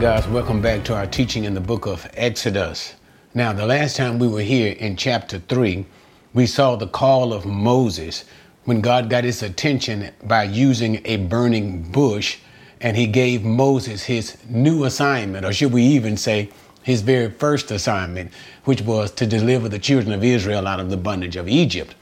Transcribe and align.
Guys, 0.00 0.28
welcome 0.28 0.60
back 0.60 0.84
to 0.84 0.94
our 0.94 1.08
teaching 1.08 1.42
in 1.42 1.54
the 1.54 1.60
book 1.60 1.84
of 1.84 2.08
Exodus. 2.14 2.94
Now, 3.34 3.52
the 3.52 3.66
last 3.66 3.96
time 3.96 4.20
we 4.20 4.28
were 4.28 4.42
here 4.42 4.70
in 4.74 4.94
chapter 4.94 5.40
3, 5.40 5.84
we 6.32 6.46
saw 6.46 6.76
the 6.76 6.86
call 6.86 7.32
of 7.32 7.44
Moses 7.44 8.24
when 8.64 8.80
God 8.80 9.10
got 9.10 9.24
his 9.24 9.42
attention 9.42 10.12
by 10.22 10.44
using 10.44 11.00
a 11.04 11.16
burning 11.16 11.82
bush, 11.90 12.38
and 12.80 12.96
he 12.96 13.08
gave 13.08 13.42
Moses 13.42 14.04
his 14.04 14.36
new 14.48 14.84
assignment, 14.84 15.44
or 15.44 15.52
should 15.52 15.72
we 15.72 15.82
even 15.82 16.16
say, 16.16 16.48
his 16.84 17.02
very 17.02 17.28
first 17.28 17.72
assignment, 17.72 18.32
which 18.66 18.82
was 18.82 19.10
to 19.10 19.26
deliver 19.26 19.68
the 19.68 19.80
children 19.80 20.12
of 20.12 20.22
Israel 20.22 20.68
out 20.68 20.78
of 20.78 20.90
the 20.90 20.96
bondage 20.96 21.34
of 21.34 21.48
Egypt. 21.48 21.96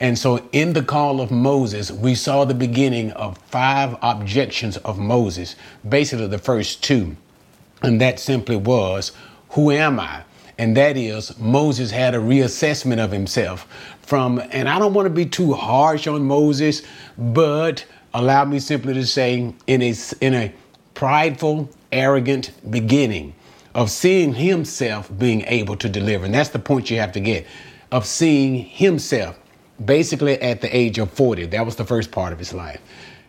And 0.00 0.18
so, 0.18 0.46
in 0.52 0.74
the 0.74 0.82
call 0.82 1.18
of 1.18 1.30
Moses, 1.30 1.90
we 1.90 2.14
saw 2.14 2.44
the 2.44 2.52
beginning 2.52 3.10
of 3.12 3.38
five 3.38 3.96
objections 4.02 4.76
of 4.78 4.98
Moses, 4.98 5.56
basically 5.88 6.26
the 6.26 6.36
first 6.36 6.84
two. 6.84 7.16
And 7.82 8.00
that 8.00 8.18
simply 8.18 8.56
was, 8.56 9.12
Who 9.50 9.70
am 9.70 10.00
I? 10.00 10.22
And 10.58 10.76
that 10.76 10.96
is, 10.96 11.38
Moses 11.38 11.90
had 11.92 12.14
a 12.14 12.18
reassessment 12.18 12.98
of 12.98 13.12
himself 13.12 13.66
from, 14.02 14.42
and 14.50 14.68
I 14.68 14.78
don't 14.78 14.92
want 14.92 15.06
to 15.06 15.10
be 15.10 15.26
too 15.26 15.52
harsh 15.52 16.08
on 16.08 16.24
Moses, 16.24 16.82
but 17.16 17.84
allow 18.12 18.44
me 18.44 18.58
simply 18.58 18.94
to 18.94 19.06
say, 19.06 19.54
in 19.68 19.82
a, 19.82 19.94
in 20.20 20.34
a 20.34 20.52
prideful, 20.94 21.70
arrogant 21.92 22.50
beginning 22.70 23.34
of 23.74 23.90
seeing 23.90 24.34
himself 24.34 25.10
being 25.16 25.42
able 25.42 25.76
to 25.76 25.88
deliver. 25.88 26.24
And 26.24 26.34
that's 26.34 26.48
the 26.48 26.58
point 26.58 26.90
you 26.90 26.98
have 26.98 27.12
to 27.12 27.20
get 27.20 27.46
of 27.92 28.04
seeing 28.04 28.56
himself 28.56 29.38
basically 29.84 30.40
at 30.42 30.60
the 30.60 30.76
age 30.76 30.98
of 30.98 31.10
40. 31.12 31.46
That 31.46 31.64
was 31.64 31.76
the 31.76 31.84
first 31.84 32.10
part 32.10 32.32
of 32.32 32.38
his 32.38 32.52
life. 32.52 32.80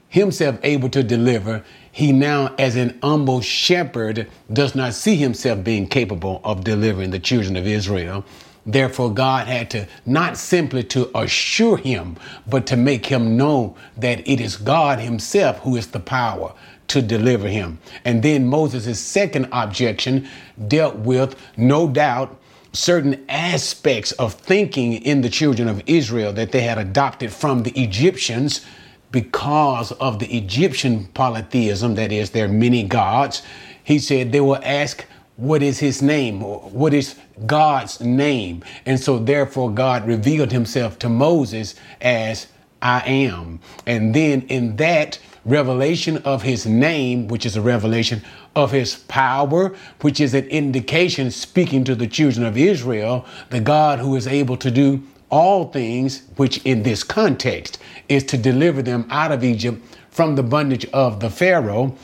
Himself 0.10 0.58
able 0.64 0.90
to 0.90 1.04
deliver, 1.04 1.64
he 1.92 2.12
now, 2.12 2.56
as 2.58 2.76
an 2.76 2.98
humble 3.04 3.42
shepherd, 3.42 4.28
does 4.52 4.74
not 4.74 4.96
see 4.96 5.16
himself 5.16 5.64
being 5.64 5.88
capable 5.88 6.42
of 6.44 6.64
delivering 6.64 7.12
the 7.12 7.20
children 7.20 7.56
of 7.56 7.68
Israel. 7.68 8.26
Therefore, 8.66 9.14
God 9.14 9.48
had 9.48 9.70
to 9.72 9.88
not 10.06 10.38
simply 10.38 10.84
to 10.86 11.10
assure 11.16 11.78
him, 11.78 12.18
but 12.48 12.66
to 12.68 12.76
make 12.76 13.06
him 13.06 13.38
know 13.38 13.76
that 13.98 14.28
it 14.28 14.42
is 14.42 14.58
God 14.58 15.00
himself 15.00 15.60
who 15.60 15.76
is 15.76 15.88
the 15.88 16.00
power 16.00 16.54
to 16.88 17.02
deliver 17.02 17.48
him. 17.48 17.80
And 18.04 18.24
then 18.24 18.48
Moses' 18.48 19.00
second 19.00 19.48
objection 19.52 20.28
dealt 20.68 20.96
with, 20.96 21.36
no 21.56 21.88
doubt, 21.88 22.36
certain 22.74 23.26
aspects 23.30 24.12
of 24.14 24.34
thinking 24.34 24.94
in 24.94 25.22
the 25.22 25.30
children 25.30 25.68
of 25.68 25.82
Israel 25.86 26.34
that 26.34 26.52
they 26.52 26.62
had 26.62 26.78
adopted 26.78 27.32
from 27.32 27.64
the 27.64 27.72
Egyptians 27.80 28.66
because 29.12 29.92
of 29.94 30.20
the 30.20 30.28
Egyptian 30.36 31.06
polytheism, 31.14 31.96
that 31.96 32.12
is, 32.12 32.32
their 32.32 32.48
many 32.48 32.84
gods. 32.84 33.42
He 33.84 34.00
said 34.00 34.32
they 34.32 34.42
will 34.42 34.60
ask, 34.64 35.06
What 35.38 35.64
is 35.64 35.80
his 35.80 36.02
name? 36.02 36.42
What 36.42 36.94
is 36.94 37.16
God's 37.46 38.00
name? 38.00 38.64
And 38.86 39.00
so, 39.00 39.20
therefore, 39.20 39.72
God 39.72 40.06
revealed 40.06 40.52
himself 40.52 41.00
to 41.00 41.10
Moses 41.10 41.76
as 42.02 42.48
I 42.82 43.02
am. 43.02 43.60
And 43.86 44.14
then, 44.14 44.44
in 44.44 44.76
that, 44.78 45.20
revelation 45.46 46.18
of 46.20 46.44
his 46.44 46.66
name, 46.66 47.28
which 47.28 47.46
is 47.46 47.56
a 47.56 47.62
revelation 47.62 48.22
of 48.56 48.72
his 48.72 48.96
power, 48.96 49.76
which 50.02 50.20
is 50.20 50.34
an 50.34 50.46
indication 50.48 51.32
speaking 51.32 51.84
to 51.84 51.96
the 51.96 52.08
children 52.08 52.46
of 52.46 52.58
Israel, 52.58 53.26
the 53.50 53.60
God 53.60 54.00
who 54.00 54.16
is 54.16 54.28
able 54.28 54.58
to 54.58 54.72
do 54.72 55.02
all 55.30 55.66
things, 55.72 56.24
which 56.36 56.64
in 56.66 56.84
this 56.84 57.04
context 57.04 57.80
is 58.08 58.24
to 58.26 58.38
deliver 58.38 58.82
them 58.82 59.08
out 59.10 59.32
of 59.32 59.44
Egypt 59.44 59.84
from 60.10 60.36
the 60.36 60.44
bondage 60.44 60.86
of 60.88 61.20
the 61.20 61.30
Pharaoh. 61.30 61.96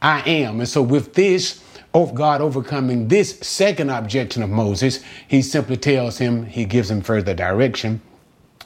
I 0.00 0.20
am. 0.28 0.60
And 0.60 0.68
so, 0.68 0.82
with 0.82 1.14
this, 1.14 1.62
of 1.94 2.14
God 2.14 2.40
overcoming 2.40 3.08
this 3.08 3.38
second 3.40 3.90
objection 3.90 4.42
of 4.42 4.50
Moses, 4.50 5.00
he 5.28 5.42
simply 5.42 5.76
tells 5.76 6.18
him, 6.18 6.46
he 6.46 6.64
gives 6.64 6.90
him 6.90 7.02
further 7.02 7.34
direction 7.34 8.00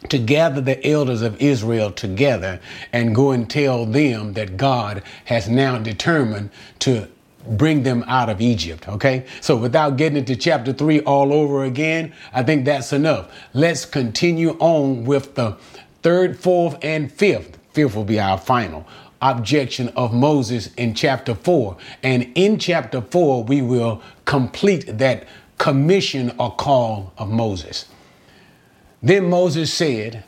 to 0.09 0.19
gather 0.19 0.61
the 0.61 0.87
elders 0.87 1.23
of 1.23 1.41
Israel 1.41 1.91
together 1.91 2.61
and 2.93 3.15
go 3.15 3.33
and 3.33 3.49
tell 3.49 3.87
them 3.87 4.35
that 4.35 4.57
God 4.57 5.03
has 5.25 5.49
now 5.49 5.79
determined 5.79 6.51
to 6.81 7.09
bring 7.51 7.83
them 7.83 8.05
out 8.07 8.29
of 8.29 8.41
Egypt. 8.41 8.89
Okay. 8.89 9.27
So 9.41 9.57
without 9.57 9.97
getting 9.97 10.19
into 10.19 10.37
chapter 10.37 10.73
three 10.73 11.01
all 11.01 11.33
over 11.33 11.65
again, 11.65 12.13
I 12.33 12.43
think 12.43 12.65
that's 12.65 12.93
enough. 12.93 13.33
Let's 13.53 13.85
continue 13.85 14.57
on 14.59 15.05
with 15.05 15.35
the 15.35 15.57
third, 16.03 16.39
fourth, 16.39 16.77
and 16.83 17.11
fifth. 17.11 17.59
Fifth 17.73 17.95
will 17.95 18.05
be 18.05 18.19
our 18.21 18.39
final 18.39 18.87
objection 19.23 19.89
of 19.91 20.13
Moses 20.13 20.73
in 20.75 20.95
chapter 20.95 21.35
four. 21.35 21.77
And 22.03 22.31
in 22.35 22.59
chapter 22.59 23.01
four, 23.01 23.45
we 23.45 23.63
will 23.63 24.03
complete 24.25 24.99
that 24.99 25.27
commission 25.59 26.35
or 26.39 26.55
call 26.55 27.13
of 27.19 27.31
Moses. 27.31 27.87
Then 29.03 29.29
Moses 29.29 29.73
said, 29.73 30.25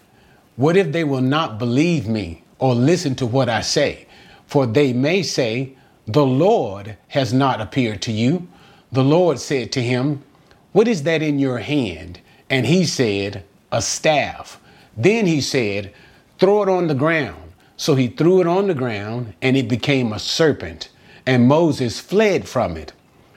What 0.57 0.77
if 0.77 0.93
they 0.93 1.05
will 1.05 1.21
not 1.21 1.59
believe 1.59 2.07
me 2.09 2.45
or 2.59 2.75
listen 2.75 3.15
to 3.17 3.27
what 3.27 3.49
I 3.49 3.61
say? 3.61 4.07
For 4.47 4.67
they 4.67 4.93
may 4.93 5.23
say, 5.23 5.77
The 6.09 6.25
Lord 6.25 6.97
has 7.09 7.35
not 7.35 7.61
appeared 7.61 8.01
to 8.03 8.13
you. 8.13 8.49
The 8.91 9.05
Lord 9.05 9.39
said 9.39 9.71
to 9.73 9.83
him, 9.83 10.25
What 10.73 10.89
is 10.89 11.03
that 11.03 11.21
in 11.21 11.39
your 11.39 11.59
hand? 11.59 12.21
And 12.49 12.65
he 12.65 12.87
said, 12.87 13.45
A 13.71 13.83
staff. 13.83 14.59
Then 14.97 15.27
he 15.27 15.43
said, 15.43 15.93
Throw 16.39 16.63
it 16.63 16.69
on 16.71 16.87
the 16.87 16.95
ground. 16.95 17.53
So 17.77 17.95
he 17.95 18.09
threw 18.09 18.41
it 18.41 18.47
on 18.47 18.69
the 18.69 18.75
ground, 18.75 19.35
and 19.43 19.55
it 19.55 19.69
became 19.69 20.15
a 20.15 20.19
serpent. 20.19 20.89
And 21.27 21.47
Moses 21.47 22.01
fled 22.01 22.49
from 22.49 22.79
it. 22.79 22.95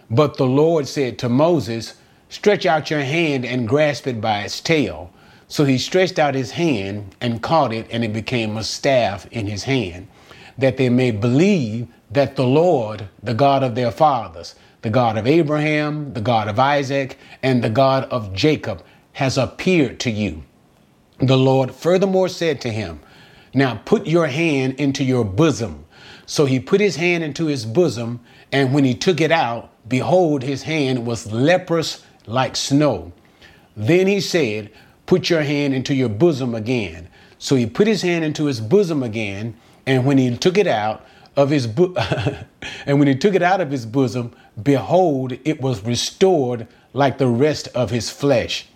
But 0.09 0.37
the 0.37 0.47
Lord 0.47 0.87
said 0.87 1.19
to 1.19 1.29
Moses, 1.29 1.95
Stretch 2.29 2.65
out 2.65 2.89
your 2.89 3.01
hand 3.01 3.43
and 3.45 3.67
grasp 3.67 4.07
it 4.07 4.21
by 4.21 4.43
its 4.43 4.61
tail. 4.61 5.11
So 5.49 5.65
he 5.65 5.77
stretched 5.77 6.17
out 6.17 6.35
his 6.35 6.51
hand 6.51 7.17
and 7.19 7.41
caught 7.41 7.73
it, 7.73 7.87
and 7.91 8.05
it 8.05 8.13
became 8.13 8.55
a 8.55 8.63
staff 8.63 9.27
in 9.29 9.47
his 9.47 9.63
hand, 9.63 10.07
that 10.57 10.77
they 10.77 10.87
may 10.87 11.11
believe 11.11 11.89
that 12.11 12.35
the 12.35 12.45
Lord, 12.45 13.07
the 13.23 13.33
God 13.33 13.63
of 13.63 13.75
their 13.75 13.91
fathers, 13.91 14.55
the 14.81 14.89
God 14.89 15.17
of 15.17 15.27
Abraham, 15.27 16.13
the 16.13 16.21
God 16.21 16.47
of 16.47 16.59
Isaac, 16.59 17.17
and 17.43 17.63
the 17.63 17.69
God 17.69 18.05
of 18.05 18.33
Jacob, 18.33 18.83
has 19.13 19.37
appeared 19.37 19.99
to 20.01 20.11
you. 20.11 20.43
The 21.19 21.37
Lord 21.37 21.73
furthermore 21.73 22.29
said 22.29 22.61
to 22.61 22.71
him, 22.71 22.99
Now 23.53 23.81
put 23.85 24.07
your 24.07 24.27
hand 24.27 24.75
into 24.75 25.03
your 25.03 25.23
bosom. 25.23 25.85
So 26.25 26.45
he 26.45 26.59
put 26.59 26.81
his 26.81 26.95
hand 26.95 27.23
into 27.23 27.45
his 27.45 27.65
bosom, 27.65 28.21
and 28.51 28.73
when 28.73 28.83
he 28.83 28.95
took 28.95 29.21
it 29.21 29.31
out, 29.31 29.69
behold, 29.87 30.43
his 30.43 30.63
hand 30.63 31.05
was 31.05 31.31
leprous 31.31 32.03
like 32.25 32.55
snow. 32.55 33.11
Then 33.75 34.07
he 34.07 34.19
said, 34.19 34.71
Put 35.05 35.29
your 35.29 35.43
hand 35.43 35.73
into 35.73 35.93
your 35.93 36.09
bosom 36.09 36.55
again. 36.55 37.07
So 37.37 37.55
he 37.55 37.65
put 37.65 37.87
his 37.87 38.01
hand 38.01 38.23
into 38.23 38.45
his 38.45 38.61
bosom 38.61 39.03
again, 39.03 39.55
and 39.85 40.05
when 40.05 40.17
he 40.17 40.35
took 40.37 40.57
it 40.57 40.67
out 40.67 41.05
of 41.35 41.49
his 41.49 41.67
bo- 41.67 41.95
and 42.85 42.99
when 42.99 43.07
he 43.07 43.15
took 43.15 43.35
it 43.35 43.41
out 43.41 43.61
of 43.61 43.71
his 43.71 43.85
bosom, 43.85 44.33
behold, 44.61 45.33
it 45.45 45.61
was 45.61 45.83
restored 45.83 46.67
like 46.93 47.17
the 47.17 47.27
rest 47.27 47.67
of 47.69 47.89
his 47.89 48.09
flesh. 48.09 48.67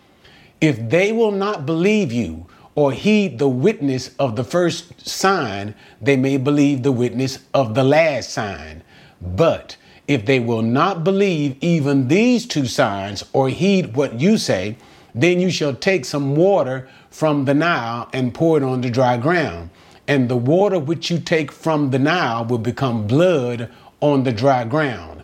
If 0.61 0.89
they 0.89 1.11
will 1.11 1.31
not 1.31 1.66
believe 1.66 2.11
you 2.11 2.47
or 2.75 2.91
heed 2.91 3.39
the 3.39 3.47
witness 3.47 4.11
of 4.19 4.35
the 4.35 4.43
first 4.43 5.07
sign, 5.07 5.75
they 6.02 6.16
may 6.17 6.37
believe 6.37 6.84
the 6.84 6.91
witness 6.91 7.40
of 7.53 7.73
the 7.75 7.84
last 7.84 8.29
sign. 8.29 8.84
But 9.22 9.78
if 10.08 10.25
they 10.25 10.40
will 10.40 10.61
not 10.61 11.03
believe 11.03 11.58
even 11.61 12.08
these 12.08 12.46
two 12.46 12.66
signs 12.66 13.23
or 13.34 13.49
heed 13.49 13.96
what 13.96 14.19
you 14.19 14.37
say, 14.37 14.78
then 15.13 15.40
you 15.40 15.49
shall 15.49 15.73
take 15.73 16.05
some 16.05 16.35
water 16.35 16.87
from 17.09 17.46
the 17.46 17.53
Nile 17.53 18.09
and 18.13 18.34
pour 18.34 18.58
it 18.58 18.63
on 18.63 18.81
the 18.81 18.90
dry 18.90 19.17
ground. 19.17 19.69
And 20.07 20.29
the 20.29 20.37
water 20.37 20.79
which 20.79 21.09
you 21.09 21.19
take 21.19 21.52
from 21.52 21.90
the 21.90 21.99
Nile 21.99 22.46
will 22.46 22.59
become 22.59 23.07
blood 23.07 23.72
on 24.02 24.23
the 24.23 24.31
dry 24.31 24.63
ground. 24.63 25.23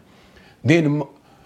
Then, 0.64 1.04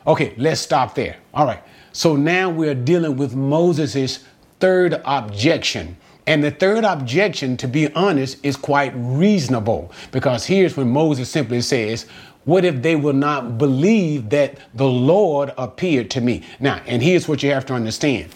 okay, 0.07 0.33
let's 0.37 0.61
stop 0.61 0.95
there. 0.95 1.17
All 1.33 1.45
right. 1.45 1.61
So 1.91 2.15
now 2.15 2.49
we're 2.49 2.75
dealing 2.75 3.17
with 3.17 3.35
Moses' 3.35 4.23
third 4.59 5.01
objection. 5.05 5.97
And 6.27 6.43
the 6.43 6.51
third 6.51 6.83
objection, 6.83 7.55
to 7.57 7.67
be 7.67 7.93
honest, 7.93 8.43
is 8.43 8.55
quite 8.55 8.93
reasonable 8.95 9.91
because 10.11 10.45
here's 10.45 10.75
when 10.75 10.89
Moses 10.89 11.29
simply 11.29 11.61
says, 11.61 12.07
what 12.45 12.63
if 12.63 12.81
they 12.81 12.95
will 12.95 13.13
not 13.13 13.57
believe 13.57 14.29
that 14.29 14.57
the 14.73 14.87
Lord 14.87 15.53
appeared 15.57 16.09
to 16.11 16.21
me? 16.21 16.43
Now, 16.59 16.81
and 16.85 17.01
here's 17.01 17.27
what 17.27 17.43
you 17.43 17.51
have 17.51 17.65
to 17.67 17.73
understand. 17.73 18.29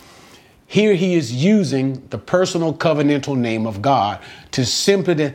Here 0.69 0.94
he 0.94 1.16
is 1.16 1.33
using 1.33 2.07
the 2.12 2.19
personal 2.19 2.75
covenantal 2.75 3.36
name 3.36 3.66
of 3.66 3.81
God 3.81 4.21
to 4.51 4.63
simply 4.63 5.16
to 5.16 5.33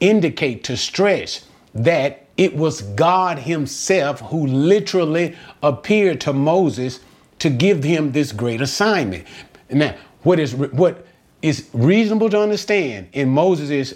indicate, 0.00 0.64
to 0.64 0.76
stress 0.76 1.46
that 1.72 2.26
it 2.36 2.56
was 2.56 2.82
God 2.82 3.38
himself 3.38 4.18
who 4.22 4.44
literally 4.44 5.36
appeared 5.62 6.20
to 6.22 6.32
Moses 6.32 6.98
to 7.38 7.48
give 7.48 7.84
him 7.84 8.10
this 8.10 8.32
great 8.32 8.60
assignment. 8.60 9.24
Now, 9.70 9.94
what 10.24 10.40
is 10.40 10.52
what 10.56 11.06
is 11.42 11.68
reasonable 11.72 12.28
to 12.30 12.40
understand 12.40 13.08
in 13.12 13.28
Moses' 13.28 13.94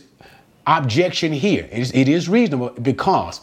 objection 0.69 1.33
here? 1.33 1.69
It 1.73 1.79
is, 1.81 1.93
it 1.95 2.09
is 2.09 2.29
reasonable 2.29 2.71
because 2.71 3.41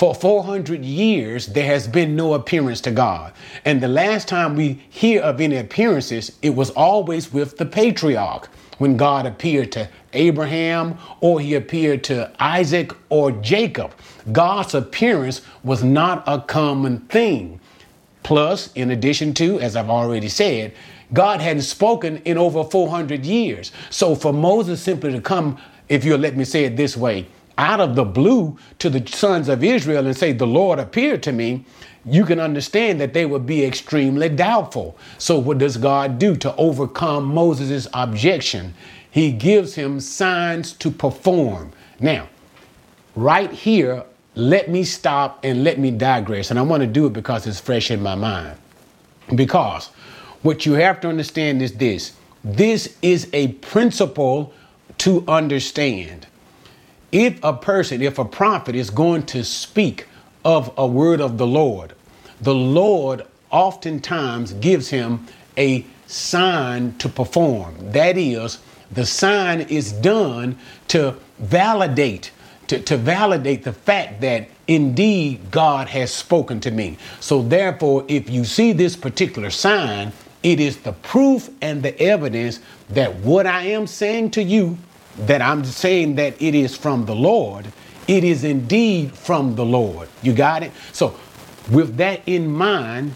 For 0.00 0.14
400 0.14 0.82
years, 0.82 1.48
there 1.48 1.66
has 1.66 1.86
been 1.86 2.16
no 2.16 2.32
appearance 2.32 2.80
to 2.80 2.90
God. 2.90 3.34
And 3.66 3.82
the 3.82 3.88
last 3.88 4.28
time 4.28 4.56
we 4.56 4.82
hear 4.88 5.20
of 5.20 5.42
any 5.42 5.58
appearances, 5.58 6.38
it 6.40 6.54
was 6.54 6.70
always 6.70 7.34
with 7.34 7.58
the 7.58 7.66
patriarch 7.66 8.48
when 8.78 8.96
God 8.96 9.26
appeared 9.26 9.72
to 9.72 9.90
Abraham 10.14 10.96
or 11.20 11.38
he 11.38 11.52
appeared 11.52 12.02
to 12.04 12.32
Isaac 12.40 12.92
or 13.10 13.30
Jacob. 13.30 13.92
God's 14.32 14.74
appearance 14.74 15.42
was 15.64 15.84
not 15.84 16.24
a 16.26 16.40
common 16.40 17.00
thing. 17.00 17.60
Plus, 18.22 18.72
in 18.72 18.92
addition 18.92 19.34
to, 19.34 19.60
as 19.60 19.76
I've 19.76 19.90
already 19.90 20.30
said, 20.30 20.72
God 21.12 21.42
hadn't 21.42 21.64
spoken 21.64 22.22
in 22.24 22.38
over 22.38 22.64
400 22.64 23.26
years. 23.26 23.70
So 23.90 24.14
for 24.14 24.32
Moses 24.32 24.80
simply 24.80 25.12
to 25.12 25.20
come, 25.20 25.58
if 25.90 26.06
you'll 26.06 26.20
let 26.20 26.38
me 26.38 26.44
say 26.46 26.64
it 26.64 26.78
this 26.78 26.96
way, 26.96 27.26
out 27.60 27.78
of 27.78 27.94
the 27.94 28.04
blue 28.04 28.56
to 28.78 28.88
the 28.88 29.06
sons 29.06 29.48
of 29.48 29.62
Israel 29.62 30.06
and 30.06 30.16
say, 30.16 30.32
The 30.32 30.46
Lord 30.46 30.78
appeared 30.78 31.22
to 31.24 31.32
me, 31.32 31.66
you 32.06 32.24
can 32.24 32.40
understand 32.40 32.98
that 33.00 33.12
they 33.12 33.26
would 33.26 33.44
be 33.44 33.62
extremely 33.64 34.30
doubtful. 34.30 34.96
So, 35.18 35.38
what 35.38 35.58
does 35.58 35.76
God 35.76 36.18
do 36.18 36.34
to 36.36 36.56
overcome 36.56 37.26
Moses' 37.26 37.86
objection? 37.92 38.74
He 39.10 39.30
gives 39.30 39.74
him 39.74 40.00
signs 40.00 40.72
to 40.74 40.90
perform. 40.90 41.72
Now, 42.00 42.28
right 43.14 43.50
here, 43.50 44.04
let 44.34 44.70
me 44.70 44.82
stop 44.84 45.44
and 45.44 45.62
let 45.62 45.78
me 45.78 45.90
digress. 45.90 46.50
And 46.50 46.58
I 46.58 46.62
want 46.62 46.80
to 46.80 46.86
do 46.86 47.06
it 47.06 47.12
because 47.12 47.46
it's 47.46 47.60
fresh 47.60 47.90
in 47.90 48.00
my 48.02 48.14
mind. 48.14 48.56
Because 49.34 49.88
what 50.40 50.64
you 50.64 50.72
have 50.74 51.00
to 51.02 51.08
understand 51.08 51.60
is 51.60 51.72
this 51.74 52.14
this 52.42 52.96
is 53.02 53.28
a 53.34 53.48
principle 53.48 54.54
to 54.98 55.24
understand. 55.28 56.26
If 57.12 57.42
a 57.42 57.52
person, 57.52 58.02
if 58.02 58.18
a 58.18 58.24
prophet 58.24 58.74
is 58.74 58.90
going 58.90 59.24
to 59.26 59.44
speak 59.44 60.06
of 60.44 60.72
a 60.76 60.86
word 60.86 61.20
of 61.20 61.38
the 61.38 61.46
Lord, 61.46 61.94
the 62.40 62.54
Lord 62.54 63.26
oftentimes 63.50 64.52
gives 64.54 64.88
him 64.88 65.26
a 65.56 65.84
sign 66.06 66.96
to 66.98 67.08
perform. 67.08 67.74
That 67.92 68.16
is, 68.16 68.58
the 68.92 69.06
sign 69.06 69.62
is 69.62 69.92
done 69.92 70.58
to 70.88 71.16
validate, 71.38 72.30
to, 72.68 72.80
to 72.80 72.96
validate 72.96 73.64
the 73.64 73.72
fact 73.72 74.20
that 74.20 74.48
indeed 74.66 75.50
God 75.50 75.88
has 75.88 76.12
spoken 76.12 76.60
to 76.60 76.70
me. 76.70 76.96
So 77.20 77.42
therefore, 77.42 78.04
if 78.08 78.30
you 78.30 78.44
see 78.44 78.72
this 78.72 78.96
particular 78.96 79.50
sign, 79.50 80.12
it 80.42 80.60
is 80.60 80.78
the 80.78 80.92
proof 80.92 81.50
and 81.60 81.82
the 81.82 82.00
evidence 82.00 82.60
that 82.88 83.14
what 83.16 83.46
I 83.46 83.64
am 83.64 83.86
saying 83.86 84.30
to 84.32 84.42
you, 84.42 84.78
that 85.18 85.42
I'm 85.42 85.64
saying 85.64 86.16
that 86.16 86.40
it 86.40 86.54
is 86.54 86.76
from 86.76 87.06
the 87.06 87.14
Lord, 87.14 87.66
it 88.08 88.24
is 88.24 88.44
indeed 88.44 89.12
from 89.12 89.54
the 89.54 89.64
Lord. 89.64 90.08
You 90.22 90.32
got 90.32 90.62
it? 90.62 90.72
So, 90.92 91.14
with 91.70 91.96
that 91.98 92.22
in 92.26 92.50
mind, 92.50 93.14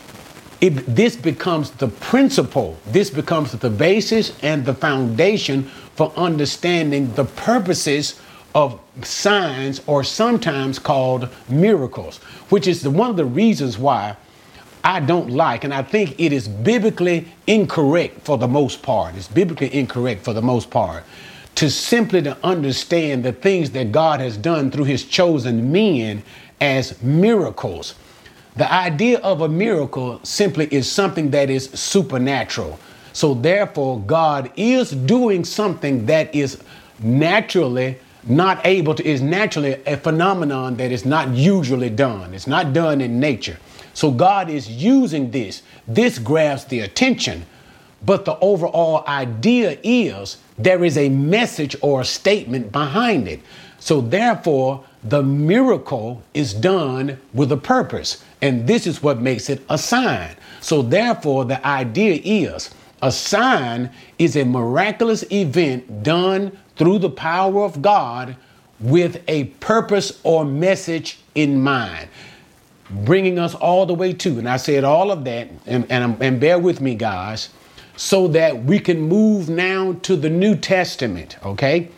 it, 0.60 0.70
this 0.86 1.16
becomes 1.16 1.70
the 1.72 1.88
principle, 1.88 2.78
this 2.86 3.10
becomes 3.10 3.52
the 3.52 3.70
basis 3.70 4.32
and 4.42 4.64
the 4.64 4.74
foundation 4.74 5.64
for 5.96 6.12
understanding 6.16 7.12
the 7.14 7.24
purposes 7.24 8.20
of 8.54 8.80
signs 9.02 9.80
or 9.86 10.04
sometimes 10.04 10.78
called 10.78 11.28
miracles, 11.48 12.18
which 12.48 12.66
is 12.66 12.82
the, 12.82 12.90
one 12.90 13.10
of 13.10 13.16
the 13.16 13.24
reasons 13.24 13.78
why 13.78 14.16
I 14.84 15.00
don't 15.00 15.30
like, 15.30 15.64
and 15.64 15.74
I 15.74 15.82
think 15.82 16.20
it 16.20 16.32
is 16.32 16.46
biblically 16.46 17.26
incorrect 17.46 18.20
for 18.20 18.38
the 18.38 18.46
most 18.46 18.82
part. 18.82 19.16
It's 19.16 19.28
biblically 19.28 19.74
incorrect 19.74 20.22
for 20.22 20.32
the 20.32 20.42
most 20.42 20.70
part 20.70 21.04
to 21.56 21.70
simply 21.70 22.22
to 22.22 22.36
understand 22.44 23.24
the 23.24 23.32
things 23.32 23.70
that 23.70 23.92
God 23.92 24.20
has 24.20 24.36
done 24.36 24.70
through 24.70 24.84
his 24.84 25.04
chosen 25.04 25.70
men 25.70 26.22
as 26.60 27.00
miracles. 27.02 27.94
The 28.56 28.72
idea 28.72 29.18
of 29.18 29.40
a 29.40 29.48
miracle 29.48 30.20
simply 30.22 30.66
is 30.72 30.90
something 30.90 31.30
that 31.30 31.50
is 31.50 31.70
supernatural. 31.70 32.78
So 33.12 33.34
therefore, 33.34 34.00
God 34.00 34.50
is 34.56 34.90
doing 34.90 35.44
something 35.44 36.06
that 36.06 36.34
is 36.34 36.62
naturally 37.00 37.98
not 38.26 38.64
able 38.64 38.94
to, 38.94 39.04
is 39.04 39.20
naturally 39.22 39.74
a 39.86 39.96
phenomenon 39.96 40.76
that 40.76 40.90
is 40.90 41.04
not 41.04 41.28
usually 41.30 41.90
done. 41.90 42.32
It's 42.32 42.46
not 42.46 42.72
done 42.72 43.00
in 43.00 43.20
nature. 43.20 43.58
So 43.92 44.10
God 44.10 44.50
is 44.50 44.68
using 44.68 45.30
this. 45.30 45.62
This 45.86 46.18
grabs 46.18 46.64
the 46.64 46.80
attention. 46.80 47.46
But 48.04 48.24
the 48.24 48.38
overall 48.38 49.04
idea 49.06 49.78
is 49.82 50.38
there 50.58 50.84
is 50.84 50.98
a 50.98 51.08
message 51.08 51.76
or 51.80 52.00
a 52.00 52.04
statement 52.04 52.72
behind 52.72 53.28
it. 53.28 53.40
So 53.78 54.00
therefore, 54.00 54.84
the 55.02 55.22
miracle 55.22 56.22
is 56.32 56.54
done 56.54 57.18
with 57.32 57.52
a 57.52 57.56
purpose. 57.56 58.22
And 58.40 58.66
this 58.66 58.86
is 58.86 59.02
what 59.02 59.20
makes 59.20 59.48
it 59.48 59.62
a 59.68 59.78
sign. 59.78 60.36
So 60.60 60.82
therefore, 60.82 61.44
the 61.44 61.64
idea 61.66 62.20
is 62.24 62.70
a 63.02 63.12
sign 63.12 63.90
is 64.18 64.36
a 64.36 64.44
miraculous 64.44 65.24
event 65.30 66.02
done 66.02 66.56
through 66.76 67.00
the 67.00 67.10
power 67.10 67.62
of 67.62 67.82
God 67.82 68.36
with 68.80 69.22
a 69.28 69.44
purpose 69.44 70.20
or 70.24 70.44
message 70.44 71.18
in 71.34 71.60
mind 71.60 72.08
bringing 72.90 73.38
us 73.38 73.54
all 73.54 73.86
the 73.86 73.94
way 73.94 74.12
to, 74.12 74.38
and 74.38 74.48
I 74.48 74.56
said 74.56 74.84
all 74.84 75.10
of 75.10 75.24
that, 75.24 75.48
and, 75.66 75.86
and, 75.90 76.22
and 76.22 76.40
bear 76.40 76.58
with 76.58 76.80
me, 76.80 76.94
guys, 76.94 77.48
so 77.96 78.28
that 78.28 78.64
we 78.64 78.78
can 78.78 79.00
move 79.00 79.48
now 79.48 79.92
to 80.02 80.16
the 80.16 80.30
New 80.30 80.56
Testament, 80.56 81.36
okay? 81.44 81.88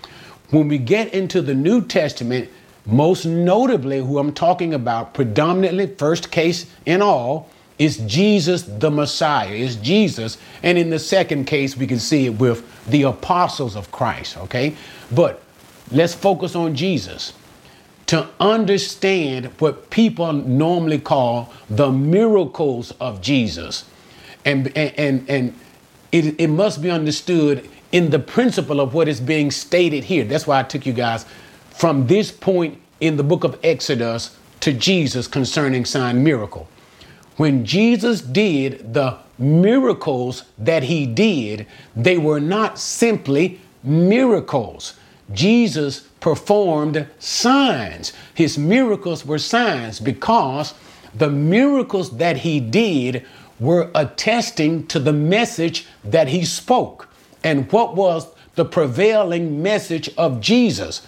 When 0.51 0.69
we 0.69 0.79
get 0.79 1.13
into 1.15 1.43
the 1.43 1.55
New 1.55 1.83
Testament, 1.83 2.51
most 2.85 3.27
notably, 3.27 3.99
who 3.99 4.19
I'm 4.19 4.33
talking 4.33 4.75
about, 4.75 5.15
predominantly, 5.15 5.87
first 5.87 6.31
case 6.31 6.67
in 6.85 7.03
all, 7.03 7.49
is 7.79 7.99
Jesus 7.99 8.63
the 8.63 8.91
Messiah, 8.91 9.51
is 9.51 9.77
Jesus. 9.77 10.39
And 10.63 10.79
in 10.79 10.91
the 10.91 10.99
second 10.99 11.47
case, 11.47 11.77
we 11.77 11.87
can 11.87 11.99
see 11.99 12.27
it 12.27 12.39
with 12.39 12.65
the 12.87 13.03
apostles 13.03 13.77
of 13.77 13.91
Christ, 13.91 14.37
okay? 14.39 14.77
But 15.13 15.43
let's 15.91 16.15
focus 16.15 16.55
on 16.55 16.75
Jesus 16.75 17.33
to 18.07 18.29
understand 18.39 19.47
what 19.59 19.91
people 19.91 20.33
normally 20.33 21.01
call 21.01 21.53
the 21.69 21.91
miracles 21.91 22.93
of 23.01 23.21
Jesus. 23.21 23.85
And, 24.45 24.69
and, 24.77 24.95
and, 24.97 25.29
and 25.29 25.55
it, 26.17 26.35
it 26.39 26.49
must 26.49 26.83
be 26.83 26.91
understood 26.91 27.69
in 27.93 28.11
the 28.11 28.19
principle 28.19 28.81
of 28.81 28.95
what 28.95 29.09
is 29.09 29.21
being 29.21 29.51
stated 29.51 30.05
here. 30.05 30.25
That's 30.25 30.47
why 30.47 30.61
I 30.61 30.63
took 30.63 30.87
you 30.87 30.93
guys 30.93 31.27
from 31.71 32.07
this 32.07 32.33
point 32.33 32.81
in 33.01 33.17
the 33.17 33.23
book 33.23 33.45
of 33.45 33.59
Exodus 33.63 34.37
to 34.61 34.73
Jesus 34.73 35.29
concerning 35.29 35.85
sign 35.85 36.25
miracle. 36.25 36.69
When 37.37 37.65
Jesus 37.65 38.23
did 38.23 38.95
the 38.95 39.19
miracles 39.39 40.45
that 40.57 40.85
he 40.85 41.07
did, 41.07 41.67
they 41.95 42.17
were 42.17 42.41
not 42.41 42.79
simply 42.79 43.61
miracles. 43.83 44.95
Jesus 45.33 46.01
performed 46.21 47.07
signs. 47.19 48.13
His 48.35 48.57
miracles 48.57 49.27
were 49.27 49.39
signs 49.39 50.01
because 50.01 50.73
the 51.15 51.29
miracles 51.29 52.17
that 52.17 52.39
he 52.39 52.61
did 52.61 53.27
were 53.59 53.91
attesting 53.95 54.87
to 54.89 54.99
the 54.99 55.13
message 55.13 55.87
that 56.05 56.29
he 56.29 56.45
spoke. 56.45 57.09
And 57.43 57.71
what 57.73 57.97
was 57.97 58.27
the 58.55 58.65
prevailing 58.65 59.63
message 59.63 60.11
of 60.17 60.41
Jesus? 60.41 61.07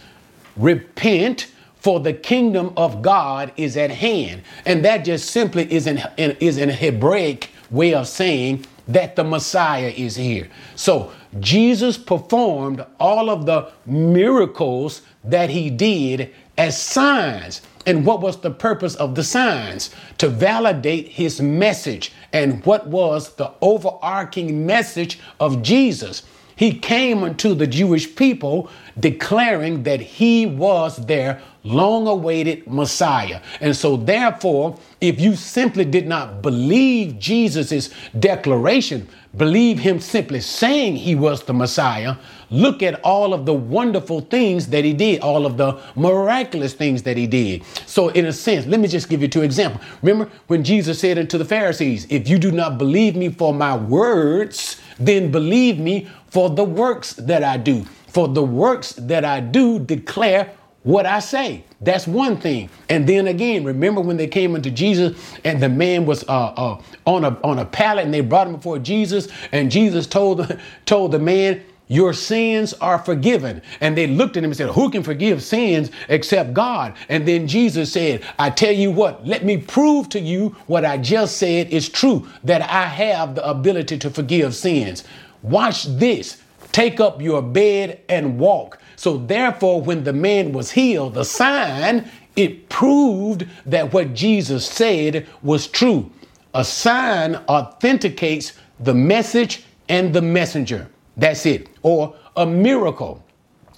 Repent, 0.56 1.48
for 1.76 2.00
the 2.00 2.12
kingdom 2.12 2.72
of 2.76 3.02
God 3.02 3.52
is 3.56 3.76
at 3.76 3.90
hand. 3.90 4.42
And 4.66 4.84
that 4.84 5.04
just 5.04 5.30
simply 5.30 5.72
is 5.72 5.86
an, 5.86 6.02
is 6.16 6.58
an 6.58 6.70
Hebraic 6.70 7.50
way 7.70 7.94
of 7.94 8.08
saying 8.08 8.64
that 8.88 9.16
the 9.16 9.24
Messiah 9.24 9.92
is 9.96 10.16
here. 10.16 10.48
So 10.74 11.12
Jesus 11.40 11.98
performed 11.98 12.84
all 12.98 13.30
of 13.30 13.46
the 13.46 13.70
miracles 13.86 15.02
that 15.24 15.50
he 15.50 15.70
did 15.70 16.34
as 16.56 16.80
signs. 16.80 17.62
And 17.88 18.04
what 18.04 18.20
was 18.20 18.42
the 18.42 18.50
purpose 18.50 18.94
of 18.96 19.14
the 19.14 19.24
signs? 19.24 19.88
To 20.18 20.28
validate 20.28 21.08
his 21.08 21.40
message. 21.40 22.12
And 22.34 22.62
what 22.66 22.86
was 22.86 23.34
the 23.36 23.50
overarching 23.62 24.66
message 24.66 25.18
of 25.40 25.62
Jesus? 25.62 26.22
He 26.58 26.72
came 26.72 27.22
unto 27.22 27.54
the 27.54 27.68
Jewish 27.68 28.16
people 28.16 28.68
declaring 28.98 29.84
that 29.84 30.00
he 30.00 30.44
was 30.44 30.96
their 31.06 31.40
long 31.62 32.08
awaited 32.08 32.66
Messiah. 32.66 33.40
And 33.60 33.76
so, 33.76 33.96
therefore, 33.96 34.76
if 35.00 35.20
you 35.20 35.36
simply 35.36 35.84
did 35.84 36.08
not 36.08 36.42
believe 36.42 37.20
Jesus' 37.20 37.90
declaration, 38.18 39.06
believe 39.36 39.78
him 39.78 40.00
simply 40.00 40.40
saying 40.40 40.96
he 40.96 41.14
was 41.14 41.44
the 41.44 41.54
Messiah, 41.54 42.16
look 42.50 42.82
at 42.82 43.00
all 43.02 43.32
of 43.34 43.46
the 43.46 43.52
wonderful 43.52 44.22
things 44.22 44.66
that 44.68 44.84
he 44.84 44.92
did, 44.92 45.20
all 45.20 45.46
of 45.46 45.58
the 45.58 45.80
miraculous 45.94 46.74
things 46.74 47.04
that 47.04 47.16
he 47.16 47.28
did. 47.28 47.62
So, 47.86 48.08
in 48.08 48.26
a 48.26 48.32
sense, 48.32 48.66
let 48.66 48.80
me 48.80 48.88
just 48.88 49.08
give 49.08 49.22
you 49.22 49.28
two 49.28 49.42
examples. 49.42 49.84
Remember 50.02 50.32
when 50.48 50.64
Jesus 50.64 50.98
said 50.98 51.18
unto 51.18 51.38
the 51.38 51.44
Pharisees, 51.44 52.06
If 52.10 52.28
you 52.28 52.38
do 52.38 52.50
not 52.50 52.78
believe 52.78 53.14
me 53.14 53.28
for 53.28 53.54
my 53.54 53.76
words, 53.76 54.80
then 54.98 55.30
believe 55.30 55.78
me 55.78 56.08
for 56.30 56.50
the 56.50 56.64
works 56.64 57.14
that 57.14 57.42
I 57.42 57.56
do. 57.56 57.84
For 58.08 58.28
the 58.28 58.42
works 58.42 58.92
that 58.94 59.24
I 59.24 59.40
do 59.40 59.78
declare 59.78 60.52
what 60.82 61.06
I 61.06 61.18
say. 61.18 61.64
That's 61.80 62.06
one 62.06 62.38
thing. 62.38 62.70
And 62.88 63.06
then 63.06 63.26
again, 63.26 63.64
remember 63.64 64.00
when 64.00 64.16
they 64.16 64.26
came 64.26 64.56
into 64.56 64.70
Jesus 64.70 65.18
and 65.44 65.62
the 65.62 65.68
man 65.68 66.06
was 66.06 66.24
uh, 66.28 66.52
uh, 66.56 66.82
on 67.04 67.24
a 67.24 67.38
on 67.42 67.58
a 67.58 67.64
pallet 67.64 68.04
and 68.04 68.14
they 68.14 68.20
brought 68.20 68.46
him 68.46 68.56
before 68.56 68.78
Jesus 68.78 69.28
and 69.52 69.70
Jesus 69.70 70.06
told 70.06 70.58
told 70.86 71.12
the 71.12 71.18
man, 71.18 71.62
your 71.88 72.12
sins 72.12 72.74
are 72.74 72.98
forgiven. 72.98 73.62
And 73.80 73.96
they 73.96 74.06
looked 74.06 74.36
at 74.36 74.44
him 74.44 74.50
and 74.50 74.56
said, 74.56 74.70
Who 74.70 74.90
can 74.90 75.02
forgive 75.02 75.42
sins 75.42 75.90
except 76.08 76.54
God? 76.54 76.94
And 77.08 77.26
then 77.26 77.48
Jesus 77.48 77.92
said, 77.92 78.24
I 78.38 78.50
tell 78.50 78.72
you 78.72 78.90
what, 78.90 79.26
let 79.26 79.44
me 79.44 79.56
prove 79.56 80.08
to 80.10 80.20
you 80.20 80.54
what 80.66 80.84
I 80.84 80.98
just 80.98 81.38
said 81.38 81.70
is 81.70 81.88
true, 81.88 82.28
that 82.44 82.62
I 82.62 82.84
have 82.84 83.34
the 83.34 83.48
ability 83.48 83.98
to 83.98 84.10
forgive 84.10 84.54
sins. 84.54 85.04
Watch 85.42 85.84
this. 85.84 86.42
Take 86.72 87.00
up 87.00 87.22
your 87.22 87.42
bed 87.42 88.00
and 88.08 88.38
walk. 88.38 88.78
So, 88.96 89.16
therefore, 89.16 89.80
when 89.80 90.04
the 90.04 90.12
man 90.12 90.52
was 90.52 90.72
healed, 90.72 91.14
the 91.14 91.24
sign, 91.24 92.10
it 92.36 92.68
proved 92.68 93.46
that 93.66 93.92
what 93.92 94.14
Jesus 94.14 94.66
said 94.66 95.26
was 95.42 95.66
true. 95.66 96.10
A 96.54 96.64
sign 96.64 97.36
authenticates 97.48 98.52
the 98.80 98.94
message 98.94 99.64
and 99.88 100.14
the 100.14 100.22
messenger. 100.22 100.88
That's 101.16 101.46
it. 101.46 101.68
Or 101.82 102.14
a 102.36 102.46
miracle. 102.46 103.24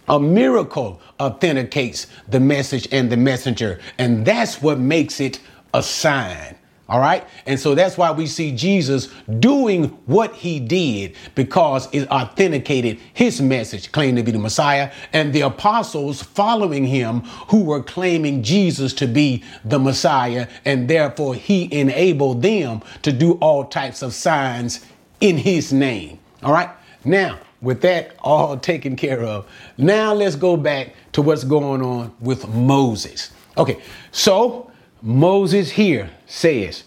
A 0.09 0.19
miracle 0.19 1.01
authenticates 1.21 2.07
the 2.29 2.41
message 2.41 2.89
and 2.93 3.11
the 3.11 3.17
messenger. 3.17 3.81
And 3.99 4.25
that's 4.25 4.61
what 4.61 4.79
makes 4.79 5.21
it 5.21 5.41
a 5.73 5.83
sign. 5.83 6.57
All 6.91 6.99
right. 6.99 7.25
And 7.47 7.59
so 7.59 7.77
that's 7.77 7.97
why 7.97 8.11
we 8.11 8.27
see 8.27 8.51
Jesus 8.51 9.07
doing 9.39 9.85
what 10.07 10.35
he 10.35 10.59
did 10.59 11.15
because 11.37 11.89
it 11.93 12.11
authenticated 12.11 12.99
his 13.15 13.41
message, 13.41 13.93
claiming 13.93 14.17
to 14.17 14.23
be 14.25 14.33
the 14.33 14.41
Messiah, 14.41 14.93
and 15.13 15.33
the 15.33 15.43
apostles 15.43 16.21
following 16.21 16.85
him 16.85 17.21
who 17.47 17.63
were 17.63 17.81
claiming 17.81 18.43
Jesus 18.43 18.93
to 18.95 19.07
be 19.07 19.45
the 19.65 19.79
Messiah. 19.79 20.49
And 20.65 20.91
therefore 20.91 21.37
he 21.37 21.73
enabled 21.73 22.43
them 22.43 22.83
to 23.03 23.13
do 23.13 23.35
all 23.35 23.67
types 23.67 24.03
of 24.03 24.13
signs 24.13 24.85
in 25.21 25.37
his 25.37 25.73
name. 25.73 26.19
All 26.43 26.53
right. 26.53 26.71
Now, 27.05 27.39
with 27.63 27.83
that 27.83 28.17
all 28.19 28.57
taken 28.57 28.97
care 28.97 29.23
of, 29.23 29.47
now 29.79 30.13
let's 30.13 30.35
go 30.35 30.57
back 30.57 30.95
to 31.13 31.23
what's 31.23 31.45
going 31.45 31.83
on 31.83 32.13
with 32.19 32.49
Moses. 32.49 33.31
Okay, 33.57 33.81
so 34.11 34.73
Moses 35.03 35.71
here 35.71 36.11
says, 36.31 36.85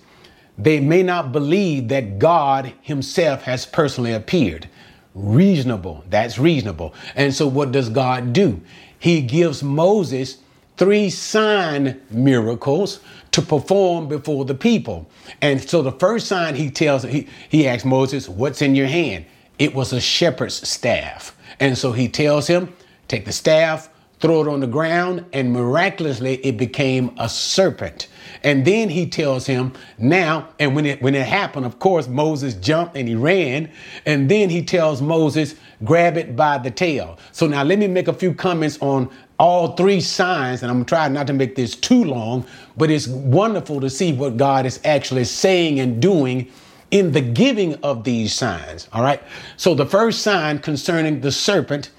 they 0.57 0.79
may 0.79 1.01
not 1.03 1.31
believe 1.31 1.88
that 1.88 2.19
God 2.19 2.73
himself 2.81 3.43
has 3.43 3.65
personally 3.65 4.13
appeared. 4.13 4.69
Reasonable, 5.15 6.03
that's 6.09 6.38
reasonable. 6.38 6.93
And 7.15 7.33
so, 7.33 7.47
what 7.47 7.71
does 7.71 7.89
God 7.89 8.33
do? 8.33 8.62
He 8.97 9.21
gives 9.21 9.63
Moses 9.63 10.38
three 10.77 11.09
sign 11.09 12.01
miracles 12.09 13.00
to 13.31 13.41
perform 13.41 14.07
before 14.07 14.45
the 14.45 14.55
people. 14.55 15.09
And 15.41 15.62
so 15.62 15.81
the 15.81 15.91
first 15.91 16.27
sign 16.27 16.55
he 16.55 16.69
tells, 16.69 17.03
he, 17.03 17.27
he 17.50 17.67
asks 17.67 17.85
Moses, 17.85 18.29
What's 18.29 18.62
in 18.62 18.75
your 18.75 18.88
hand? 18.88 19.25
It 19.59 19.75
was 19.75 19.93
a 19.93 20.01
shepherd's 20.01 20.67
staff. 20.67 21.35
And 21.59 21.77
so 21.77 21.91
he 21.91 22.07
tells 22.07 22.47
him, 22.47 22.73
take 23.07 23.25
the 23.25 23.31
staff, 23.31 23.89
throw 24.19 24.41
it 24.41 24.47
on 24.47 24.59
the 24.59 24.67
ground, 24.67 25.25
and 25.33 25.53
miraculously 25.53 26.35
it 26.45 26.57
became 26.57 27.15
a 27.19 27.29
serpent. 27.29 28.07
And 28.43 28.65
then 28.65 28.89
he 28.89 29.05
tells 29.05 29.45
him, 29.45 29.73
now, 29.97 30.50
and 30.59 30.75
when 30.75 30.85
it 30.85 31.01
when 31.01 31.15
it 31.15 31.25
happened, 31.25 31.65
of 31.65 31.79
course, 31.79 32.07
Moses 32.07 32.53
jumped 32.53 32.97
and 32.97 33.07
he 33.07 33.15
ran. 33.15 33.71
And 34.05 34.29
then 34.29 34.50
he 34.50 34.63
tells 34.63 35.01
Moses, 35.01 35.55
grab 35.83 36.17
it 36.17 36.35
by 36.35 36.57
the 36.57 36.71
tail. 36.71 37.17
So 37.31 37.47
now 37.47 37.63
let 37.63 37.79
me 37.79 37.88
make 37.88 38.07
a 38.07 38.13
few 38.13 38.33
comments 38.33 38.77
on 38.81 39.09
all 39.39 39.75
three 39.75 40.00
signs, 40.00 40.62
and 40.62 40.69
I'm 40.69 40.77
gonna 40.77 40.85
try 40.85 41.07
not 41.07 41.27
to 41.27 41.33
make 41.33 41.55
this 41.55 41.75
too 41.75 42.03
long, 42.03 42.45
but 42.77 42.89
it's 42.89 43.07
wonderful 43.07 43.81
to 43.81 43.89
see 43.89 44.13
what 44.13 44.38
God 44.38 44.65
is 44.65 44.79
actually 44.85 45.25
saying 45.25 45.79
and 45.79 46.01
doing 46.01 46.51
in 46.91 47.12
the 47.12 47.21
giving 47.21 47.75
of 47.75 48.03
these 48.03 48.33
signs. 48.33 48.88
All 48.93 49.01
right. 49.01 49.21
So 49.57 49.73
the 49.73 49.85
first 49.85 50.21
sign 50.21 50.59
concerning 50.59 51.21
the 51.21 51.31
serpent, 51.31 51.89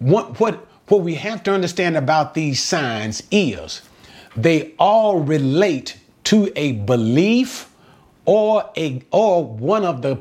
what 0.00 0.40
what 0.40 0.66
what 0.88 1.02
we 1.02 1.14
have 1.14 1.42
to 1.44 1.52
understand 1.52 1.96
about 1.96 2.34
these 2.34 2.62
signs 2.62 3.22
is 3.30 3.82
they 4.36 4.74
all 4.78 5.20
relate 5.20 5.98
to 6.24 6.52
a 6.56 6.72
belief 6.72 7.70
or 8.24 8.70
a 8.76 9.02
or 9.10 9.44
one 9.44 9.84
of 9.84 10.02
the 10.02 10.18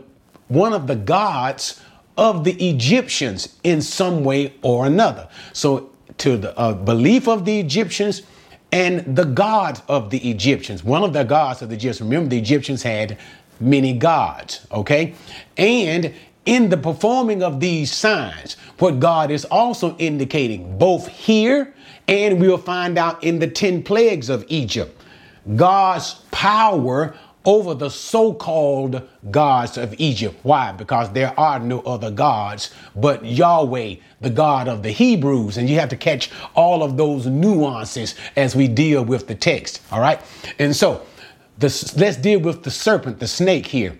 one 0.47 0.73
of 0.73 0.87
the 0.87 0.95
gods 0.95 1.81
of 2.17 2.43
the 2.43 2.53
Egyptians 2.69 3.57
in 3.63 3.81
some 3.81 4.23
way 4.23 4.53
or 4.61 4.85
another. 4.85 5.27
So 5.53 5.91
to 6.19 6.37
the 6.37 6.57
uh, 6.57 6.73
belief 6.73 7.27
of 7.27 7.45
the 7.45 7.59
Egyptians 7.59 8.21
and 8.71 9.15
the 9.15 9.25
gods 9.25 9.81
of 9.87 10.09
the 10.09 10.29
Egyptians. 10.29 10.83
One 10.83 11.03
of 11.03 11.13
the 11.13 11.23
gods 11.23 11.61
of 11.61 11.69
the 11.69 11.75
Egyptians. 11.75 12.01
Remember, 12.09 12.29
the 12.29 12.37
Egyptians 12.37 12.83
had 12.83 13.17
many 13.59 13.93
gods, 13.93 14.65
okay? 14.71 15.15
And 15.57 16.13
in 16.45 16.69
the 16.69 16.77
performing 16.77 17.41
of 17.41 17.59
these 17.59 17.91
signs, 17.91 18.55
what 18.79 18.99
God 18.99 19.31
is 19.31 19.45
also 19.45 19.95
indicating, 19.97 20.77
both 20.77 21.07
here 21.07 21.73
and 22.07 22.39
we'll 22.39 22.57
find 22.57 22.97
out 22.97 23.23
in 23.23 23.39
the 23.39 23.47
10 23.47 23.83
plagues 23.83 24.29
of 24.29 24.45
Egypt, 24.47 25.01
God's 25.55 26.15
power 26.31 27.15
over 27.45 27.75
the 27.75 27.89
so 27.89 28.33
called 28.33 29.07
gods 29.29 29.77
of 29.77 29.93
Egypt. 29.99 30.37
Why? 30.43 30.71
Because 30.71 31.11
there 31.11 31.39
are 31.39 31.59
no 31.59 31.81
other 31.81 32.09
gods 32.09 32.73
but 32.95 33.23
Yahweh, 33.23 33.95
the 34.21 34.29
God 34.29 34.67
of 34.67 34.81
the 34.81 34.89
Hebrews. 34.89 35.57
And 35.57 35.69
you 35.69 35.79
have 35.79 35.89
to 35.89 35.95
catch 35.95 36.31
all 36.55 36.83
of 36.83 36.97
those 36.97 37.27
nuances 37.27 38.15
as 38.35 38.55
we 38.55 38.67
deal 38.67 39.05
with 39.05 39.27
the 39.27 39.35
text. 39.35 39.81
All 39.91 40.01
right. 40.01 40.19
And 40.57 40.75
so, 40.75 41.05
the, 41.59 41.67
let's 41.97 42.17
deal 42.17 42.39
with 42.39 42.63
the 42.63 42.71
serpent, 42.71 43.19
the 43.19 43.27
snake 43.27 43.67
here. 43.67 43.97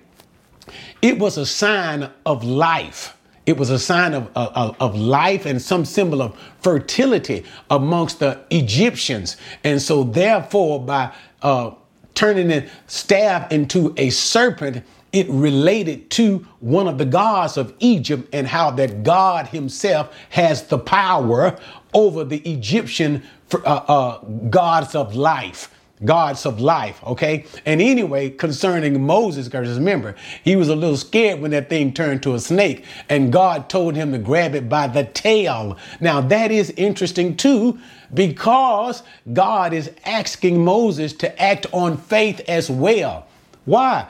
It 1.01 1.19
was 1.19 1.37
a 1.37 1.45
sign 1.45 2.09
of 2.25 2.43
life. 2.43 3.15
It 3.45 3.57
was 3.57 3.69
a 3.69 3.77
sign 3.77 4.13
of, 4.13 4.29
of, 4.35 4.75
of, 4.79 4.95
life 4.95 5.45
and 5.45 5.61
some 5.61 5.85
symbol 5.85 6.21
of 6.21 6.37
fertility 6.61 7.45
amongst 7.69 8.19
the 8.19 8.39
Egyptians. 8.49 9.37
And 9.63 9.79
so, 9.79 10.03
therefore, 10.03 10.83
by 10.83 11.13
uh, 11.43 11.71
turning 12.15 12.47
the 12.47 12.67
staff 12.87 13.51
into 13.51 13.93
a 13.97 14.09
serpent, 14.09 14.83
it 15.13 15.29
related 15.29 16.09
to 16.11 16.39
one 16.59 16.87
of 16.87 16.97
the 16.97 17.05
gods 17.05 17.55
of 17.55 17.73
Egypt 17.79 18.27
and 18.33 18.47
how 18.47 18.71
that 18.71 19.03
God 19.03 19.47
himself 19.47 20.13
has 20.29 20.63
the 20.63 20.79
power 20.79 21.57
over 21.93 22.23
the 22.23 22.39
Egyptian 22.51 23.23
uh, 23.53 23.57
uh, 23.57 24.17
gods 24.49 24.95
of 24.95 25.15
life 25.15 25.74
gods 26.03 26.45
of 26.45 26.59
life, 26.59 27.01
okay? 27.05 27.45
And 27.65 27.81
anyway, 27.81 28.29
concerning 28.29 29.05
Moses, 29.05 29.47
because 29.47 29.77
remember, 29.77 30.15
he 30.43 30.55
was 30.55 30.67
a 30.67 30.75
little 30.75 30.97
scared 30.97 31.39
when 31.39 31.51
that 31.51 31.69
thing 31.69 31.93
turned 31.93 32.21
to 32.23 32.33
a 32.33 32.39
snake, 32.39 32.83
and 33.07 33.31
God 33.31 33.69
told 33.69 33.95
him 33.95 34.11
to 34.11 34.17
grab 34.17 34.55
it 34.55 34.67
by 34.67 34.87
the 34.87 35.05
tail. 35.05 35.77
Now, 36.01 36.19
that 36.21 36.51
is 36.51 36.71
interesting 36.71 37.37
too, 37.37 37.79
because 38.13 39.03
God 39.31 39.73
is 39.73 39.91
asking 40.05 40.63
Moses 40.63 41.13
to 41.13 41.41
act 41.41 41.65
on 41.71 41.97
faith 41.97 42.41
as 42.47 42.69
well. 42.69 43.25
Why? 43.63 44.09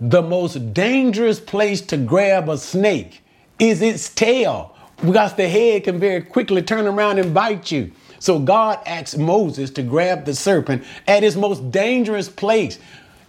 The 0.00 0.22
most 0.22 0.74
dangerous 0.74 1.40
place 1.40 1.80
to 1.82 1.96
grab 1.96 2.48
a 2.48 2.56
snake 2.56 3.22
is 3.58 3.82
its 3.82 4.10
tail, 4.10 4.76
because 5.04 5.34
the 5.34 5.48
head 5.48 5.84
can 5.84 5.98
very 5.98 6.22
quickly 6.22 6.62
turn 6.62 6.86
around 6.86 7.18
and 7.18 7.34
bite 7.34 7.72
you. 7.72 7.90
So 8.18 8.38
God 8.38 8.78
asks 8.86 9.16
Moses 9.16 9.70
to 9.70 9.82
grab 9.82 10.24
the 10.24 10.34
serpent 10.34 10.84
at 11.06 11.22
his 11.22 11.36
most 11.36 11.70
dangerous 11.70 12.28
place. 12.28 12.78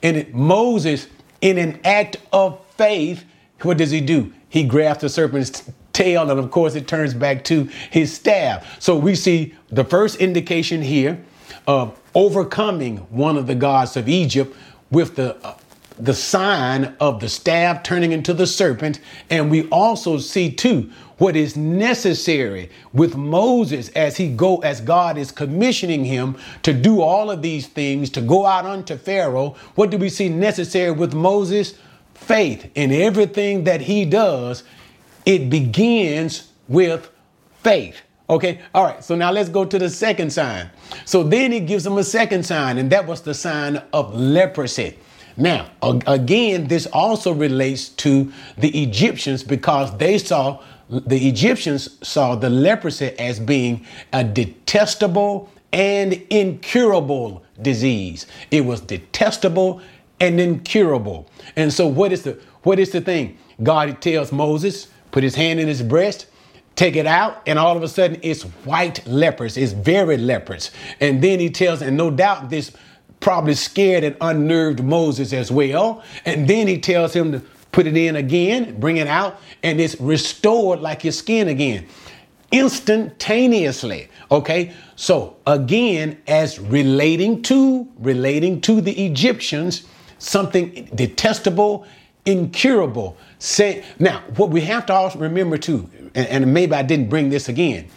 And 0.03 0.17
it, 0.17 0.33
Moses, 0.33 1.07
in 1.41 1.57
an 1.57 1.79
act 1.83 2.17
of 2.31 2.59
faith, 2.77 3.25
what 3.61 3.77
does 3.77 3.91
he 3.91 4.01
do? 4.01 4.33
He 4.49 4.63
grabs 4.63 5.01
the 5.01 5.09
serpent's 5.09 5.69
tail, 5.93 6.29
and 6.29 6.39
of 6.39 6.51
course, 6.51 6.75
it 6.75 6.87
turns 6.87 7.13
back 7.13 7.43
to 7.45 7.63
his 7.89 8.13
staff. 8.13 8.81
So 8.81 8.95
we 8.95 9.15
see 9.15 9.55
the 9.69 9.83
first 9.83 10.17
indication 10.17 10.81
here 10.81 11.19
of 11.65 11.99
overcoming 12.13 12.97
one 13.09 13.37
of 13.37 13.47
the 13.47 13.55
gods 13.55 13.97
of 13.97 14.07
Egypt 14.07 14.55
with 14.91 15.15
the 15.15 15.35
uh, 15.45 15.57
the 15.99 16.13
sign 16.13 16.95
of 16.99 17.19
the 17.19 17.29
staff 17.29 17.83
turning 17.83 18.11
into 18.11 18.33
the 18.33 18.45
serpent. 18.45 18.99
And 19.29 19.49
we 19.49 19.67
also 19.69 20.19
see 20.19 20.51
too 20.51 20.91
what 21.17 21.35
is 21.35 21.57
necessary 21.57 22.69
with 22.93 23.15
Moses 23.15 23.89
as 23.89 24.17
he 24.17 24.29
go 24.29 24.57
as 24.57 24.81
God 24.81 25.17
is 25.17 25.31
commissioning 25.31 26.05
him 26.05 26.37
to 26.63 26.73
do 26.73 27.01
all 27.01 27.31
of 27.31 27.41
these 27.41 27.67
things 27.67 28.09
to 28.11 28.21
go 28.21 28.45
out 28.45 28.65
unto 28.65 28.97
Pharaoh. 28.97 29.55
What 29.75 29.89
do 29.89 29.97
we 29.97 30.09
see 30.09 30.29
necessary 30.29 30.91
with 30.91 31.13
Moses? 31.13 31.77
Faith 32.13 32.69
in 32.75 32.91
everything 32.91 33.63
that 33.65 33.81
he 33.81 34.05
does. 34.05 34.63
It 35.25 35.49
begins 35.49 36.51
with 36.67 37.09
faith. 37.63 38.01
Okay, 38.29 38.59
all 38.73 38.83
right, 38.83 39.03
so 39.03 39.15
now 39.15 39.31
let's 39.31 39.49
go 39.49 39.63
to 39.63 39.79
the 39.79 39.89
second 39.89 40.31
sign. 40.31 40.69
So 41.05 41.23
then 41.23 41.51
he 41.51 41.61
gives 41.61 41.85
him 41.85 41.97
a 41.97 42.03
second 42.03 42.45
sign, 42.45 42.77
and 42.77 42.89
that 42.91 43.07
was 43.07 43.21
the 43.21 43.33
sign 43.33 43.81
of 43.93 44.13
leprosy. 44.13 44.97
Now, 45.37 45.69
again, 45.81 46.67
this 46.67 46.87
also 46.87 47.31
relates 47.31 47.89
to 47.89 48.31
the 48.57 48.83
Egyptians 48.83 49.43
because 49.43 49.95
they 49.97 50.17
saw 50.17 50.61
the 50.89 51.27
Egyptians 51.27 51.97
saw 52.07 52.35
the 52.35 52.49
leprosy 52.49 53.07
as 53.19 53.39
being 53.39 53.85
a 54.13 54.23
detestable 54.23 55.51
and 55.73 56.13
incurable 56.29 57.43
disease. 57.61 58.25
It 58.51 58.61
was 58.61 58.81
detestable 58.81 59.81
and 60.19 60.39
incurable. 60.39 61.29
And 61.55 61.71
so 61.73 61.87
what 61.87 62.11
is 62.11 62.23
the 62.23 62.39
what 62.63 62.79
is 62.79 62.91
the 62.91 63.01
thing? 63.01 63.37
God 63.63 64.01
tells 64.01 64.31
Moses, 64.31 64.87
put 65.11 65.23
his 65.23 65.35
hand 65.35 65.59
in 65.59 65.67
his 65.67 65.81
breast, 65.81 66.27
take 66.75 66.95
it 66.95 67.07
out, 67.07 67.41
and 67.47 67.57
all 67.57 67.75
of 67.75 67.83
a 67.83 67.87
sudden 67.87 68.19
it's 68.23 68.43
white 68.43 69.05
lepers. 69.07 69.57
It's 69.57 69.73
very 69.73 70.17
leprous. 70.17 70.71
And 70.99 71.23
then 71.23 71.39
he 71.39 71.49
tells, 71.49 71.81
and 71.81 71.97
no 71.97 72.11
doubt 72.11 72.49
this 72.49 72.71
probably 73.19 73.55
scared 73.55 74.03
and 74.03 74.15
unnerved 74.21 74.83
Moses 74.83 75.33
as 75.33 75.51
well. 75.51 76.03
And 76.25 76.47
then 76.47 76.67
he 76.67 76.79
tells 76.79 77.15
him 77.15 77.31
to 77.31 77.41
put 77.77 77.85
it 77.85 77.95
in 77.95 78.15
again, 78.15 78.79
bring 78.79 78.97
it 78.97 79.05
out, 79.05 79.39
and 79.61 79.79
it's 79.79 80.01
restored 80.01 80.79
like 80.79 81.03
your 81.03 81.11
skin 81.13 81.47
again. 81.47 81.85
Instantaneously 82.51 84.09
okay? 84.31 84.73
So 84.95 85.37
again 85.45 86.19
as 86.25 86.57
relating 86.59 87.43
to 87.43 87.87
relating 87.99 88.61
to 88.61 88.81
the 88.81 89.05
egyptians 89.05 89.83
something 90.17 90.89
detestable 90.95 91.85
incurable 92.25 93.15
say 93.37 93.85
now 93.99 94.23
what 94.37 94.49
we 94.49 94.61
have 94.61 94.87
to 94.87 94.93
also 94.93 95.19
remember 95.19 95.57
too 95.57 95.87
and, 96.15 96.27
and 96.27 96.53
maybe 96.53 96.73
i 96.73 96.81
didn't 96.81 97.09
bring 97.09 97.29
this 97.29 97.47
again 97.47 97.87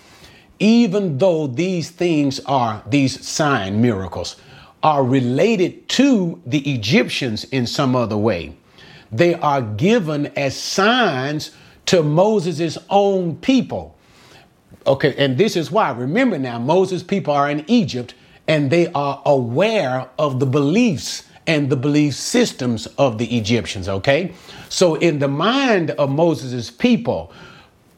even 0.58 1.16
though 1.16 1.46
these 1.46 1.90
things 1.90 2.38
are 2.40 2.82
these 2.86 3.26
sign 3.26 3.80
miracles 3.80 4.36
are 4.82 5.02
related 5.02 5.88
to 5.88 6.40
the 6.46 6.58
egyptians 6.70 7.44
in 7.44 7.66
some 7.66 7.96
other 7.96 8.16
way 8.16 8.54
they 9.12 9.34
are 9.34 9.62
given 9.62 10.26
as 10.36 10.56
signs 10.56 11.50
to 11.86 12.02
moses' 12.02 12.78
own 12.88 13.36
people 13.36 13.96
Okay, 14.86 15.14
and 15.18 15.36
this 15.36 15.56
is 15.56 15.70
why. 15.70 15.90
Remember 15.90 16.38
now, 16.38 16.58
Moses' 16.58 17.02
people 17.02 17.34
are 17.34 17.50
in 17.50 17.64
Egypt 17.68 18.14
and 18.48 18.70
they 18.70 18.90
are 18.92 19.22
aware 19.26 20.08
of 20.18 20.40
the 20.40 20.46
beliefs 20.46 21.24
and 21.46 21.68
the 21.68 21.76
belief 21.76 22.14
systems 22.14 22.86
of 22.98 23.18
the 23.18 23.36
Egyptians, 23.36 23.88
okay? 23.88 24.32
So, 24.68 24.94
in 24.96 25.18
the 25.18 25.28
mind 25.28 25.90
of 25.92 26.10
Moses' 26.10 26.70
people, 26.70 27.32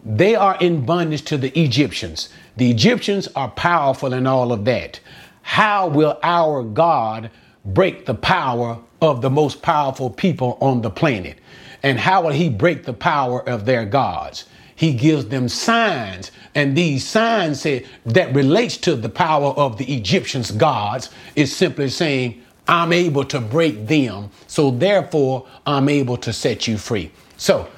they 0.04 0.35
are 0.35 0.57
in 0.61 0.85
bondage 0.85 1.23
to 1.26 1.37
the 1.37 1.57
Egyptians. 1.59 2.28
The 2.57 2.71
Egyptians 2.71 3.28
are 3.37 3.50
powerful 3.50 4.12
and 4.12 4.26
all 4.26 4.52
of 4.52 4.64
that. 4.64 5.00
How 5.42 5.88
will 5.88 6.19
our 6.23 6.62
God 6.62 7.31
break 7.64 8.07
the 8.07 8.14
power 8.14 8.78
of 9.03 9.21
the 9.21 9.29
most 9.29 9.61
powerful 9.61 10.09
people 10.09 10.57
on 10.63 10.81
the 10.81 10.91
planet? 10.91 11.39
And 11.83 11.99
how 11.99 12.23
will 12.23 12.33
he 12.33 12.49
break 12.49 12.85
the 12.85 12.95
power 12.95 13.47
of 13.47 13.67
their 13.67 13.85
gods? 13.85 14.47
he 14.83 14.93
gives 14.93 15.27
them 15.27 15.49
signs. 15.49 16.33
And 16.57 16.77
these 16.77 17.07
signs 17.07 17.61
say 17.61 17.87
that 18.05 18.35
relates 18.35 18.77
to 18.79 18.97
the 18.97 19.09
power 19.09 19.51
of 19.51 19.79
the 19.79 19.85
Egyptians' 19.95 20.51
gods 20.51 21.11
is 21.37 21.55
simply 21.55 21.89
saying, 21.89 22.43
I'm 22.67 22.93
able 22.93 23.25
to 23.27 23.41
break 23.41 23.87
them. 23.87 24.31
So 24.49 24.73
therefore, 24.73 25.47
I'm 25.67 25.89
able 25.89 26.17
to 26.17 26.33
set 26.33 26.67
you 26.67 26.79
free. 26.79 27.13
So 27.37 27.69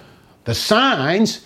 the 0.44 0.54
signs, 0.54 1.44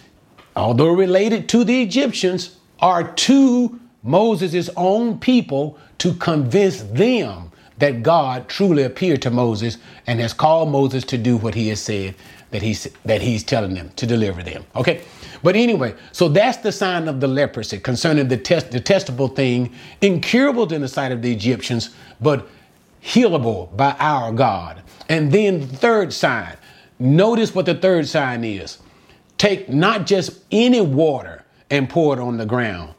although 0.55 0.93
related 0.93 1.49
to 1.49 1.65
the 1.65 1.83
Egyptians, 1.83 2.57
are 2.79 3.13
to 3.13 3.81
Moses' 4.05 4.71
own 4.77 5.19
people 5.19 5.77
to 5.99 6.15
convince 6.15 6.83
them 6.83 7.48
that 7.79 8.03
God 8.03 8.49
truly 8.49 8.83
appeared 8.83 9.23
to 9.23 9.31
Moses 9.31 9.79
and 10.07 10.21
has 10.21 10.33
called 10.33 10.71
Moses 10.71 11.05
to 11.05 11.19
do 11.19 11.37
what 11.37 11.55
he 11.55 11.69
has 11.69 11.81
said 11.81 12.15
that 12.51 12.63
he's 12.63 12.89
that 13.05 13.21
he's 13.21 13.45
telling 13.45 13.75
them 13.75 13.91
to 13.97 14.07
deliver 14.07 14.43
them. 14.43 14.65
Okay. 14.75 15.03
But 15.43 15.55
anyway, 15.55 15.95
so 16.13 16.29
that's 16.29 16.59
the 16.59 16.73
sign 16.73 17.07
of 17.07 17.21
the 17.21 17.29
leprosy 17.29 17.79
concerning 17.79 18.29
the 18.29 18.37
test, 18.37 18.71
detestable 18.71 19.29
thing, 19.29 19.73
incurable 20.01 20.73
in 20.73 20.81
the 20.81 20.89
sight 20.89 21.13
of 21.13 21.23
the 21.23 21.31
Egyptians, 21.31 21.91
but 22.21 22.49
healable 23.05 23.75
by 23.77 23.95
our 23.99 24.33
God. 24.33 24.83
And 25.09 25.31
then 25.31 25.61
the 25.61 25.67
third 25.67 26.13
sign. 26.13 26.57
Notice 26.99 27.55
what 27.55 27.67
the 27.67 27.75
third 27.75 28.09
sign 28.09 28.43
is. 28.43 28.79
Take 29.37 29.69
not 29.69 30.07
just 30.07 30.41
any 30.51 30.81
water 30.81 31.45
and 31.71 31.89
pour 31.89 32.15
it 32.15 32.21
on 32.21 32.37
the 32.39 32.47
ground. 32.47 32.95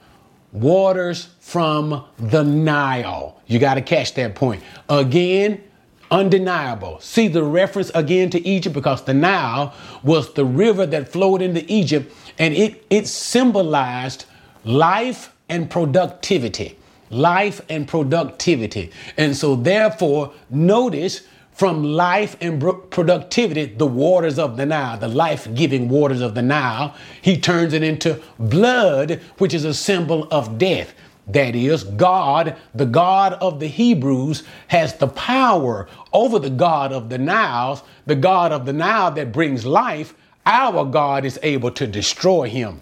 Waters 0.51 1.29
from 1.39 2.05
the 2.17 2.43
Nile. 2.43 3.39
You 3.47 3.59
got 3.59 3.75
to 3.75 3.81
catch 3.81 4.13
that 4.15 4.35
point. 4.35 4.63
Again, 4.89 5.63
undeniable. 6.11 6.99
See 7.01 7.27
the 7.27 7.43
reference 7.43 7.91
again 7.93 8.29
to 8.31 8.47
Egypt 8.47 8.73
because 8.73 9.03
the 9.03 9.13
Nile 9.13 9.73
was 10.03 10.33
the 10.33 10.45
river 10.45 10.85
that 10.87 11.09
flowed 11.09 11.41
into 11.41 11.63
Egypt 11.71 12.13
and 12.37 12.53
it, 12.53 12.85
it 12.89 13.07
symbolized 13.07 14.25
life 14.63 15.33
and 15.49 15.69
productivity. 15.69 16.77
Life 17.11 17.61
and 17.69 17.87
productivity. 17.87 18.91
And 19.17 19.35
so, 19.35 19.55
therefore, 19.55 20.33
notice 20.49 21.21
from 21.59 21.83
life 21.83 22.37
and 22.39 22.61
productivity, 22.89 23.65
the 23.65 23.85
waters 23.85 24.39
of 24.39 24.55
the 24.55 24.65
Nile, 24.65 24.97
the 24.97 25.09
life 25.09 25.45
giving 25.53 25.89
waters 25.89 26.21
of 26.21 26.33
the 26.33 26.41
Nile, 26.41 26.95
he 27.21 27.37
turns 27.37 27.73
it 27.73 27.83
into 27.83 28.21
blood, 28.39 29.19
which 29.39 29.53
is 29.53 29.65
a 29.65 29.73
symbol 29.73 30.25
of 30.31 30.57
death. 30.57 30.93
That 31.27 31.57
is, 31.57 31.83
God, 31.83 32.55
the 32.73 32.85
God 32.85 33.33
of 33.33 33.59
the 33.59 33.67
Hebrews, 33.67 34.43
has 34.69 34.95
the 34.95 35.09
power 35.09 35.89
over 36.13 36.39
the 36.39 36.49
God 36.49 36.93
of 36.93 37.09
the 37.09 37.17
Niles, 37.17 37.83
the 38.05 38.15
God 38.15 38.53
of 38.53 38.65
the 38.65 38.71
Nile 38.71 39.11
that 39.11 39.33
brings 39.33 39.65
life. 39.65 40.13
Our 40.45 40.85
God 40.85 41.25
is 41.25 41.37
able 41.43 41.71
to 41.71 41.85
destroy 41.85 42.47
him. 42.47 42.79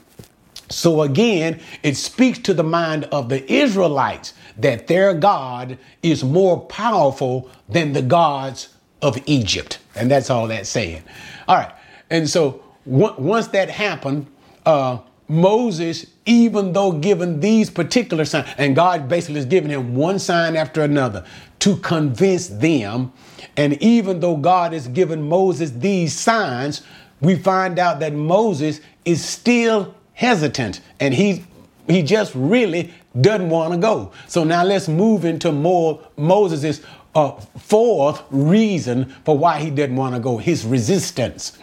So 0.70 1.02
again, 1.02 1.60
it 1.84 1.96
speaks 1.96 2.40
to 2.40 2.54
the 2.54 2.64
mind 2.64 3.06
of 3.06 3.30
the 3.30 3.50
Israelites 3.52 4.34
that 4.58 4.88
their 4.88 5.14
God 5.14 5.78
is 6.04 6.24
more 6.24 6.60
powerful 6.62 7.50
than 7.70 7.94
the 7.94 8.02
gods 8.02 8.70
of 9.02 9.18
Egypt. 9.28 9.80
And 9.96 10.10
that's 10.12 10.30
all 10.30 10.48
that's 10.48 10.70
saying. 10.70 11.04
All 11.48 11.56
right. 11.56 11.72
And 12.10 12.30
so 12.30 12.64
w- 12.86 13.14
once 13.18 13.48
that 13.48 13.70
happened, 13.70 14.28
uh, 14.66 15.00
Moses, 15.30 16.06
even 16.26 16.74
though 16.74 16.94
given 16.94 17.40
these 17.40 17.70
particular 17.70 18.26
signs, 18.26 18.48
and 18.58 18.76
God 18.76 19.10
basically 19.10 19.40
is 19.40 19.46
giving 19.46 19.70
him 19.70 19.96
one 19.96 20.20
sign 20.20 20.56
after 20.56 20.82
another 20.82 21.26
to 21.60 21.76
convince 21.78 22.48
them. 22.48 23.12
And 23.58 23.82
even 23.82 24.20
though 24.20 24.38
God 24.38 24.74
has 24.74 24.88
given 24.88 25.28
Moses 25.28 25.72
these 25.72 26.18
signs, 26.18 26.82
we 27.20 27.36
find 27.36 27.78
out 27.78 28.00
that 28.00 28.14
Moses 28.14 28.80
is 29.04 29.24
still 29.24 29.96
hesitant 30.18 30.82
and 31.00 31.14
he 31.14 31.44
he 31.88 32.02
just 32.02 32.34
really 32.36 32.94
doesn't 33.22 33.50
want 33.50 33.72
to 33.72 33.80
go. 33.80 34.12
So 34.28 34.44
now 34.44 34.64
let's 34.64 34.90
move 34.90 35.24
into 35.24 35.54
more 35.54 36.02
Moses's 36.18 36.82
uh, 37.16 37.32
fourth 37.58 38.24
reason 38.30 39.16
for 39.24 39.38
why 39.38 39.60
he 39.62 39.70
didn't 39.70 39.96
want 39.96 40.14
to 40.14 40.20
go, 40.20 40.38
his 40.38 40.66
resistance. 40.66 41.58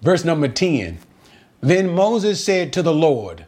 Verse 0.00 0.24
number 0.24 0.48
10. 0.48 0.98
Then 1.60 1.94
Moses 1.94 2.42
said 2.42 2.72
to 2.72 2.82
the 2.82 2.94
Lord, 2.94 3.44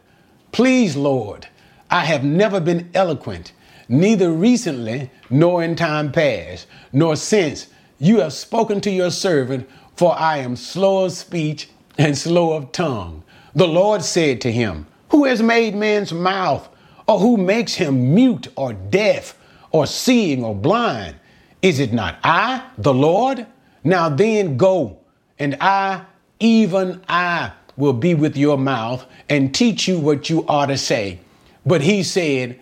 Please, 0.51 0.95
Lord, 0.95 1.47
I 1.89 2.05
have 2.05 2.23
never 2.23 2.59
been 2.59 2.91
eloquent, 2.93 3.53
neither 3.89 4.31
recently 4.31 5.09
nor 5.31 5.63
in 5.63 5.75
time 5.75 6.11
past, 6.11 6.67
nor 6.93 7.15
since 7.15 7.67
you 7.97 8.19
have 8.19 8.33
spoken 8.33 8.81
to 8.81 8.91
your 8.91 9.09
servant, 9.09 9.67
for 9.95 10.15
I 10.15 10.37
am 10.37 10.55
slow 10.55 11.05
of 11.05 11.13
speech 11.13 11.69
and 11.97 12.15
slow 12.15 12.53
of 12.53 12.71
tongue. 12.71 13.23
The 13.57 13.67
Lord 13.67 14.03
said 14.03 14.39
to 14.41 14.51
him, 14.51 14.85
Who 15.09 15.25
has 15.25 15.41
made 15.41 15.73
man's 15.73 16.13
mouth, 16.13 16.69
or 17.07 17.19
who 17.19 17.37
makes 17.37 17.73
him 17.73 18.13
mute 18.13 18.49
or 18.55 18.73
deaf, 18.73 19.35
or 19.71 19.87
seeing 19.87 20.43
or 20.43 20.53
blind? 20.53 21.15
Is 21.63 21.79
it 21.79 21.91
not 21.91 22.19
I, 22.23 22.63
the 22.77 22.93
Lord? 22.93 23.47
Now 23.83 24.09
then 24.09 24.57
go, 24.57 24.99
and 25.39 25.57
I, 25.59 26.05
even 26.39 27.01
I, 27.09 27.51
will 27.77 27.93
be 27.93 28.13
with 28.13 28.37
your 28.37 28.59
mouth 28.59 29.03
and 29.27 29.55
teach 29.55 29.87
you 29.87 29.97
what 29.97 30.29
you 30.29 30.45
ought 30.47 30.67
to 30.67 30.77
say. 30.77 31.19
But 31.65 31.81
he 31.81 32.03
said, 32.03 32.59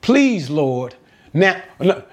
Please, 0.00 0.48
Lord. 0.48 0.94
Now, 1.34 1.60
look, 1.80 2.08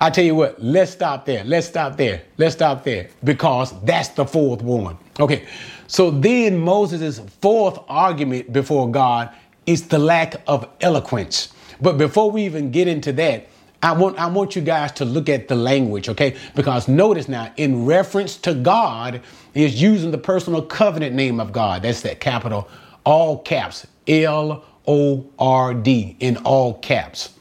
I 0.00 0.10
tell 0.10 0.24
you 0.24 0.36
what, 0.36 0.62
let's 0.62 0.92
stop 0.92 1.26
there. 1.26 1.42
Let's 1.42 1.66
stop 1.66 1.96
there. 1.96 2.22
Let's 2.36 2.54
stop 2.54 2.84
there 2.84 3.08
because 3.24 3.72
that's 3.82 4.10
the 4.10 4.24
fourth 4.24 4.62
one. 4.62 4.96
Okay. 5.18 5.44
So 5.86 6.10
then 6.10 6.58
Moses' 6.58 7.20
fourth 7.40 7.78
argument 7.88 8.52
before 8.52 8.90
God 8.90 9.30
is 9.66 9.88
the 9.88 9.98
lack 9.98 10.36
of 10.46 10.68
eloquence. 10.80 11.52
But 11.80 11.98
before 11.98 12.30
we 12.30 12.44
even 12.44 12.70
get 12.70 12.88
into 12.88 13.12
that, 13.14 13.48
I 13.82 13.92
want 13.92 14.18
I 14.18 14.26
want 14.26 14.56
you 14.56 14.62
guys 14.62 14.92
to 14.92 15.04
look 15.04 15.28
at 15.28 15.48
the 15.48 15.54
language, 15.54 16.08
okay? 16.08 16.36
Because 16.54 16.88
notice 16.88 17.28
now, 17.28 17.52
in 17.58 17.84
reference 17.84 18.36
to 18.38 18.54
God, 18.54 19.20
is 19.52 19.80
using 19.80 20.10
the 20.10 20.18
personal 20.18 20.62
covenant 20.62 21.14
name 21.14 21.38
of 21.38 21.52
God. 21.52 21.82
That's 21.82 22.00
that 22.00 22.18
capital, 22.18 22.66
all 23.04 23.38
caps, 23.38 23.86
L 24.08 24.64
O 24.86 25.26
R 25.38 25.74
D 25.74 26.16
in 26.20 26.38
all 26.38 26.74
caps. 26.74 27.34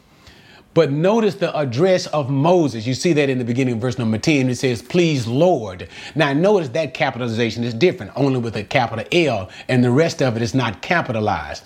But 0.73 0.91
notice 0.91 1.35
the 1.35 1.55
address 1.55 2.07
of 2.07 2.29
Moses. 2.29 2.87
You 2.87 2.95
see 2.95 3.13
that 3.13 3.29
in 3.29 3.37
the 3.37 3.45
beginning, 3.45 3.75
of 3.75 3.81
verse 3.81 3.99
number 3.99 4.17
10. 4.17 4.49
It 4.49 4.55
says, 4.55 4.81
Please, 4.81 5.27
Lord. 5.27 5.87
Now, 6.15 6.33
notice 6.33 6.69
that 6.69 6.93
capitalization 6.93 7.63
is 7.63 7.73
different, 7.73 8.11
only 8.15 8.39
with 8.39 8.55
a 8.55 8.63
capital 8.63 9.05
L, 9.11 9.49
and 9.67 9.83
the 9.83 9.91
rest 9.91 10.21
of 10.21 10.35
it 10.35 10.41
is 10.41 10.55
not 10.55 10.81
capitalized. 10.81 11.63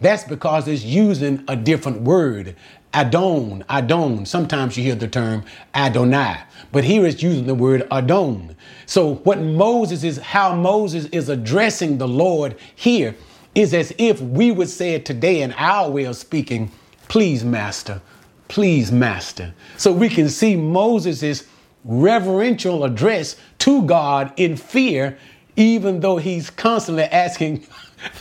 That's 0.00 0.24
because 0.24 0.68
it's 0.68 0.82
using 0.82 1.44
a 1.48 1.56
different 1.56 2.02
word. 2.02 2.56
Adon, 2.92 3.64
Adon. 3.68 4.26
Sometimes 4.26 4.76
you 4.76 4.82
hear 4.82 4.94
the 4.94 5.08
term 5.08 5.44
Adonai, 5.74 6.40
but 6.72 6.82
here 6.84 7.06
it's 7.06 7.22
using 7.22 7.46
the 7.46 7.54
word 7.54 7.86
Adon. 7.90 8.56
So, 8.86 9.14
what 9.16 9.40
Moses 9.40 10.02
is, 10.02 10.18
how 10.18 10.54
Moses 10.54 11.06
is 11.06 11.28
addressing 11.28 11.98
the 11.98 12.08
Lord 12.08 12.56
here 12.74 13.14
is 13.54 13.74
as 13.74 13.92
if 13.98 14.20
we 14.20 14.50
would 14.50 14.68
say 14.68 14.94
it 14.94 15.04
today 15.04 15.42
in 15.42 15.52
our 15.52 15.90
way 15.90 16.04
of 16.04 16.16
speaking, 16.16 16.72
please, 17.08 17.44
Master, 17.44 18.00
please, 18.50 18.90
Master. 18.90 19.54
So 19.76 19.92
we 19.92 20.08
can 20.08 20.28
see 20.28 20.56
Moses' 20.56 21.44
reverential 21.84 22.82
address 22.84 23.36
to 23.60 23.82
God 23.82 24.32
in 24.36 24.56
fear, 24.56 25.16
even 25.54 26.00
though 26.00 26.16
he's 26.16 26.50
constantly 26.50 27.04
asking. 27.04 27.64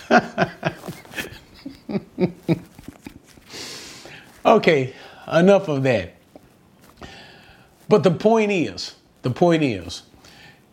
okay, 4.45 4.93
enough 5.33 5.67
of 5.67 5.81
that. 5.83 6.13
But 7.89 8.03
the 8.03 8.11
point 8.11 8.51
is, 8.51 8.93
the 9.23 9.31
point 9.31 9.63
is, 9.63 10.03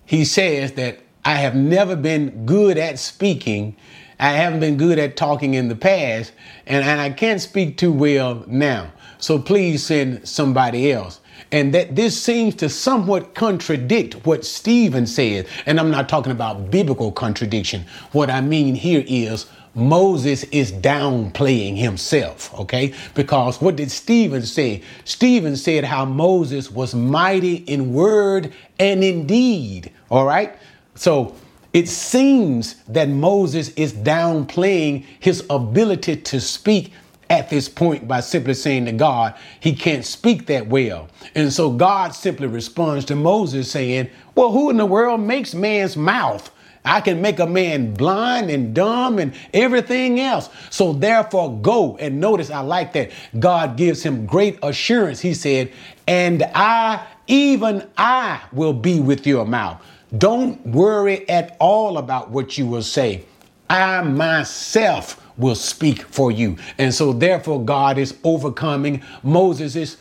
he 0.05 0.27
says 0.27 0.73
that 0.73 0.99
I 1.25 1.37
have 1.37 1.55
never 1.55 1.97
been 1.97 2.45
good 2.45 2.77
at 2.77 2.99
speaking. 2.99 3.75
I 4.21 4.33
haven't 4.33 4.61
been 4.61 4.77
good 4.77 4.99
at 4.99 5.17
talking 5.17 5.55
in 5.55 5.69
the 5.69 5.77
past, 5.77 6.33
and, 6.67 6.85
and 6.85 7.01
I 7.01 7.09
can't 7.09 7.41
speak 7.41 7.79
too 7.79 7.93
well 7.93 8.45
now. 8.47 8.93
So 9.27 9.41
please 9.41 9.83
send 9.85 10.29
somebody 10.29 10.93
else. 10.93 11.19
And 11.51 11.75
that 11.75 11.97
this 11.97 12.23
seems 12.23 12.55
to 12.57 12.69
somewhat 12.69 13.35
contradict 13.35 14.25
what 14.25 14.45
Stephen 14.45 15.05
said. 15.05 15.49
And 15.67 15.81
I'm 15.81 15.91
not 15.91 16.09
talking 16.09 16.31
about 16.31 16.71
biblical 16.71 17.11
contradiction. 17.11 17.87
What 18.13 18.31
I 18.31 18.41
mean 18.41 18.77
here 18.77 19.03
is 19.05 19.47
Moses 19.75 20.45
is 20.45 20.71
downplaying 20.71 21.77
himself, 21.77 22.57
okay? 22.57 22.95
Because 23.17 23.61
what 23.61 23.75
did 23.75 23.91
Stephen 23.91 24.43
say? 24.43 24.85
Stephen 25.05 25.57
said 25.57 25.83
how 25.83 26.05
Moses 26.05 26.71
was 26.71 26.95
mighty 26.95 27.57
in 27.57 27.93
word 27.93 28.53
and 28.79 29.03
in 29.03 29.27
deed, 29.27 29.91
all 30.09 30.25
right? 30.25 30.57
So 30.95 31.35
it 31.73 31.89
seems 31.89 32.77
that 32.85 33.09
Moses 33.09 33.71
is 33.71 33.93
downplaying 33.93 35.05
his 35.19 35.45
ability 35.51 36.15
to 36.15 36.41
speak 36.41 36.93
at 37.29 37.51
this 37.51 37.69
point 37.69 38.07
by 38.07 38.21
simply 38.21 38.55
saying 38.55 38.87
to 38.87 38.93
God, 38.93 39.35
he 39.61 39.75
can't 39.75 40.05
speak 40.05 40.47
that 40.47 40.69
well. 40.69 41.09
And 41.35 41.53
so 41.53 41.71
God 41.71 42.15
simply 42.15 42.47
responds 42.47 43.05
to 43.07 43.17
Moses 43.17 43.71
saying, 43.71 44.11
Well, 44.35 44.53
who 44.53 44.71
in 44.71 44.77
the 44.77 44.87
world 44.87 45.21
makes 45.21 45.55
man's 45.55 45.97
mouth? 45.97 46.51
I 46.85 47.01
can 47.01 47.21
make 47.21 47.41
a 47.41 47.47
man 47.47 47.95
blind 47.95 48.49
and 48.49 48.73
dumb 48.73 49.19
and 49.19 49.35
everything 49.53 50.21
else. 50.21 50.49
So 50.71 50.93
therefore, 50.93 51.61
go. 51.61 51.97
And 51.97 52.21
notice, 52.21 52.49
I 52.49 52.61
like 52.61 52.93
that. 52.93 53.11
God 53.41 53.77
gives 53.77 54.05
him 54.05 54.25
great 54.25 54.61
assurance. 54.63 55.19
He 55.21 55.35
said, 55.35 55.73
And 56.07 56.45
I, 56.55 57.05
even 57.27 57.89
I, 57.99 58.41
will 58.53 58.73
be 58.73 59.01
with 59.01 59.27
your 59.27 59.45
mouth. 59.45 59.83
Don't 60.17 60.65
worry 60.65 61.29
at 61.29 61.57
all 61.59 61.99
about 61.99 62.31
what 62.31 62.57
you 62.57 62.67
will 62.67 62.83
say. 62.83 63.25
I 63.69 64.01
myself 64.03 65.21
will 65.39 65.55
speak 65.55 66.03
for 66.03 66.31
you. 66.31 66.57
And 66.79 66.93
so, 66.95 67.13
therefore, 67.13 67.65
God 67.65 67.99
is 67.99 68.17
overcoming 68.25 69.03
Moses' 69.23 69.97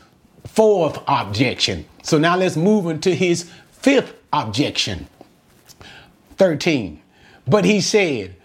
fourth 0.46 1.00
objection. 1.08 1.86
So, 2.04 2.18
now 2.18 2.38
let's 2.38 2.56
move 2.56 2.88
into 2.88 3.14
his 3.14 3.50
fifth 3.72 4.14
objection. 4.32 5.08
13. 6.38 7.02
But 7.48 7.66
he 7.66 7.82
said, 7.82 8.36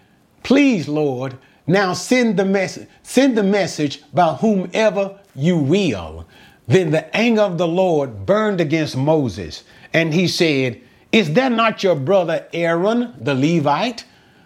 Please, 0.43 0.87
Lord, 0.87 1.37
now 1.67 1.93
send 1.93 2.37
the 2.37 2.45
message, 2.45 2.87
send 3.03 3.37
the 3.37 3.43
message 3.43 4.01
by 4.13 4.33
whomever 4.33 5.19
you 5.35 5.57
will. 5.57 6.27
Then 6.67 6.91
the 6.91 7.15
anger 7.15 7.41
of 7.41 7.57
the 7.57 7.67
Lord 7.67 8.25
burned 8.25 8.61
against 8.61 8.95
Moses, 8.95 9.63
and 9.93 10.13
he 10.13 10.27
said, 10.27 10.81
Is 11.11 11.33
that 11.33 11.51
not 11.51 11.83
your 11.83 11.95
brother 11.95 12.47
Aaron, 12.53 13.13
the 13.19 13.35
Levite? 13.35 14.05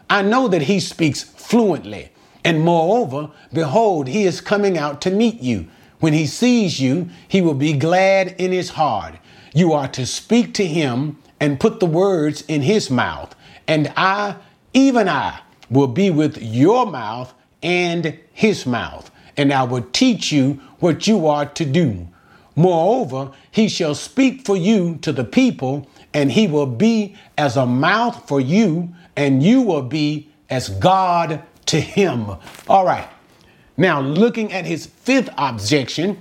I 0.09 0.21
know 0.21 0.47
that 0.47 0.63
he 0.63 0.79
speaks 0.79 1.23
fluently. 1.23 2.11
And 2.45 2.61
moreover, 2.61 3.31
behold, 3.51 4.07
he 4.07 4.23
is 4.23 4.39
coming 4.39 4.77
out 4.77 5.01
to 5.01 5.09
meet 5.09 5.41
you. 5.41 5.65
When 5.99 6.13
he 6.13 6.27
sees 6.27 6.79
you, 6.79 7.09
he 7.27 7.41
will 7.41 7.55
be 7.55 7.73
glad 7.73 8.35
in 8.37 8.51
his 8.51 8.69
heart. 8.69 9.15
You 9.55 9.73
are 9.73 9.87
to 9.89 10.05
speak 10.05 10.53
to 10.53 10.65
him 10.65 11.17
and 11.39 11.59
put 11.59 11.79
the 11.79 11.87
words 11.87 12.43
in 12.47 12.61
his 12.61 12.91
mouth. 12.91 13.35
And 13.67 13.91
I, 13.97 14.35
even 14.73 15.09
I, 15.09 15.39
will 15.71 15.87
be 15.87 16.11
with 16.11 16.37
your 16.39 16.85
mouth 16.85 17.33
and 17.63 18.19
his 18.31 18.67
mouth. 18.67 19.09
And 19.35 19.51
I 19.51 19.63
will 19.63 19.87
teach 19.91 20.31
you 20.31 20.61
what 20.77 21.07
you 21.07 21.25
are 21.25 21.47
to 21.47 21.65
do. 21.65 22.07
Moreover, 22.55 23.31
he 23.49 23.67
shall 23.67 23.95
speak 23.95 24.45
for 24.45 24.55
you 24.55 24.97
to 25.01 25.11
the 25.11 25.23
people, 25.23 25.89
and 26.13 26.31
he 26.31 26.47
will 26.47 26.67
be 26.67 27.15
as 27.39 27.57
a 27.57 27.65
mouth 27.65 28.27
for 28.27 28.39
you, 28.39 28.93
and 29.15 29.41
you 29.41 29.61
will 29.63 29.81
be 29.81 30.29
as 30.49 30.69
God 30.69 31.41
to 31.67 31.79
him. 31.79 32.29
All 32.67 32.85
right. 32.85 33.07
Now, 33.77 33.99
looking 34.01 34.53
at 34.53 34.65
his 34.65 34.85
fifth 34.85 35.29
objection, 35.37 36.19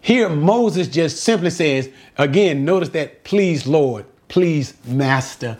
here 0.00 0.28
Moses 0.28 0.88
just 0.88 1.22
simply 1.22 1.50
says, 1.50 1.90
again, 2.16 2.64
notice 2.64 2.90
that, 2.90 3.24
please, 3.24 3.66
Lord, 3.66 4.06
please, 4.28 4.74
Master. 4.86 5.58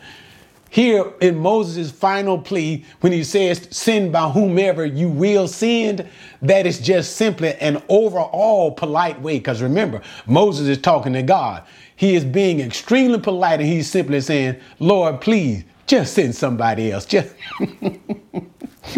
Here 0.71 1.12
in 1.21 1.37
Moses' 1.38 1.90
final 1.90 2.38
plea, 2.38 2.85
when 3.01 3.12
he 3.12 3.25
says, 3.25 3.66
send 3.71 4.12
by 4.12 4.29
whomever 4.29 4.85
you 4.85 5.09
will 5.09 5.49
send, 5.49 6.07
that 6.42 6.66
is 6.66 6.79
just 6.79 7.16
simply 7.16 7.55
an 7.55 7.83
overall 7.88 8.73
polite 8.73 9.21
way. 9.21 9.38
Because 9.38 9.62
remember, 9.62 10.03
Moses 10.27 10.68
is 10.68 10.79
talking 10.79 11.14
to 11.14 11.23
God. 11.23 11.64
He 11.97 12.14
is 12.14 12.25
being 12.25 12.61
extremely 12.61 13.18
polite 13.18 13.61
and 13.61 13.68
he's 13.68 13.90
simply 13.90 14.21
saying, 14.21 14.57
Lord, 14.79 15.21
please, 15.21 15.64
just 15.87 16.12
send 16.12 16.35
somebody 16.35 16.92
else. 16.92 17.07
Just 17.07 17.35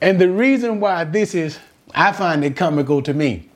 and 0.00 0.20
the 0.20 0.30
reason 0.30 0.80
why 0.80 1.04
this 1.04 1.34
is, 1.34 1.58
I 1.94 2.12
find 2.12 2.44
it 2.44 2.56
comical 2.56 3.02
to 3.02 3.14
me. 3.14 3.48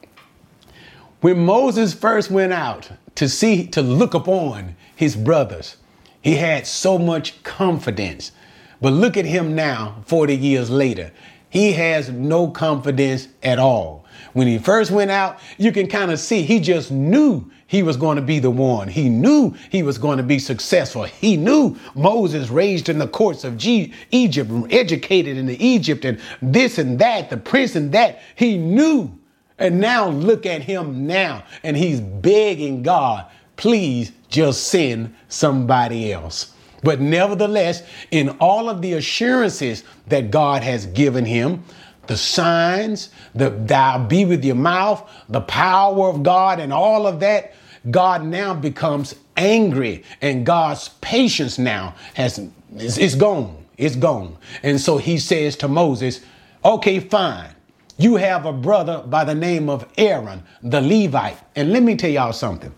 When 1.21 1.45
Moses 1.45 1.95
first 1.95 2.31
went 2.31 2.53
out 2.53 2.91
to 3.15 3.29
see, 3.29 3.67
to 3.69 3.83
look 3.83 4.15
upon 4.15 4.77
his 4.95 5.17
brothers, 5.17 5.77
he 6.21 6.37
had 6.37 6.67
so 6.67 6.99
much 6.99 7.43
confidence. 7.43 8.33
But 8.81 8.93
look 8.93 9.17
at 9.17 9.25
him 9.25 9.55
now, 9.55 10.03
40 10.07 10.37
years 10.37 10.71
later. 10.71 11.13
He 11.49 11.73
has 11.73 12.11
no 12.11 12.49
confidence 12.49 13.29
at 13.43 13.59
all. 13.59 14.05
When 14.33 14.49
he 14.49 14.59
first 14.59 14.91
went 14.91 15.11
out, 15.11 15.39
you 15.57 15.71
can 15.71 15.87
kind 15.87 16.11
of 16.11 16.19
see 16.19 16.43
he 16.43 16.59
just 16.59 16.91
knew 16.91 17.51
he 17.67 17.83
was 17.83 17.97
going 17.97 18.17
to 18.17 18.23
be 18.23 18.39
the 18.39 18.51
one. 18.51 18.89
He 18.89 19.09
knew 19.09 19.55
he 19.71 19.83
was 19.83 19.99
going 19.99 20.19
to 20.19 20.23
be 20.23 20.39
successful. 20.39 21.05
He 21.05 21.37
knew 21.37 21.77
Moses 21.95 22.51
raised 22.51 22.89
in 22.89 22.99
the 22.99 23.09
courts 23.09 23.45
of 23.45 23.57
G- 23.57 23.93
Egypt, 24.11 24.51
educated 24.71 25.37
in 25.37 25.47
the 25.47 25.65
Egypt, 25.65 26.05
and 26.05 26.21
this 26.43 26.79
and 26.79 26.99
that, 26.99 27.31
the 27.31 27.37
prince 27.37 27.75
and 27.75 27.93
that. 27.93 28.21
He 28.35 28.59
knew. 28.59 29.11
And 29.59 29.81
now 29.81 30.09
look 30.09 30.47
at 30.47 30.63
him 30.63 31.07
now, 31.07 31.45
and 31.63 31.77
he's 31.77 32.01
begging 32.01 32.83
God, 32.83 33.27
please 33.57 34.11
just 34.29 34.65
send 34.67 35.15
somebody 35.29 36.13
else. 36.13 36.53
But 36.83 37.01
nevertheless, 37.01 37.83
in 38.11 38.31
all 38.41 38.69
of 38.69 38.83
the 38.83 38.95
assurances 38.95 39.85
that 40.09 40.31
God 40.31 40.63
has 40.63 40.87
given 40.87 41.25
him, 41.25 41.65
the 42.07 42.17
signs, 42.17 43.11
the 43.35 43.51
thou 43.51 44.05
be 44.07 44.25
with 44.25 44.45
your 44.45 44.55
mouth, 44.55 45.09
the 45.29 45.41
power 45.41 46.09
of 46.09 46.23
God, 46.23 46.61
and 46.61 46.73
all 46.73 47.07
of 47.07 47.21
that, 47.21 47.55
God 47.91 48.25
now 48.25 48.55
becomes 48.55 49.15
angry, 49.37 50.05
and 50.21 50.47
God's 50.47 50.89
patience 51.01 51.59
now 51.59 51.95
has 52.15 52.41
is 52.77 53.15
gone. 53.15 53.65
It's 53.77 53.97
gone. 53.97 54.37
And 54.63 54.81
so 54.81 54.99
he 54.99 55.19
says 55.19 55.57
to 55.57 55.69
Moses, 55.69 56.21
Okay, 56.65 57.01
fine. 57.01 57.51
You 57.97 58.17
have 58.17 58.47
a 58.47 58.53
brother 58.53 59.03
by 59.07 59.25
the 59.25 59.35
name 59.35 59.69
of 59.69 59.87
Aaron, 59.97 60.43
the 60.63 60.81
Levite. 60.81 61.39
And 61.55 61.73
let 61.73 61.83
me 61.83 61.97
tell 61.97 62.11
y'all 62.11 62.33
something. 62.33 62.73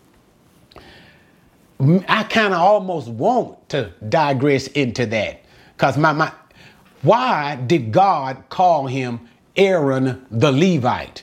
I 2.08 2.24
kind 2.24 2.52
of 2.52 2.60
almost 2.60 3.08
want 3.08 3.68
to 3.70 3.92
digress 4.08 4.66
into 4.68 5.06
that. 5.06 5.42
Because 5.76 5.96
my, 5.96 6.12
my 6.12 6.32
why 7.02 7.56
did 7.56 7.92
God 7.92 8.44
call 8.48 8.86
him 8.86 9.20
Aaron 9.56 10.26
the 10.30 10.52
Levite? 10.52 11.22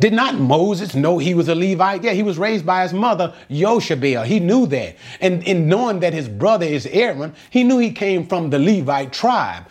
Did 0.00 0.12
not 0.12 0.34
Moses 0.34 0.94
know 0.94 1.18
he 1.18 1.34
was 1.34 1.48
a 1.48 1.54
Levite? 1.54 2.02
Yeah, 2.02 2.12
he 2.12 2.22
was 2.22 2.38
raised 2.38 2.66
by 2.66 2.82
his 2.82 2.92
mother, 2.92 3.34
Yoshabel. 3.48 4.24
He 4.24 4.40
knew 4.40 4.66
that. 4.66 4.96
And 5.20 5.42
in 5.44 5.68
knowing 5.68 6.00
that 6.00 6.12
his 6.12 6.28
brother 6.28 6.66
is 6.66 6.86
Aaron, 6.86 7.34
he 7.50 7.62
knew 7.62 7.78
he 7.78 7.92
came 7.92 8.26
from 8.26 8.50
the 8.50 8.58
Levite 8.58 9.12
tribe. 9.12 9.64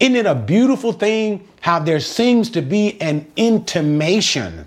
Isn't 0.00 0.16
it 0.16 0.26
a 0.26 0.34
beautiful 0.34 0.92
thing 0.92 1.46
how 1.60 1.78
there 1.78 2.00
seems 2.00 2.50
to 2.50 2.62
be 2.62 3.00
an 3.00 3.30
intimation 3.36 4.66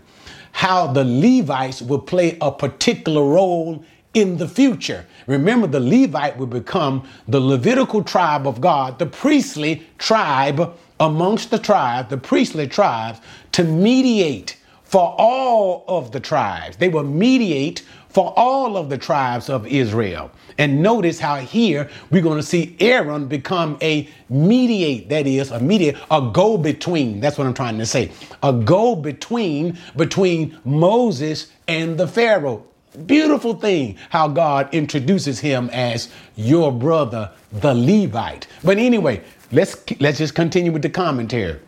how 0.51 0.87
the 0.87 1.03
Levites 1.03 1.81
will 1.81 1.99
play 1.99 2.37
a 2.41 2.51
particular 2.51 3.23
role 3.23 3.83
in 4.13 4.37
the 4.37 4.47
future. 4.47 5.05
Remember, 5.27 5.67
the 5.67 5.79
Levite 5.79 6.37
would 6.37 6.49
become 6.49 7.07
the 7.27 7.39
Levitical 7.39 8.03
tribe 8.03 8.47
of 8.47 8.61
God, 8.61 8.99
the 8.99 9.05
priestly 9.05 9.87
tribe 9.97 10.75
amongst 10.99 11.51
the 11.51 11.59
tribes, 11.59 12.09
the 12.09 12.17
priestly 12.17 12.67
tribes, 12.67 13.19
to 13.53 13.63
mediate 13.63 14.57
for 14.83 15.15
all 15.17 15.85
of 15.87 16.11
the 16.11 16.19
tribes. 16.19 16.77
They 16.77 16.89
will 16.89 17.03
mediate 17.03 17.83
for 18.09 18.33
all 18.35 18.75
of 18.75 18.89
the 18.89 18.97
tribes 18.97 19.49
of 19.49 19.65
Israel. 19.65 20.31
And 20.57 20.83
notice 20.83 21.17
how 21.17 21.37
here 21.37 21.89
we're 22.09 22.21
going 22.21 22.37
to 22.37 22.45
see 22.45 22.75
Aaron 22.79 23.27
become 23.27 23.77
a 23.81 24.09
mediate, 24.29 25.07
that 25.09 25.25
is, 25.25 25.49
a 25.51 25.59
mediate, 25.59 25.97
a 26.11 26.29
go 26.33 26.57
between. 26.57 27.21
That's 27.21 27.37
what 27.37 27.47
I'm 27.47 27.53
trying 27.53 27.77
to 27.77 27.85
say. 27.85 28.11
A 28.43 28.51
go 28.51 28.95
between 28.95 29.77
between 29.95 30.59
Moses 30.65 31.51
and 31.67 31.97
the 31.97 32.07
Pharaoh. 32.07 32.65
Beautiful 33.05 33.53
thing 33.53 33.97
how 34.09 34.27
God 34.27 34.73
introduces 34.73 35.39
him 35.39 35.69
as 35.71 36.09
your 36.35 36.71
brother, 36.73 37.31
the 37.51 37.73
Levite. 37.73 38.47
But 38.63 38.77
anyway, 38.77 39.23
let's 39.51 39.81
let's 40.01 40.17
just 40.17 40.35
continue 40.35 40.73
with 40.73 40.81
the 40.81 40.89
commentary. 40.89 41.59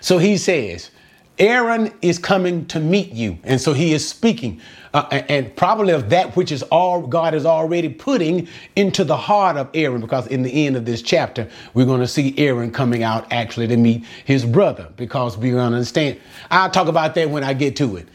So 0.00 0.18
he 0.18 0.36
says, 0.36 0.90
Aaron 1.38 1.92
is 2.02 2.18
coming 2.18 2.66
to 2.66 2.78
meet 2.78 3.10
you. 3.10 3.38
And 3.42 3.60
so 3.60 3.72
he 3.72 3.94
is 3.94 4.08
speaking, 4.08 4.60
uh, 4.94 5.06
and 5.10 5.56
probably 5.56 5.92
of 5.92 6.10
that 6.10 6.36
which 6.36 6.52
is 6.52 6.62
all 6.64 7.04
God 7.04 7.34
is 7.34 7.44
already 7.44 7.88
putting 7.88 8.46
into 8.76 9.02
the 9.02 9.16
heart 9.16 9.56
of 9.56 9.70
Aaron, 9.74 10.00
because 10.00 10.28
in 10.28 10.42
the 10.42 10.66
end 10.66 10.76
of 10.76 10.84
this 10.84 11.02
chapter, 11.02 11.48
we're 11.74 11.86
going 11.86 12.00
to 12.00 12.06
see 12.06 12.34
Aaron 12.38 12.70
coming 12.70 13.02
out 13.02 13.26
actually 13.32 13.66
to 13.68 13.76
meet 13.76 14.04
his 14.24 14.44
brother, 14.44 14.88
because 14.96 15.36
we're 15.36 15.54
going 15.54 15.70
to 15.70 15.76
understand. 15.78 16.20
I'll 16.50 16.70
talk 16.70 16.86
about 16.86 17.16
that 17.16 17.28
when 17.28 17.42
I 17.42 17.54
get 17.54 17.74
to 17.76 17.96
it. 17.96 18.06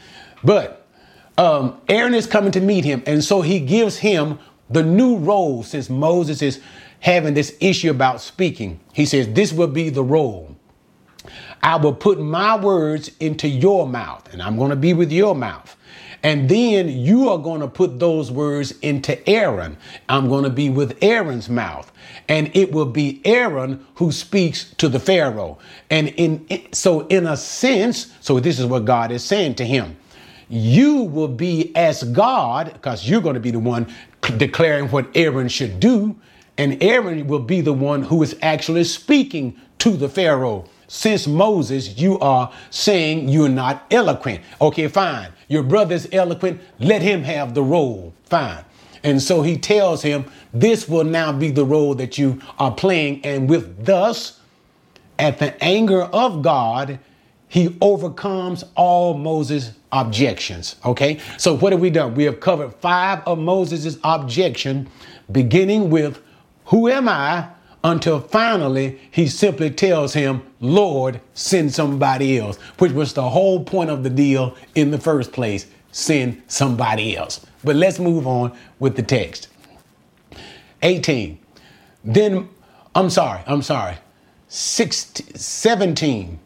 But 0.44 0.87
um, 1.38 1.80
Aaron 1.88 2.14
is 2.14 2.28
coming 2.28 2.52
to 2.52 2.62
meet 2.62 2.84
him, 2.84 3.04
and 3.06 3.24
so 3.24 3.42
he 3.42 3.60
gives 3.60 3.98
him 3.98 4.40
the 4.70 4.84
new 4.84 5.18
role 5.18 5.64
since 5.64 5.90
Moses 5.90 6.42
is 6.42 6.60
having 7.00 7.34
this 7.34 7.56
issue 7.60 7.92
about 7.92 8.22
speaking. 8.22 8.80
He 8.94 9.06
says, 9.06 9.28
This 9.34 9.54
will 9.54 9.68
be 9.68 9.90
the 9.90 10.04
role. 10.04 10.56
I 11.62 11.76
will 11.76 11.94
put 11.94 12.20
my 12.20 12.58
words 12.58 13.12
into 13.20 13.48
your 13.48 13.88
mouth, 13.88 14.32
and 14.32 14.42
I'm 14.42 14.58
going 14.58 14.70
to 14.70 14.76
be 14.76 14.94
with 14.94 15.12
your 15.12 15.36
mouth. 15.36 15.76
And 16.24 16.50
then 16.50 16.90
you 16.90 17.30
are 17.30 17.38
going 17.38 17.62
to 17.62 17.68
put 17.68 18.00
those 18.00 18.32
words 18.32 18.72
into 18.82 19.28
Aaron. 19.30 19.78
I'm 20.10 20.28
going 20.28 20.44
to 20.46 20.50
be 20.50 20.70
with 20.70 20.98
Aaron's 21.02 21.48
mouth. 21.48 21.92
And 22.28 22.54
it 22.56 22.72
will 22.72 22.88
be 22.88 23.22
Aaron 23.24 23.86
who 23.96 24.12
speaks 24.12 24.74
to 24.76 24.90
the 24.90 25.00
Pharaoh. 25.00 25.60
And 25.92 26.10
in 26.10 26.46
so 26.74 27.02
in 27.08 27.28
a 27.28 27.38
sense, 27.38 28.12
so 28.20 28.40
this 28.40 28.60
is 28.60 28.66
what 28.66 28.84
God 28.86 29.12
is 29.12 29.24
saying 29.24 29.56
to 29.56 29.66
him 29.66 29.96
you 30.50 31.04
will 31.04 31.28
be 31.28 31.76
as 31.76 32.04
God, 32.04 32.72
because 32.74 33.08
you're 33.08 33.22
going 33.22 33.36
to 33.36 33.40
be 33.40 33.52
the 33.52 33.60
one 33.60 33.94
declaring 34.38 34.90
what 34.90 35.08
Aaron 35.16 35.48
should 35.48 35.80
do, 35.80 36.16
and 36.58 36.82
Aaron 36.82 37.28
will 37.28 37.40
be 37.40 37.62
the 37.62 37.74
one 37.74 38.04
who 38.04 38.24
is 38.24 38.36
actually 38.42 38.84
speaking 38.84 39.60
to 39.80 39.92
the 39.92 40.10
Pharaoh. 40.10 40.66
Since 40.88 41.28
Moses, 41.28 41.98
you 41.98 42.18
are 42.20 42.52
saying 42.70 43.30
you're 43.30 43.50
not 43.50 43.86
eloquent. 43.92 44.42
Okay, 44.62 44.88
fine. 44.88 45.30
Your 45.50 45.64
brother's 45.64 46.08
eloquent. 46.12 46.62
Let 46.80 47.02
him 47.02 47.24
have 47.24 47.54
the 47.54 47.64
role. 47.64 48.14
Fine. 48.26 48.64
And 49.04 49.22
so 49.22 49.42
he 49.42 49.58
tells 49.58 50.02
him, 50.02 50.26
This 50.54 50.88
will 50.88 51.04
now 51.04 51.32
be 51.32 51.52
the 51.52 51.66
role 51.66 51.94
that 51.96 52.18
you 52.18 52.42
are 52.58 52.72
playing. 52.72 53.24
And 53.24 53.50
with 53.50 53.86
thus, 53.86 54.40
at 55.20 55.40
the 55.40 55.62
anger 55.64 56.04
of 56.04 56.42
God, 56.42 57.00
he 57.48 57.76
overcomes 57.82 58.64
all 58.76 59.14
Moses' 59.14 59.72
objections. 59.92 60.76
Okay, 60.86 61.20
so 61.38 61.58
what 61.58 61.72
have 61.72 61.82
we 61.82 61.90
done? 61.90 62.14
We 62.16 62.26
have 62.26 62.40
covered 62.40 62.74
five 62.76 63.22
of 63.26 63.40
Moses' 63.40 63.98
objection, 64.04 64.90
beginning 65.32 65.90
with, 65.90 66.22
Who 66.66 66.90
am 66.90 67.08
I? 67.10 67.50
until 67.84 68.20
finally 68.20 69.00
he 69.12 69.28
simply 69.28 69.70
tells 69.70 70.14
him, 70.14 70.42
Lord, 70.60 71.22
send 71.36 71.74
somebody 71.74 72.38
else, 72.38 72.58
which 72.80 72.92
was 72.92 73.14
the 73.14 73.30
whole 73.30 73.64
point 73.64 73.90
of 73.90 74.04
the 74.04 74.10
deal 74.10 74.56
in 74.76 74.92
the 74.92 74.98
first 74.98 75.32
place 75.32 75.68
send 75.98 76.42
somebody 76.48 77.18
else. 77.18 77.46
But 77.64 77.76
let's 77.76 77.98
move 77.98 78.28
on 78.28 78.56
with 78.80 78.96
the 78.96 79.02
text. 79.02 79.48
18. 80.84 81.40
Then, 82.04 82.50
I'm 82.94 83.10
sorry, 83.10 83.42
I'm 83.48 83.64
sorry. 83.64 83.98
16, 84.48 85.36
17 85.36 86.40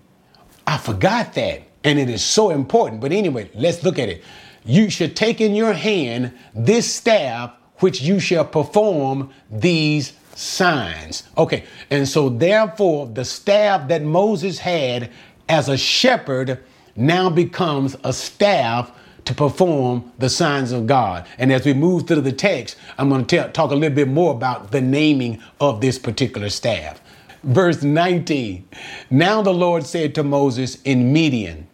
I 0.71 0.77
forgot 0.77 1.33
that. 1.33 1.63
And 1.83 1.99
it 1.99 2.09
is 2.09 2.23
so 2.23 2.49
important. 2.49 3.01
But 3.01 3.11
anyway, 3.11 3.49
let's 3.53 3.83
look 3.83 3.99
at 3.99 4.07
it. 4.07 4.23
You 4.63 4.89
should 4.89 5.17
take 5.17 5.41
in 5.41 5.53
your 5.53 5.73
hand 5.73 6.31
this 6.55 6.93
staff, 6.93 7.51
which 7.79 8.01
you 8.01 8.21
shall 8.21 8.45
perform 8.45 9.31
these 9.49 10.13
signs. 10.33 11.23
Okay. 11.37 11.65
And 11.89 12.07
so, 12.07 12.29
therefore, 12.29 13.07
the 13.07 13.25
staff 13.25 13.89
that 13.89 14.01
Moses 14.01 14.59
had 14.59 15.11
as 15.49 15.67
a 15.67 15.75
shepherd 15.75 16.63
now 16.95 17.29
becomes 17.29 17.97
a 18.05 18.13
staff 18.13 18.93
to 19.25 19.33
perform 19.33 20.09
the 20.19 20.29
signs 20.29 20.71
of 20.71 20.87
God. 20.87 21.27
And 21.37 21.51
as 21.51 21.65
we 21.65 21.73
move 21.73 22.07
through 22.07 22.21
the 22.21 22.31
text, 22.31 22.77
I'm 22.97 23.09
going 23.09 23.25
to 23.25 23.49
talk 23.49 23.71
a 23.71 23.75
little 23.75 23.93
bit 23.93 24.07
more 24.07 24.33
about 24.33 24.71
the 24.71 24.79
naming 24.79 25.41
of 25.59 25.81
this 25.81 25.99
particular 25.99 26.47
staff. 26.47 27.01
Verse 27.43 27.81
19 27.81 28.67
Now 29.09 29.41
the 29.41 29.53
Lord 29.53 29.85
said 29.85 30.13
to 30.15 30.23
Moses 30.23 30.81
in 30.83 31.11
Midian, 31.11 31.67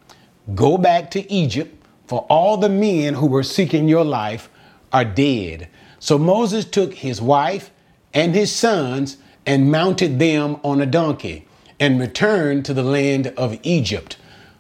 Go 0.56 0.78
back 0.78 1.12
to 1.12 1.32
Egypt, 1.32 1.74
for 2.08 2.26
all 2.30 2.58
the 2.58 2.70
men 2.70 3.16
who 3.16 3.28
were 3.28 3.44
seeking 3.44 3.90
your 3.90 4.06
life 4.06 4.50
are 4.94 5.04
dead. 5.04 5.68
So 6.00 6.18
Moses 6.18 6.64
took 6.64 6.94
his 6.94 7.22
wife 7.22 7.72
and 8.14 8.34
his 8.34 8.54
sons 8.54 9.18
and 9.46 9.72
mounted 9.72 10.20
them 10.20 10.58
on 10.64 10.80
a 10.80 10.86
donkey 10.86 11.46
and 11.80 12.00
returned 12.00 12.66
to 12.66 12.74
the 12.74 12.84
land 12.84 13.28
of 13.38 13.60
Egypt. 13.64 14.18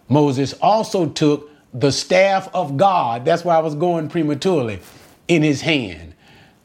Moses 0.10 0.54
also 0.62 1.08
took 1.08 1.50
the 1.74 1.91
staff 1.91 2.50
of 2.54 2.78
God, 2.78 3.26
that's 3.26 3.43
why 3.43 3.56
I 3.56 3.60
was 3.60 3.76
going 3.76 4.10
prematurely, 4.10 4.80
in 5.28 5.43
his 5.43 5.62
hand. 5.62 6.13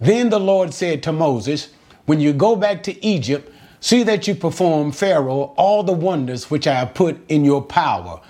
Then 0.00 0.30
the 0.30 0.40
Lord 0.40 0.74
said 0.74 1.02
to 1.04 1.12
Moses, 1.12 1.70
When 2.06 2.20
you 2.20 2.32
go 2.32 2.56
back 2.56 2.82
to 2.84 3.04
Egypt, 3.04 3.51
See 3.82 4.04
that 4.04 4.28
you 4.28 4.36
perform 4.36 4.92
Pharaoh 4.92 5.52
all 5.56 5.82
the 5.82 5.92
wonders 5.92 6.48
which 6.48 6.68
I 6.68 6.74
have 6.74 6.94
put 6.94 7.18
in 7.28 7.44
your 7.44 7.60
power. 7.60 8.20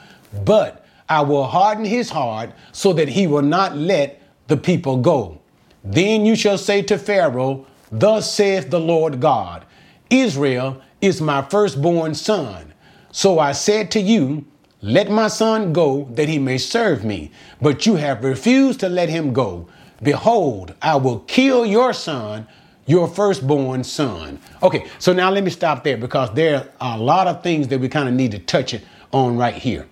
But 0.46 0.86
I 1.10 1.20
will 1.20 1.44
harden 1.44 1.84
his 1.84 2.08
heart 2.08 2.52
so 2.72 2.94
that 2.94 3.08
he 3.08 3.26
will 3.26 3.42
not 3.42 3.76
let 3.76 4.22
the 4.48 4.56
people 4.56 4.96
go. 4.96 5.42
Then 5.84 6.24
you 6.24 6.36
shall 6.36 6.56
say 6.56 6.80
to 6.82 6.96
Pharaoh, 6.96 7.66
Thus 7.90 8.32
saith 8.32 8.70
the 8.70 8.80
Lord 8.80 9.20
God, 9.20 9.66
Israel 10.08 10.80
is 11.02 11.20
my 11.20 11.42
firstborn 11.42 12.14
son. 12.14 12.72
So 13.10 13.38
I 13.38 13.52
said 13.52 13.90
to 13.90 14.00
you, 14.00 14.46
Let 14.80 15.10
my 15.10 15.28
son 15.28 15.74
go 15.74 16.08
that 16.12 16.30
he 16.30 16.38
may 16.38 16.56
serve 16.56 17.04
me. 17.04 17.30
But 17.60 17.84
you 17.84 17.96
have 17.96 18.24
refused 18.24 18.80
to 18.80 18.88
let 18.88 19.10
him 19.10 19.34
go. 19.34 19.68
Behold, 20.02 20.74
I 20.80 20.96
will 20.96 21.18
kill 21.20 21.66
your 21.66 21.92
son 21.92 22.46
your 22.86 23.08
firstborn 23.08 23.84
son. 23.84 24.40
Okay, 24.62 24.86
so 24.98 25.12
now 25.12 25.30
let 25.30 25.44
me 25.44 25.50
stop 25.50 25.84
there 25.84 25.96
because 25.96 26.32
there 26.34 26.68
are 26.80 26.98
a 26.98 27.00
lot 27.00 27.26
of 27.26 27.42
things 27.42 27.68
that 27.68 27.78
we 27.78 27.88
kind 27.88 28.08
of 28.08 28.14
need 28.14 28.32
to 28.32 28.38
touch 28.38 28.74
on 29.12 29.36
right 29.36 29.54
here. 29.54 29.86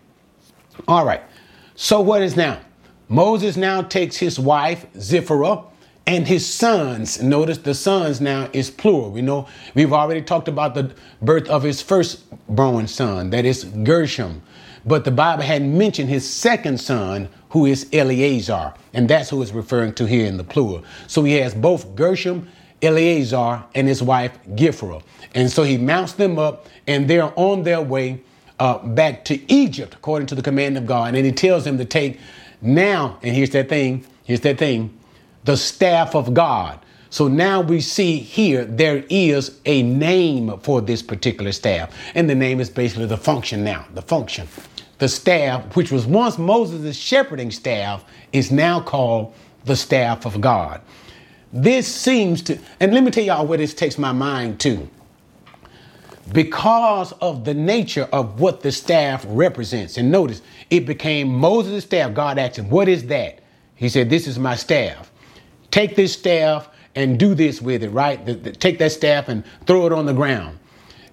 All 0.89 1.05
right, 1.05 1.23
so 1.75 2.01
what 2.01 2.23
is 2.23 2.37
now? 2.37 2.61
Moses 3.09 3.57
now 3.57 3.83
takes 3.83 4.17
his 4.17 4.39
wife, 4.39 4.87
Zipporah, 4.99 5.65
and 6.07 6.27
his 6.27 6.47
sons. 6.47 7.23
Notice 7.23 7.59
the 7.59 7.75
sons 7.75 8.21
now 8.21 8.49
is 8.53 8.71
plural. 8.71 9.11
We 9.11 9.23
know 9.23 9.47
we've 9.75 9.93
already 9.93 10.23
talked 10.23 10.49
about 10.49 10.75
the 10.75 10.93
birth 11.21 11.49
of 11.49 11.63
his 11.63 11.83
firstborn 11.83 12.89
son, 12.89 13.31
that 13.31 13.45
is 13.45 13.65
Gershom. 13.65 14.43
But 14.85 15.05
the 15.05 15.11
Bible 15.11 15.43
hadn't 15.43 15.77
mentioned 15.77 16.09
his 16.09 16.29
second 16.29 16.81
son, 16.81 17.29
who 17.51 17.67
is 17.67 17.89
Eleazar, 17.93 18.75
and 18.95 19.09
that's 19.09 19.29
who 19.29 19.43
is 19.43 19.53
referring 19.53 19.93
to 19.95 20.07
here 20.07 20.27
in 20.27 20.37
the 20.37 20.45
plural. 20.45 20.83
So 21.07 21.23
he 21.25 21.35
has 21.35 21.55
both 21.55 21.95
Gershom 21.95 22.49
Eleazar 22.83 23.65
and 23.75 23.87
his 23.87 24.03
wife 24.03 24.39
Zipporah. 24.59 25.01
And 25.35 25.51
so 25.51 25.63
he 25.63 25.77
mounts 25.77 26.15
them 26.15 26.39
up, 26.39 26.67
and 26.87 27.09
they're 27.09 27.33
on 27.39 27.63
their 27.63 27.81
way 27.81 28.21
uh, 28.59 28.79
back 28.79 29.25
to 29.27 29.53
Egypt, 29.53 29.95
according 29.95 30.27
to 30.29 30.35
the 30.35 30.43
command 30.43 30.77
of 30.77 30.87
God. 30.87 31.15
And 31.15 31.25
he 31.25 31.33
tells 31.33 31.65
them 31.65 31.79
to 31.79 31.85
take 31.85 32.19
now, 32.61 33.19
and 33.23 33.35
here's 33.35 33.51
that 33.51 33.69
thing, 33.69 34.05
here's 34.25 34.41
that 34.41 34.59
thing, 34.59 34.97
the 35.45 35.57
staff 35.57 36.15
of 36.15 36.35
God. 36.35 36.79
So 37.11 37.27
now 37.27 37.61
we 37.61 37.81
see 37.81 38.19
here 38.19 38.65
there 38.65 39.05
is 39.11 39.59
a 39.65 39.83
name 39.83 40.57
for 40.59 40.81
this 40.81 41.03
particular 41.03 41.53
staff. 41.53 41.95
And 42.15 42.31
the 42.31 42.35
name 42.35 42.61
is 42.61 42.71
basically 42.71 43.07
the 43.07 43.17
function 43.17 43.65
now, 43.65 43.87
the 43.95 44.03
function. 44.03 44.47
The 44.99 45.09
staff, 45.09 45.75
which 45.75 45.91
was 45.91 46.07
once 46.07 46.39
Moses' 46.39 46.97
shepherding 46.97 47.51
staff, 47.51 48.05
is 48.33 48.53
now 48.53 48.81
called 48.81 49.35
the 49.65 49.75
staff 49.75 50.27
of 50.27 50.41
God. 50.41 50.81
This 51.53 51.93
seems 51.93 52.43
to, 52.43 52.59
and 52.81 52.95
let 52.95 53.05
me 53.05 53.11
tell 53.11 53.25
y'all 53.25 53.47
where 53.47 53.59
this 53.59 53.75
takes 53.75 53.99
my 53.99 54.13
mind 54.13 54.61
to. 54.61 54.89
because 56.33 57.13
of 57.21 57.45
the 57.45 57.55
nature 57.55 58.09
of 58.13 58.41
what 58.41 58.63
the 58.63 58.73
staff 58.73 59.25
represents. 59.29 59.99
And 59.99 60.11
notice, 60.11 60.43
it 60.71 60.87
became 60.87 61.29
Moses' 61.29 61.85
staff. 61.85 62.15
God 62.15 62.39
asked 62.39 62.59
him, 62.59 62.71
What 62.71 62.89
is 62.89 63.07
that? 63.07 63.41
He 63.77 63.89
said, 63.89 64.11
This 64.11 64.27
is 64.27 64.39
my 64.39 64.57
staff. 64.57 65.11
Take 65.71 65.97
this 65.97 66.13
staff 66.13 66.69
and 66.95 67.19
do 67.19 67.35
this 67.35 67.63
with 67.63 67.83
it, 67.83 67.91
right? 67.91 68.25
The, 68.25 68.35
the, 68.35 68.53
take 68.53 68.79
that 68.79 68.93
staff 68.93 69.29
and 69.29 69.45
throw 69.67 69.87
it 69.87 69.93
on 69.93 70.07
the 70.07 70.13
ground. 70.15 70.59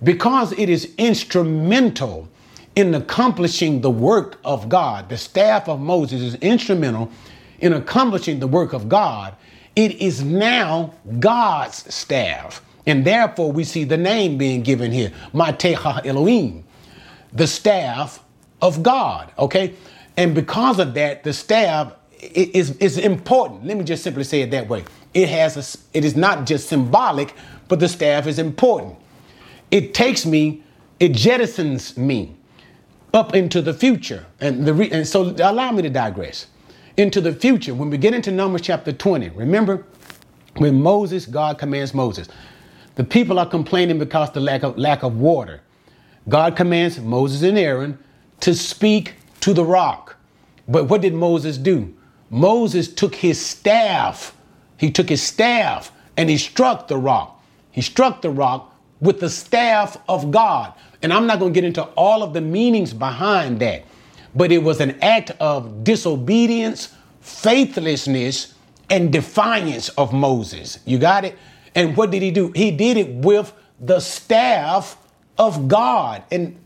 Because 0.04 0.54
it 0.54 0.70
is 0.70 0.94
instrumental 0.98 2.30
in 2.76 2.96
accomplishing 2.96 3.82
the 3.82 3.92
work 3.92 4.40
of 4.46 4.70
God, 4.70 5.10
the 5.10 5.18
staff 5.18 5.70
of 5.70 5.80
Moses 5.80 6.22
is 6.22 6.36
instrumental 6.36 7.12
in 7.60 7.74
accomplishing 7.74 8.40
the 8.40 8.48
work 8.48 8.74
of 8.74 8.90
God. 8.90 9.36
It 9.78 10.02
is 10.02 10.24
now 10.24 10.96
God's 11.20 11.94
staff. 11.94 12.64
And 12.88 13.06
therefore, 13.06 13.52
we 13.52 13.64
see 13.64 13.84
the 13.84 13.96
name 13.96 14.38
being 14.38 14.64
given 14.64 14.92
here, 14.92 15.12
Mateha 15.36 16.04
Elohim, 16.04 16.64
the 17.32 17.46
staff 17.46 18.24
of 18.60 18.82
God. 18.82 19.32
Okay? 19.38 19.76
And 20.18 20.34
because 20.34 20.80
of 20.80 20.96
that, 20.96 21.24
the 21.24 21.32
staff 21.32 21.94
is, 22.20 22.76
is 22.78 22.98
important. 22.98 23.66
Let 23.66 23.78
me 23.78 23.84
just 23.84 24.04
simply 24.04 24.24
say 24.24 24.42
it 24.42 24.50
that 24.50 24.68
way. 24.68 24.84
It 25.14 25.30
has 25.30 25.58
a, 25.58 25.98
it 25.98 26.04
is 26.04 26.16
not 26.16 26.48
just 26.48 26.70
symbolic, 26.70 27.36
but 27.68 27.80
the 27.80 27.88
staff 27.88 28.26
is 28.26 28.40
important. 28.40 28.96
It 29.70 29.94
takes 29.94 30.26
me, 30.26 30.64
it 31.00 31.12
jettisons 31.12 31.98
me 31.98 32.36
up 33.14 33.36
into 33.36 33.62
the 33.62 33.76
future. 33.76 34.26
And 34.40 34.66
the 34.66 34.74
re, 34.74 34.90
and 34.90 35.08
so 35.08 35.36
allow 35.38 35.72
me 35.72 35.84
to 35.84 35.90
digress. 35.92 36.48
Into 36.98 37.22
the 37.22 37.32
future, 37.32 37.76
when 37.76 37.92
we 37.92 37.98
get 37.98 38.16
into 38.16 38.32
Numbers 38.32 38.62
chapter 38.62 38.92
20, 38.92 39.30
remember 39.30 39.86
when 40.56 40.82
Moses, 40.82 41.28
God 41.28 41.60
commands 41.60 41.94
Moses, 41.94 42.28
the 42.96 43.04
people 43.04 43.38
are 43.38 43.46
complaining 43.46 44.00
because 44.00 44.32
the 44.32 44.40
lack 44.40 44.64
of 44.64 44.80
lack 44.80 45.04
of 45.04 45.20
water. 45.20 45.62
God 46.28 46.56
commands 46.56 47.00
Moses 47.00 47.44
and 47.44 47.56
Aaron 47.56 48.00
to 48.40 48.56
speak 48.56 49.14
to 49.42 49.54
the 49.54 49.64
rock. 49.64 50.18
But 50.68 50.86
what 50.86 51.02
did 51.02 51.14
Moses 51.14 51.60
do? 51.60 51.94
Moses 52.32 52.92
took 52.92 53.14
his 53.14 53.40
staff. 53.40 54.36
He 54.78 54.92
took 54.92 55.10
his 55.10 55.22
staff 55.22 55.92
and 56.18 56.30
he 56.30 56.38
struck 56.38 56.88
the 56.88 56.98
rock. 56.98 57.42
He 57.72 57.82
struck 57.82 58.24
the 58.24 58.32
rock 58.32 58.76
with 59.00 59.20
the 59.20 59.30
staff 59.30 59.98
of 60.10 60.32
God. 60.32 60.74
And 61.04 61.14
I'm 61.14 61.28
not 61.28 61.38
going 61.38 61.54
to 61.54 61.56
get 61.56 61.64
into 61.66 61.84
all 61.84 62.24
of 62.24 62.34
the 62.34 62.42
meanings 62.42 62.92
behind 62.92 63.60
that, 63.60 63.86
but 64.36 64.52
it 64.52 64.64
was 64.64 64.80
an 64.80 64.98
act 65.02 65.32
of 65.40 65.84
disobedience, 65.84 66.94
faithlessness, 67.22 68.54
and 68.90 69.12
defiance 69.12 69.90
of 69.90 70.14
Moses. 70.14 70.80
You 70.86 70.98
got 70.98 71.26
it? 71.26 71.38
And 71.76 71.96
what 71.96 72.12
did 72.12 72.22
he 72.22 72.32
do? 72.32 72.52
He 72.56 72.72
did 72.72 72.98
it 72.98 73.10
with 73.16 73.54
the 73.80 74.00
staff 74.00 74.98
of 75.38 75.68
God. 75.68 76.24
And 76.32 76.58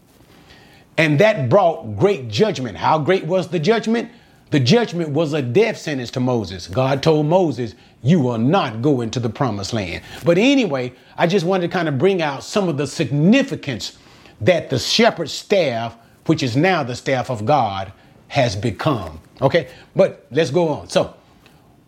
and 0.98 1.20
that 1.20 1.50
brought 1.50 1.98
great 1.98 2.28
judgment. 2.28 2.78
How 2.78 3.00
great 3.00 3.26
was 3.26 3.48
the 3.48 3.60
judgment? 3.60 4.12
The 4.52 4.60
judgment 4.60 5.10
was 5.10 5.34
a 5.34 5.42
death 5.42 5.78
sentence 5.78 6.12
to 6.12 6.20
Moses. 6.20 6.68
God 6.68 7.02
told 7.02 7.26
Moses, 7.26 7.74
You 8.04 8.20
will 8.20 8.38
not 8.38 8.82
go 8.82 9.02
into 9.02 9.20
the 9.20 9.30
promised 9.30 9.74
land. 9.74 10.04
But 10.26 10.38
anyway, 10.38 10.94
I 11.18 11.26
just 11.26 11.46
wanted 11.46 11.68
to 11.68 11.74
kind 11.74 11.88
of 11.88 11.98
bring 11.98 12.22
out 12.22 12.44
some 12.44 12.68
of 12.68 12.78
the 12.78 12.86
significance 12.86 13.98
that 14.42 14.70
the 14.70 14.78
shepherd's 14.78 15.32
staff, 15.32 15.96
which 16.32 16.44
is 16.44 16.56
now 16.56 16.82
the 16.82 16.96
staff 16.96 17.30
of 17.30 17.44
God, 17.44 17.92
has 18.30 18.56
become. 18.56 19.20
Okay, 19.42 19.68
but 19.94 20.26
let's 20.32 20.50
go 20.50 20.70
on. 20.70 20.88
So, 20.88 21.14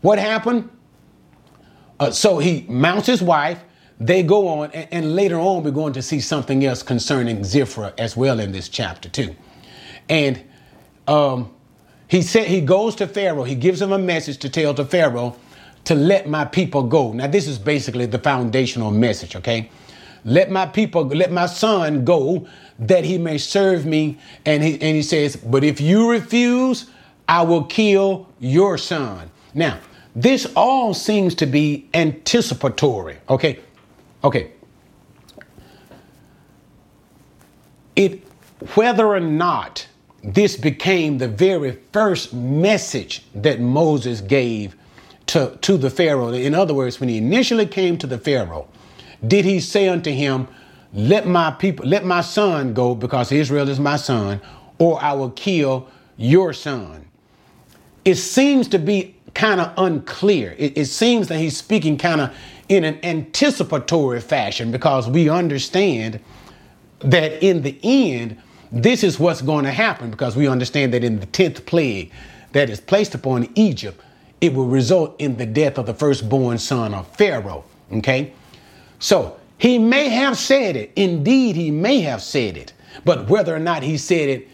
what 0.01 0.19
happened? 0.19 0.69
Uh, 1.97 2.11
so 2.11 2.39
he 2.39 2.65
mounts 2.67 3.07
his 3.07 3.21
wife. 3.21 3.63
They 4.01 4.21
go 4.21 4.49
on, 4.49 4.71
and, 4.71 4.89
and, 4.91 5.15
later 5.15 5.39
on, 5.39 5.63
we're 5.63 5.71
going 5.71 5.93
to 5.93 6.01
see 6.01 6.19
something 6.19 6.65
else 6.65 6.83
concerning 6.83 7.45
Zipporah 7.45 7.93
as 7.97 8.17
well 8.17 8.41
in 8.41 8.51
this 8.51 8.67
chapter 8.67 9.07
too. 9.07 9.33
And 10.09 10.43
um, 11.07 11.49
he 12.09 12.21
said 12.21 12.47
he 12.47 12.59
goes 12.59 12.95
to 12.95 13.07
Pharaoh. 13.07 13.45
He 13.45 13.55
gives 13.55 13.81
him 13.81 13.93
a 13.93 13.97
message 13.97 14.39
to 14.39 14.49
tell 14.49 14.73
to 14.73 14.83
Pharaoh 14.83 15.37
to 15.85 15.95
let 15.95 16.27
my 16.27 16.43
people 16.43 16.83
go. 16.83 17.13
Now, 17.13 17.27
this 17.27 17.47
is 17.47 17.57
basically 17.57 18.07
the 18.07 18.19
foundational 18.19 18.91
message. 18.91 19.37
Okay, 19.37 19.69
let 20.25 20.51
my 20.51 20.65
people, 20.65 21.05
let 21.05 21.31
my 21.31 21.45
son 21.45 22.03
go, 22.03 22.45
that 22.79 23.05
he 23.05 23.17
may 23.17 23.37
serve 23.37 23.85
me. 23.85 24.17
And 24.45 24.63
he 24.63 24.73
and 24.73 24.95
he 24.95 25.03
says, 25.03 25.35
but 25.35 25.63
if 25.63 25.79
you 25.79 26.09
refuse, 26.09 26.89
I 27.27 27.43
will 27.43 27.63
kill 27.63 28.27
your 28.39 28.77
son. 28.77 29.31
Now 29.53 29.79
this 30.15 30.45
all 30.55 30.93
seems 30.93 31.35
to 31.35 31.45
be 31.45 31.89
anticipatory. 31.93 33.17
Okay. 33.29 33.59
Okay. 34.23 34.51
It, 37.95 38.23
whether 38.75 39.07
or 39.07 39.19
not 39.19 39.87
this 40.23 40.55
became 40.55 41.17
the 41.17 41.27
very 41.27 41.79
first 41.91 42.33
message 42.33 43.23
that 43.35 43.59
Moses 43.59 44.21
gave 44.21 44.75
to, 45.27 45.57
to 45.61 45.77
the 45.77 45.89
Pharaoh. 45.89 46.29
In 46.29 46.55
other 46.55 46.73
words, 46.73 46.99
when 46.99 47.09
he 47.09 47.17
initially 47.17 47.65
came 47.65 47.97
to 47.97 48.07
the 48.07 48.17
Pharaoh, 48.17 48.67
did 49.25 49.45
he 49.45 49.59
say 49.59 49.89
unto 49.89 50.11
him, 50.11 50.47
Let 50.93 51.25
my 51.27 51.51
people, 51.51 51.87
let 51.87 52.05
my 52.05 52.21
son 52.21 52.73
go, 52.73 52.93
because 52.93 53.31
Israel 53.31 53.67
is 53.67 53.79
my 53.79 53.95
son, 53.95 54.39
or 54.77 55.01
I 55.01 55.13
will 55.13 55.31
kill 55.31 55.87
your 56.17 56.53
son? 56.53 57.05
It 58.05 58.15
seems 58.15 58.67
to 58.69 58.79
be 58.79 59.15
kind 59.33 59.59
of 59.59 59.73
unclear. 59.77 60.55
It, 60.57 60.77
it 60.77 60.85
seems 60.85 61.27
that 61.29 61.39
he's 61.39 61.57
speaking 61.57 61.97
kind 61.97 62.21
of 62.21 62.35
in 62.69 62.83
an 62.83 63.03
anticipatory 63.03 64.21
fashion 64.21 64.71
because 64.71 65.09
we 65.09 65.29
understand 65.29 66.19
that 66.99 67.43
in 67.43 67.63
the 67.63 67.79
end, 67.83 68.37
this 68.71 69.03
is 69.03 69.19
what's 69.19 69.41
going 69.41 69.65
to 69.65 69.71
happen 69.71 70.11
because 70.11 70.35
we 70.35 70.47
understand 70.47 70.93
that 70.93 71.03
in 71.03 71.19
the 71.19 71.27
10th 71.27 71.65
plague 71.65 72.11
that 72.51 72.69
is 72.69 72.79
placed 72.79 73.15
upon 73.15 73.49
Egypt, 73.55 73.99
it 74.41 74.53
will 74.53 74.67
result 74.67 75.15
in 75.19 75.37
the 75.37 75.45
death 75.45 75.77
of 75.77 75.85
the 75.85 75.93
firstborn 75.93 76.57
son 76.57 76.93
of 76.93 77.07
Pharaoh. 77.15 77.63
Okay? 77.91 78.33
So 78.99 79.37
he 79.63 79.79
may 79.79 80.09
have 80.09 80.37
said 80.37 80.75
it. 80.75 80.91
Indeed, 80.97 81.55
he 81.55 81.71
may 81.71 82.01
have 82.01 82.21
said 82.21 82.57
it. 82.57 82.73
But 83.05 83.29
whether 83.29 83.55
or 83.55 83.59
not 83.59 83.81
he 83.81 83.97
said 83.97 84.27
it 84.27 84.49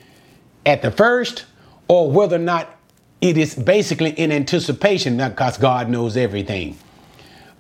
at 0.68 0.84
the 0.84 0.92
first 0.92 1.46
or 1.88 2.12
whether 2.12 2.36
or 2.36 2.38
not 2.54 2.78
it 3.20 3.36
is 3.36 3.56
basically 3.56 4.12
in 4.12 4.32
anticipation, 4.32 5.18
because 5.18 5.58
God 5.58 5.90
knows 5.90 6.16
everything. 6.16 6.78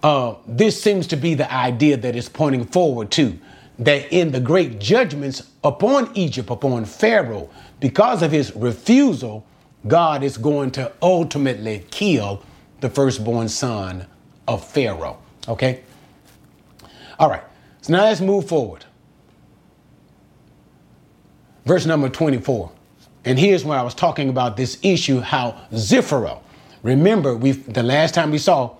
Uh, 0.03 0.35
this 0.45 0.79
seems 0.79 1.07
to 1.07 1.15
be 1.15 1.33
the 1.33 1.51
idea 1.51 1.97
that 1.97 2.15
is 2.15 2.29
pointing 2.29 2.65
forward 2.65 3.09
to 3.13 3.39
that 3.79 4.13
in 4.13 4.31
the 4.31 4.39
great 4.39 4.77
judgments 4.77 5.49
upon 5.63 6.15
Egypt, 6.15 6.51
upon 6.51 6.85
Pharaoh, 6.85 7.49
because 7.79 8.21
of 8.21 8.31
his 8.31 8.55
refusal, 8.55 9.43
God 9.87 10.21
is 10.21 10.37
going 10.37 10.69
to 10.73 10.91
ultimately 11.01 11.83
kill 11.89 12.43
the 12.81 12.91
firstborn 12.91 13.49
son 13.49 14.05
of 14.47 14.63
Pharaoh. 14.63 15.17
Okay? 15.47 15.81
All 17.19 17.29
right. 17.29 17.43
So 17.81 17.93
now 17.93 18.03
let's 18.05 18.21
move 18.21 18.47
forward. 18.47 18.85
Verse 21.65 21.85
number 21.85 22.09
24. 22.09 22.71
And 23.25 23.37
here's 23.37 23.65
where 23.65 23.77
I 23.77 23.83
was 23.83 23.93
talking 23.93 24.29
about 24.29 24.57
this 24.57 24.79
issue 24.81 25.19
how 25.19 25.61
Zipporah, 25.75 26.39
remember, 26.81 27.35
we 27.35 27.51
the 27.51 27.83
last 27.83 28.15
time 28.15 28.31
we 28.31 28.37
saw 28.37 28.75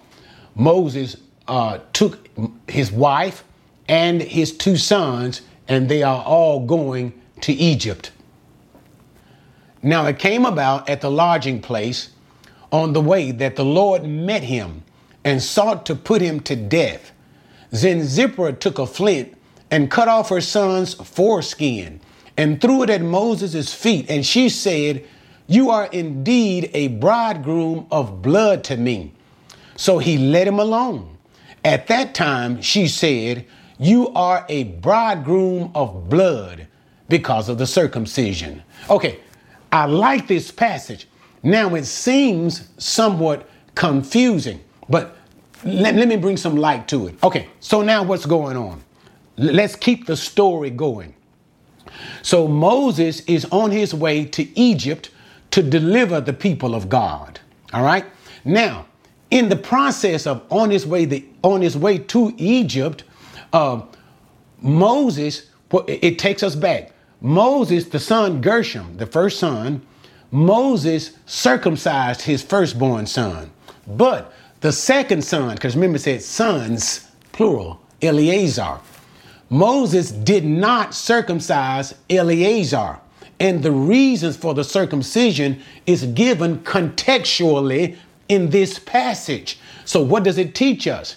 Moses 0.55 1.17
uh, 1.47 1.79
took 1.93 2.29
his 2.69 2.91
wife 2.91 3.43
and 3.87 4.21
his 4.21 4.55
two 4.55 4.77
sons, 4.77 5.41
and 5.67 5.89
they 5.89 6.03
are 6.03 6.23
all 6.23 6.65
going 6.65 7.13
to 7.41 7.51
Egypt. 7.53 8.11
Now 9.83 10.05
it 10.05 10.19
came 10.19 10.45
about 10.45 10.89
at 10.89 11.01
the 11.01 11.11
lodging 11.11 11.61
place 11.61 12.09
on 12.71 12.93
the 12.93 13.01
way 13.01 13.31
that 13.31 13.55
the 13.55 13.65
Lord 13.65 14.05
met 14.05 14.43
him 14.43 14.83
and 15.23 15.41
sought 15.41 15.85
to 15.87 15.95
put 15.95 16.21
him 16.21 16.39
to 16.41 16.55
death. 16.55 17.11
Then 17.71 18.03
Zipporah 18.03 18.53
took 18.53 18.79
a 18.79 18.85
flint 18.85 19.35
and 19.71 19.91
cut 19.91 20.07
off 20.07 20.29
her 20.29 20.41
son's 20.41 20.93
foreskin 20.93 21.99
and 22.37 22.59
threw 22.59 22.83
it 22.83 22.89
at 22.89 23.01
Moses' 23.01 23.73
feet. 23.73 24.09
And 24.09 24.25
she 24.25 24.49
said, 24.49 25.05
You 25.47 25.69
are 25.69 25.85
indeed 25.87 26.71
a 26.73 26.87
bridegroom 26.87 27.87
of 27.91 28.21
blood 28.21 28.63
to 28.65 28.77
me. 28.77 29.13
So 29.75 29.99
he 29.99 30.17
let 30.17 30.47
him 30.47 30.59
alone. 30.59 31.17
At 31.63 31.87
that 31.87 32.15
time, 32.15 32.61
she 32.61 32.87
said, 32.87 33.45
You 33.77 34.09
are 34.09 34.45
a 34.49 34.63
bridegroom 34.63 35.71
of 35.75 36.09
blood 36.09 36.67
because 37.07 37.49
of 37.49 37.57
the 37.57 37.67
circumcision. 37.67 38.63
Okay, 38.89 39.19
I 39.71 39.85
like 39.85 40.27
this 40.27 40.51
passage. 40.51 41.07
Now 41.43 41.75
it 41.75 41.85
seems 41.85 42.69
somewhat 42.77 43.49
confusing, 43.75 44.61
but 44.87 45.17
let, 45.63 45.95
let 45.95 46.07
me 46.07 46.15
bring 46.15 46.37
some 46.37 46.55
light 46.55 46.87
to 46.89 47.07
it. 47.07 47.15
Okay, 47.23 47.47
so 47.59 47.81
now 47.81 48.03
what's 48.03 48.25
going 48.25 48.57
on? 48.57 48.81
Let's 49.37 49.75
keep 49.75 50.05
the 50.05 50.17
story 50.17 50.69
going. 50.69 51.13
So 52.21 52.47
Moses 52.47 53.21
is 53.21 53.45
on 53.51 53.71
his 53.71 53.93
way 53.93 54.25
to 54.25 54.59
Egypt 54.59 55.11
to 55.51 55.63
deliver 55.63 56.21
the 56.21 56.33
people 56.33 56.75
of 56.75 56.89
God. 56.89 57.39
All 57.73 57.83
right. 57.83 58.05
Now, 58.45 58.85
in 59.31 59.49
the 59.49 59.55
process 59.55 60.27
of 60.27 60.43
on 60.49 60.69
his 60.69 60.85
way 60.85 61.05
the, 61.05 61.25
on 61.43 61.61
his 61.61 61.77
way 61.77 61.97
to 61.97 62.33
Egypt, 62.37 63.03
uh, 63.53 63.81
Moses 64.61 65.49
it 65.87 66.17
takes 66.17 66.43
us 66.43 66.55
back. 66.55 66.91
Moses, 67.21 67.85
the 67.85 67.99
son 67.99 68.41
Gershom, 68.41 68.97
the 68.97 69.05
first 69.05 69.39
son, 69.39 69.85
Moses 70.31 71.11
circumcised 71.25 72.23
his 72.23 72.41
firstborn 72.41 73.05
son. 73.05 73.51
But 73.85 74.33
the 74.61 74.71
second 74.71 75.23
son, 75.23 75.55
because 75.55 75.75
remember 75.75 75.97
it 75.97 76.01
said 76.01 76.21
sons, 76.21 77.09
plural, 77.31 77.79
Eleazar. 78.01 78.79
Moses 79.49 80.11
did 80.11 80.45
not 80.45 80.93
circumcise 80.93 81.95
Eleazar. 82.09 82.99
And 83.39 83.63
the 83.63 83.71
reasons 83.71 84.35
for 84.35 84.53
the 84.53 84.63
circumcision 84.63 85.61
is 85.85 86.05
given 86.07 86.59
contextually 86.59 87.97
in 88.27 88.49
this 88.49 88.79
passage. 88.79 89.59
So, 89.85 90.01
what 90.01 90.23
does 90.23 90.37
it 90.37 90.53
teach 90.53 90.87
us? 90.87 91.15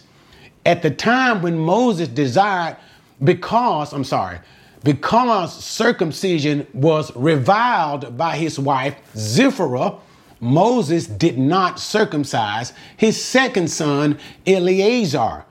At 0.65 0.83
the 0.83 0.91
time 0.91 1.43
when 1.43 1.59
Moses 1.59 2.09
desired, 2.09 2.77
because, 3.23 3.93
I'm 3.93 4.05
sorry, 4.05 4.39
because 4.85 5.65
circumcision 5.65 6.67
was 6.73 7.15
reviled 7.17 8.17
by 8.17 8.37
his 8.37 8.59
wife 8.59 8.97
Zipporah, 9.17 9.97
Moses 10.43 11.07
did 11.07 11.39
not 11.39 11.79
circumcise 11.79 12.73
his 12.97 13.25
second 13.25 13.71
son 13.71 14.19
Eleazar. 14.45 15.45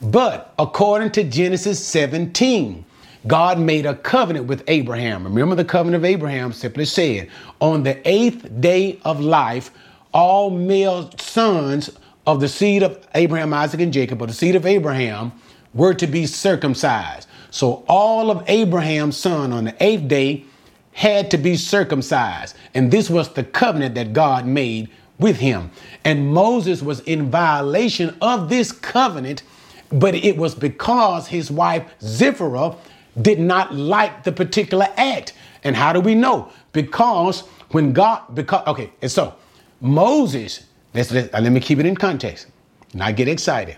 But 0.00 0.54
according 0.58 1.10
to 1.12 1.24
Genesis 1.24 1.84
17, 1.84 2.84
God 3.26 3.58
made 3.58 3.84
a 3.84 3.96
covenant 3.96 4.46
with 4.46 4.62
Abraham. 4.68 5.24
Remember, 5.24 5.56
the 5.56 5.64
covenant 5.64 5.96
of 5.96 6.04
Abraham 6.04 6.52
simply 6.52 6.84
said, 6.84 7.28
On 7.60 7.82
the 7.82 8.00
eighth 8.08 8.60
day 8.60 9.00
of 9.04 9.20
life, 9.20 9.72
all 10.14 10.50
male 10.50 11.10
sons 11.18 11.90
of 12.24 12.40
the 12.40 12.48
seed 12.48 12.84
of 12.84 13.04
Abraham, 13.16 13.52
Isaac, 13.52 13.80
and 13.80 13.92
Jacob, 13.92 14.22
or 14.22 14.28
the 14.28 14.32
seed 14.32 14.54
of 14.54 14.66
Abraham, 14.66 15.32
were 15.74 15.94
to 15.94 16.06
be 16.06 16.26
circumcised. 16.26 17.26
So 17.50 17.84
all 17.88 18.30
of 18.30 18.44
Abraham's 18.46 19.16
son 19.16 19.52
on 19.52 19.64
the 19.64 19.74
eighth 19.80 20.06
day 20.06 20.44
had 20.98 21.30
to 21.30 21.38
be 21.38 21.56
circumcised. 21.56 22.56
And 22.74 22.90
this 22.90 23.08
was 23.08 23.32
the 23.32 23.44
covenant 23.44 23.94
that 23.94 24.12
God 24.12 24.44
made 24.46 24.90
with 25.20 25.36
him. 25.36 25.70
And 26.04 26.34
Moses 26.34 26.82
was 26.82 26.98
in 27.02 27.30
violation 27.30 28.16
of 28.20 28.48
this 28.48 28.72
covenant, 28.72 29.44
but 29.92 30.16
it 30.16 30.36
was 30.36 30.56
because 30.56 31.28
his 31.28 31.52
wife 31.52 31.84
Zipporah 32.02 32.74
did 33.22 33.38
not 33.38 33.72
like 33.72 34.24
the 34.24 34.32
particular 34.32 34.88
act. 34.96 35.34
And 35.62 35.76
how 35.76 35.92
do 35.92 36.00
we 36.00 36.16
know? 36.16 36.50
Because 36.72 37.42
when 37.70 37.92
God, 37.92 38.34
because, 38.34 38.66
okay, 38.66 38.92
and 39.00 39.08
so 39.08 39.36
Moses, 39.80 40.64
let's, 40.94 41.12
let, 41.12 41.32
uh, 41.32 41.38
let 41.38 41.52
me 41.52 41.60
keep 41.60 41.78
it 41.78 41.86
in 41.86 41.94
context, 41.94 42.48
not 42.92 43.14
get 43.14 43.28
excited. 43.28 43.76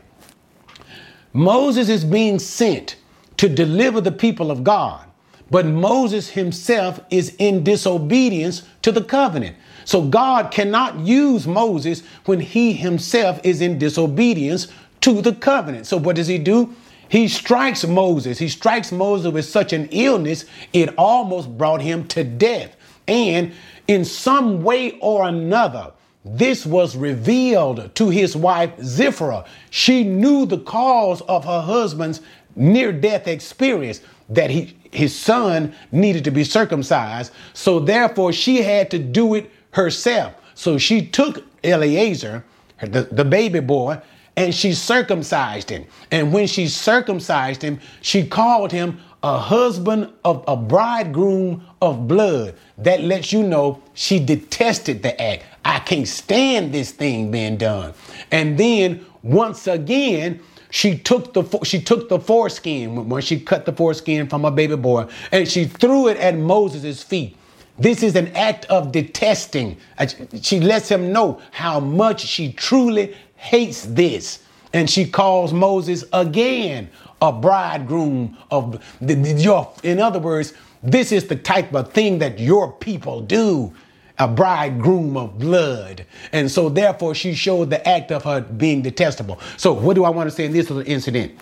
Moses 1.34 1.90
is 1.90 2.02
being 2.02 2.38
sent 2.38 2.96
to 3.36 3.46
deliver 3.46 4.00
the 4.00 4.10
people 4.10 4.50
of 4.50 4.64
God. 4.64 5.09
But 5.50 5.66
Moses 5.66 6.30
himself 6.30 7.00
is 7.10 7.34
in 7.38 7.64
disobedience 7.64 8.62
to 8.82 8.92
the 8.92 9.02
covenant. 9.02 9.56
So 9.84 10.02
God 10.02 10.50
cannot 10.52 11.00
use 11.00 11.46
Moses 11.46 12.02
when 12.24 12.40
he 12.40 12.72
himself 12.72 13.40
is 13.42 13.60
in 13.60 13.78
disobedience 13.78 14.68
to 15.00 15.20
the 15.20 15.34
covenant. 15.34 15.86
So 15.86 15.96
what 15.96 16.16
does 16.16 16.28
he 16.28 16.38
do? 16.38 16.74
He 17.08 17.26
strikes 17.26 17.84
Moses. 17.84 18.38
He 18.38 18.48
strikes 18.48 18.92
Moses 18.92 19.32
with 19.32 19.44
such 19.44 19.72
an 19.72 19.88
illness, 19.90 20.44
it 20.72 20.94
almost 20.96 21.58
brought 21.58 21.82
him 21.82 22.06
to 22.08 22.22
death. 22.22 22.76
And 23.08 23.52
in 23.88 24.04
some 24.04 24.62
way 24.62 24.92
or 25.00 25.26
another, 25.26 25.92
this 26.24 26.64
was 26.64 26.96
revealed 26.96 27.92
to 27.96 28.10
his 28.10 28.36
wife 28.36 28.70
Zipporah. 28.80 29.44
She 29.70 30.04
knew 30.04 30.46
the 30.46 30.58
cause 30.58 31.20
of 31.22 31.44
her 31.44 31.62
husband's 31.62 32.20
near 32.54 32.92
death 32.92 33.26
experience 33.26 34.02
that 34.30 34.50
he 34.50 34.76
his 34.92 35.14
son 35.14 35.72
needed 35.92 36.24
to 36.24 36.30
be 36.30 36.44
circumcised. 36.44 37.32
So 37.52 37.78
therefore 37.78 38.32
she 38.32 38.62
had 38.62 38.90
to 38.90 38.98
do 38.98 39.34
it 39.34 39.50
herself. 39.72 40.34
So 40.54 40.78
she 40.78 41.06
took 41.06 41.44
Eleazar, 41.62 42.44
the, 42.80 43.02
the 43.02 43.24
baby 43.24 43.60
boy, 43.60 44.00
and 44.36 44.54
she 44.54 44.72
circumcised 44.72 45.70
him. 45.70 45.84
And 46.10 46.32
when 46.32 46.46
she 46.46 46.66
circumcised 46.66 47.62
him, 47.62 47.80
she 48.00 48.26
called 48.26 48.72
him 48.72 49.00
a 49.22 49.38
husband 49.38 50.10
of 50.24 50.42
a 50.48 50.56
bridegroom 50.56 51.64
of 51.82 52.08
blood. 52.08 52.54
That 52.78 53.02
lets 53.02 53.32
you 53.32 53.42
know 53.42 53.82
she 53.94 54.18
detested 54.18 55.02
the 55.02 55.20
act. 55.20 55.44
I 55.64 55.78
can't 55.80 56.08
stand 56.08 56.72
this 56.72 56.90
thing 56.90 57.30
being 57.30 57.58
done. 57.58 57.92
And 58.30 58.56
then 58.58 59.04
once 59.22 59.66
again, 59.66 60.40
she 60.70 60.96
took 60.96 61.34
the 61.34 61.44
she 61.64 61.80
took 61.80 62.08
the 62.08 62.18
foreskin 62.18 63.08
when 63.08 63.22
she 63.22 63.38
cut 63.40 63.66
the 63.66 63.72
foreskin 63.72 64.28
from 64.28 64.44
a 64.44 64.50
baby 64.50 64.76
boy 64.76 65.06
and 65.32 65.48
she 65.48 65.64
threw 65.64 66.08
it 66.08 66.16
at 66.16 66.36
Moses' 66.36 67.02
feet. 67.02 67.36
This 67.78 68.02
is 68.02 68.14
an 68.14 68.28
act 68.36 68.66
of 68.66 68.92
detesting. 68.92 69.76
Uh, 69.98 70.06
she 70.42 70.60
lets 70.60 70.88
him 70.88 71.12
know 71.12 71.40
how 71.50 71.80
much 71.80 72.20
she 72.20 72.52
truly 72.52 73.16
hates 73.36 73.86
this. 73.86 74.44
And 74.72 74.88
she 74.88 75.06
calls 75.06 75.52
Moses 75.52 76.04
again 76.12 76.90
a 77.22 77.32
bridegroom 77.32 78.36
of 78.50 78.82
the, 79.00 79.14
your 79.14 79.72
in 79.82 79.98
other 79.98 80.18
words, 80.18 80.52
this 80.82 81.10
is 81.10 81.26
the 81.26 81.36
type 81.36 81.74
of 81.74 81.92
thing 81.92 82.18
that 82.18 82.38
your 82.38 82.70
people 82.72 83.20
do 83.20 83.72
a 84.20 84.28
bridegroom 84.28 85.16
of 85.16 85.38
blood. 85.38 86.06
And 86.30 86.48
so, 86.50 86.68
therefore, 86.68 87.14
she 87.14 87.34
showed 87.34 87.70
the 87.70 87.86
act 87.88 88.12
of 88.12 88.22
her 88.24 88.42
being 88.42 88.82
detestable. 88.82 89.40
So, 89.56 89.72
what 89.72 89.94
do 89.94 90.04
I 90.04 90.10
want 90.10 90.30
to 90.30 90.36
say 90.36 90.44
in 90.44 90.52
this 90.52 90.70
little 90.70 90.88
incident? 90.88 91.34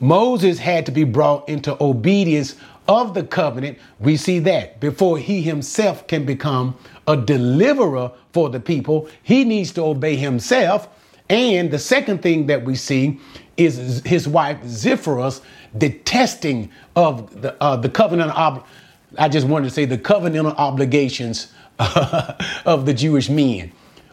Moses 0.00 0.58
had 0.58 0.86
to 0.86 0.92
be 0.92 1.04
brought 1.04 1.48
into 1.48 1.80
obedience 1.80 2.56
of 2.88 3.14
the 3.14 3.22
covenant. 3.22 3.78
We 4.00 4.16
see 4.16 4.40
that 4.40 4.80
before 4.80 5.18
he 5.18 5.42
himself 5.42 6.06
can 6.08 6.24
become 6.24 6.76
a 7.06 7.16
deliverer 7.16 8.10
for 8.32 8.48
the 8.48 8.58
people, 8.58 9.08
he 9.22 9.44
needs 9.44 9.70
to 9.72 9.82
obey 9.82 10.16
himself. 10.16 10.88
And 11.28 11.70
the 11.70 11.78
second 11.78 12.22
thing 12.22 12.46
that 12.46 12.64
we 12.64 12.74
see 12.74 13.20
is 13.56 14.02
his 14.04 14.26
wife 14.26 14.58
Zipporah's 14.64 15.42
detesting 15.76 16.70
of 16.96 17.42
the 17.42 17.62
uh, 17.62 17.76
the 17.76 17.88
covenant. 17.88 18.36
Ob- 18.36 18.66
I 19.18 19.28
just 19.28 19.46
wanted 19.46 19.68
to 19.68 19.74
say 19.74 19.84
the 19.84 19.98
covenantal 19.98 20.54
obligations 20.56 21.52
of 22.66 22.86
the 22.86 22.94
Jewish 22.94 23.28
men 23.28 23.72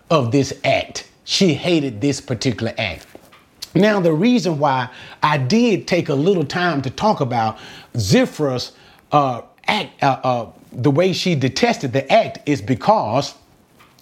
of 0.10 0.32
this 0.32 0.54
act. 0.64 1.10
She 1.24 1.54
hated 1.54 2.02
this 2.02 2.22
particular 2.22 2.74
act. 2.78 3.06
Now, 3.76 4.00
the 4.00 4.14
reason 4.14 4.58
why 4.58 4.90
I 5.22 5.38
did 5.38 5.88
take 5.88 6.10
a 6.10 6.16
little 6.16 6.46
time 6.46 6.82
to 6.82 6.90
talk 6.90 7.22
about 7.22 7.60
Zipporah's 7.96 8.72
uh, 9.12 9.44
act, 9.68 10.04
uh, 10.04 10.20
uh, 10.24 10.52
the 10.72 10.90
way 10.90 11.14
she 11.14 11.36
detested 11.36 11.94
the 11.94 12.12
act, 12.12 12.40
is 12.48 12.62
because 12.62 13.36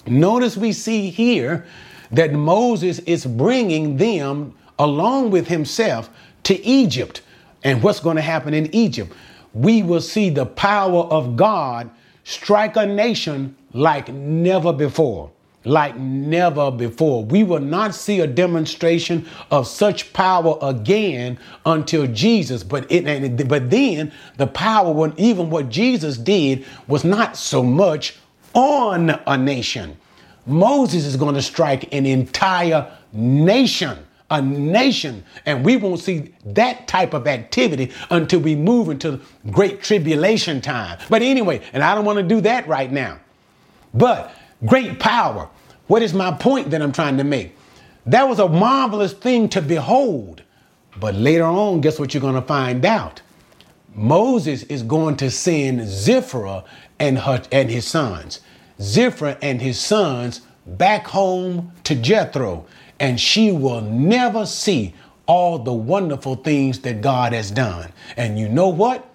notice 0.05 0.55
we 0.55 0.71
see 0.71 1.09
here 1.09 1.65
that 2.11 2.31
Moses 2.31 2.99
is 2.99 3.25
bringing 3.25 3.97
them 3.97 4.55
along 4.79 5.31
with 5.31 5.47
himself 5.47 6.09
to 6.43 6.63
Egypt. 6.65 7.21
And 7.63 7.83
what's 7.83 7.99
going 7.99 8.15
to 8.15 8.21
happen 8.21 8.53
in 8.53 8.73
Egypt? 8.73 9.11
We 9.53 9.83
will 9.83 10.01
see 10.01 10.29
the 10.29 10.45
power 10.45 11.03
of 11.03 11.35
God 11.35 11.89
strike 12.27 12.75
a 12.75 12.85
nation 12.85 13.55
like 13.71 14.09
never 14.09 14.73
before. 14.73 15.31
Like 15.63 15.97
never 15.97 16.69
before. 16.71 17.23
We 17.23 17.43
will 17.43 17.59
not 17.59 17.95
see 17.95 18.19
a 18.19 18.27
demonstration 18.27 19.25
of 19.49 19.65
such 19.65 20.11
power 20.13 20.57
again 20.61 21.39
until 21.65 22.05
Jesus. 22.07 22.63
But 22.63 22.89
it, 22.91 23.47
but 23.47 23.69
then 23.69 24.11
the 24.35 24.47
power, 24.47 24.91
when 24.91 25.13
even 25.17 25.49
what 25.49 25.69
Jesus 25.69 26.17
did, 26.17 26.65
was 26.87 27.03
not 27.03 27.37
so 27.37 27.63
much 27.63 28.15
on 28.53 29.09
a 29.25 29.37
nation. 29.37 29.97
Moses 30.45 31.05
is 31.05 31.15
going 31.15 31.35
to 31.35 31.41
strike 31.41 31.93
an 31.93 32.05
entire 32.05 32.91
nation 33.13 33.97
a 34.29 34.41
nation. 34.41 35.23
And 35.45 35.63
we 35.63 35.77
won't 35.77 35.99
see 35.99 36.33
that 36.45 36.87
type 36.87 37.13
of 37.13 37.27
activity 37.27 37.91
until 38.09 38.39
we 38.39 38.55
move 38.55 38.89
into 38.89 39.11
the 39.11 39.21
great 39.51 39.81
tribulation 39.81 40.61
time. 40.61 40.99
But 41.09 41.21
anyway, 41.21 41.61
and 41.73 41.83
I 41.83 41.95
don't 41.95 42.05
want 42.05 42.17
to 42.17 42.23
do 42.23 42.41
that 42.41 42.67
right 42.67 42.91
now. 42.91 43.19
But 43.93 44.33
great 44.65 44.99
power. 44.99 45.49
What 45.87 46.01
is 46.01 46.13
my 46.13 46.31
point 46.31 46.71
that 46.71 46.81
I'm 46.81 46.91
trying 46.91 47.17
to 47.17 47.23
make? 47.23 47.55
That 48.05 48.27
was 48.27 48.39
a 48.39 48.47
marvelous 48.47 49.13
thing 49.13 49.49
to 49.49 49.61
behold. 49.61 50.43
But 50.99 51.15
later 51.15 51.45
on, 51.45 51.81
guess 51.81 51.99
what 51.99 52.13
you're 52.13 52.21
going 52.21 52.35
to 52.35 52.41
find 52.41 52.85
out? 52.85 53.21
Moses 53.93 54.63
is 54.63 54.83
going 54.83 55.17
to 55.17 55.31
send 55.31 55.87
Zipporah 55.87 56.63
and, 56.99 57.17
her, 57.19 57.41
and 57.51 57.69
his 57.69 57.85
sons, 57.85 58.41
Zipporah 58.79 59.37
and 59.41 59.61
his 59.61 59.79
sons 59.79 60.41
back 60.65 61.07
home 61.07 61.71
to 61.83 61.95
Jethro 61.95 62.65
and 62.99 63.19
she 63.19 63.51
will 63.51 63.81
never 63.81 64.45
see 64.45 64.93
all 65.27 65.59
the 65.59 65.73
wonderful 65.73 66.35
things 66.35 66.79
that 66.79 67.01
God 67.01 67.33
has 67.33 67.51
done. 67.51 67.91
And 68.15 68.39
you 68.39 68.47
know 68.49 68.69
what? 68.69 69.09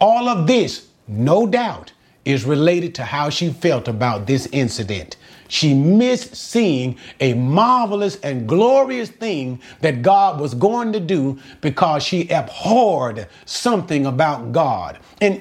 All 0.00 0.28
of 0.28 0.46
this, 0.46 0.88
no 1.08 1.46
doubt, 1.46 1.92
is 2.24 2.44
related 2.44 2.94
to 2.94 3.04
how 3.04 3.30
she 3.30 3.50
felt 3.50 3.88
about 3.88 4.26
this 4.26 4.46
incident. 4.52 5.16
She 5.48 5.72
missed 5.72 6.36
seeing 6.36 6.98
a 7.20 7.32
marvelous 7.34 8.20
and 8.20 8.46
glorious 8.46 9.08
thing 9.08 9.60
that 9.80 10.02
God 10.02 10.38
was 10.38 10.54
going 10.54 10.92
to 10.92 11.00
do 11.00 11.38
because 11.62 12.02
she 12.02 12.28
abhorred 12.28 13.26
something 13.46 14.06
about 14.06 14.52
God. 14.52 14.98
And 15.22 15.40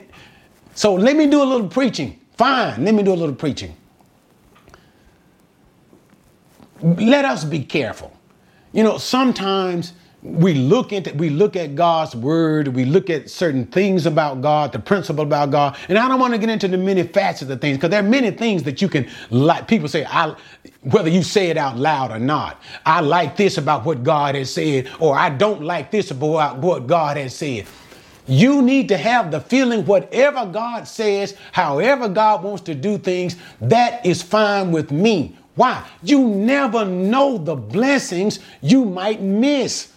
so 0.74 0.94
let 0.96 1.18
me 1.18 1.28
do 1.28 1.44
a 1.44 1.46
little 1.46 1.68
preaching. 1.68 2.20
Fine, 2.38 2.86
let 2.86 2.94
me 2.94 3.04
do 3.04 3.12
a 3.12 3.16
little 3.16 3.36
preaching. 3.36 3.76
Let 6.82 7.26
us 7.26 7.44
be 7.44 7.64
careful. 7.64 8.14
You 8.74 8.84
know, 8.84 8.98
sometimes 8.98 9.94
we 10.22 10.54
look 10.56 10.92
into 10.92 11.14
we 11.14 11.30
look 11.30 11.56
at 11.56 11.76
God's 11.76 12.16
word, 12.16 12.70
we 12.70 12.86
look 12.86 13.10
at 13.10 13.30
certain 13.30 13.66
things 13.66 14.06
about 14.06 14.42
God, 14.42 14.72
the 14.72 14.80
principle 14.80 15.24
about 15.24 15.52
God, 15.52 15.78
and 15.88 15.98
I 15.98 16.08
don't 16.08 16.20
want 16.20 16.34
to 16.34 16.40
get 16.40 16.50
into 16.50 16.68
the 16.68 16.78
many 16.78 17.04
facets 17.04 17.50
of 17.50 17.62
things 17.62 17.78
because 17.78 17.92
there 17.92 18.00
are 18.00 18.08
many 18.08 18.32
things 18.32 18.64
that 18.64 18.82
you 18.82 18.90
can 18.90 19.08
like. 19.30 19.68
People 19.68 19.88
say, 19.88 20.06
I 20.06 20.36
whether 20.82 21.10
you 21.10 21.24
say 21.24 21.50
it 21.50 21.58
out 21.58 21.78
loud 21.78 22.12
or 22.12 22.20
not, 22.20 22.62
I 22.86 23.02
like 23.02 23.38
this 23.38 23.58
about 23.58 23.86
what 23.86 24.04
God 24.04 24.36
has 24.36 24.52
said, 24.52 24.90
or 25.00 25.18
I 25.18 25.30
don't 25.30 25.62
like 25.62 25.92
this 25.92 26.12
about 26.12 26.58
what 26.58 26.88
God 26.88 27.18
has 27.18 27.36
said. 27.36 27.66
You 28.28 28.62
need 28.62 28.90
to 28.90 28.98
have 28.98 29.32
the 29.32 29.40
feeling 29.40 29.86
whatever 29.86 30.46
God 30.46 30.86
says, 30.88 31.38
however 31.54 32.10
God 32.10 32.44
wants 32.44 32.62
to 32.64 32.76
do 32.76 32.98
things, 32.98 33.38
that 33.62 34.06
is 34.06 34.22
fine 34.22 34.72
with 34.72 34.92
me. 34.92 35.37
Why? 35.58 35.86
You 36.04 36.28
never 36.28 36.86
know 36.86 37.38
the 37.38 37.56
blessings 37.56 38.40
you 38.62 38.86
might 38.86 39.22
miss. 39.22 39.92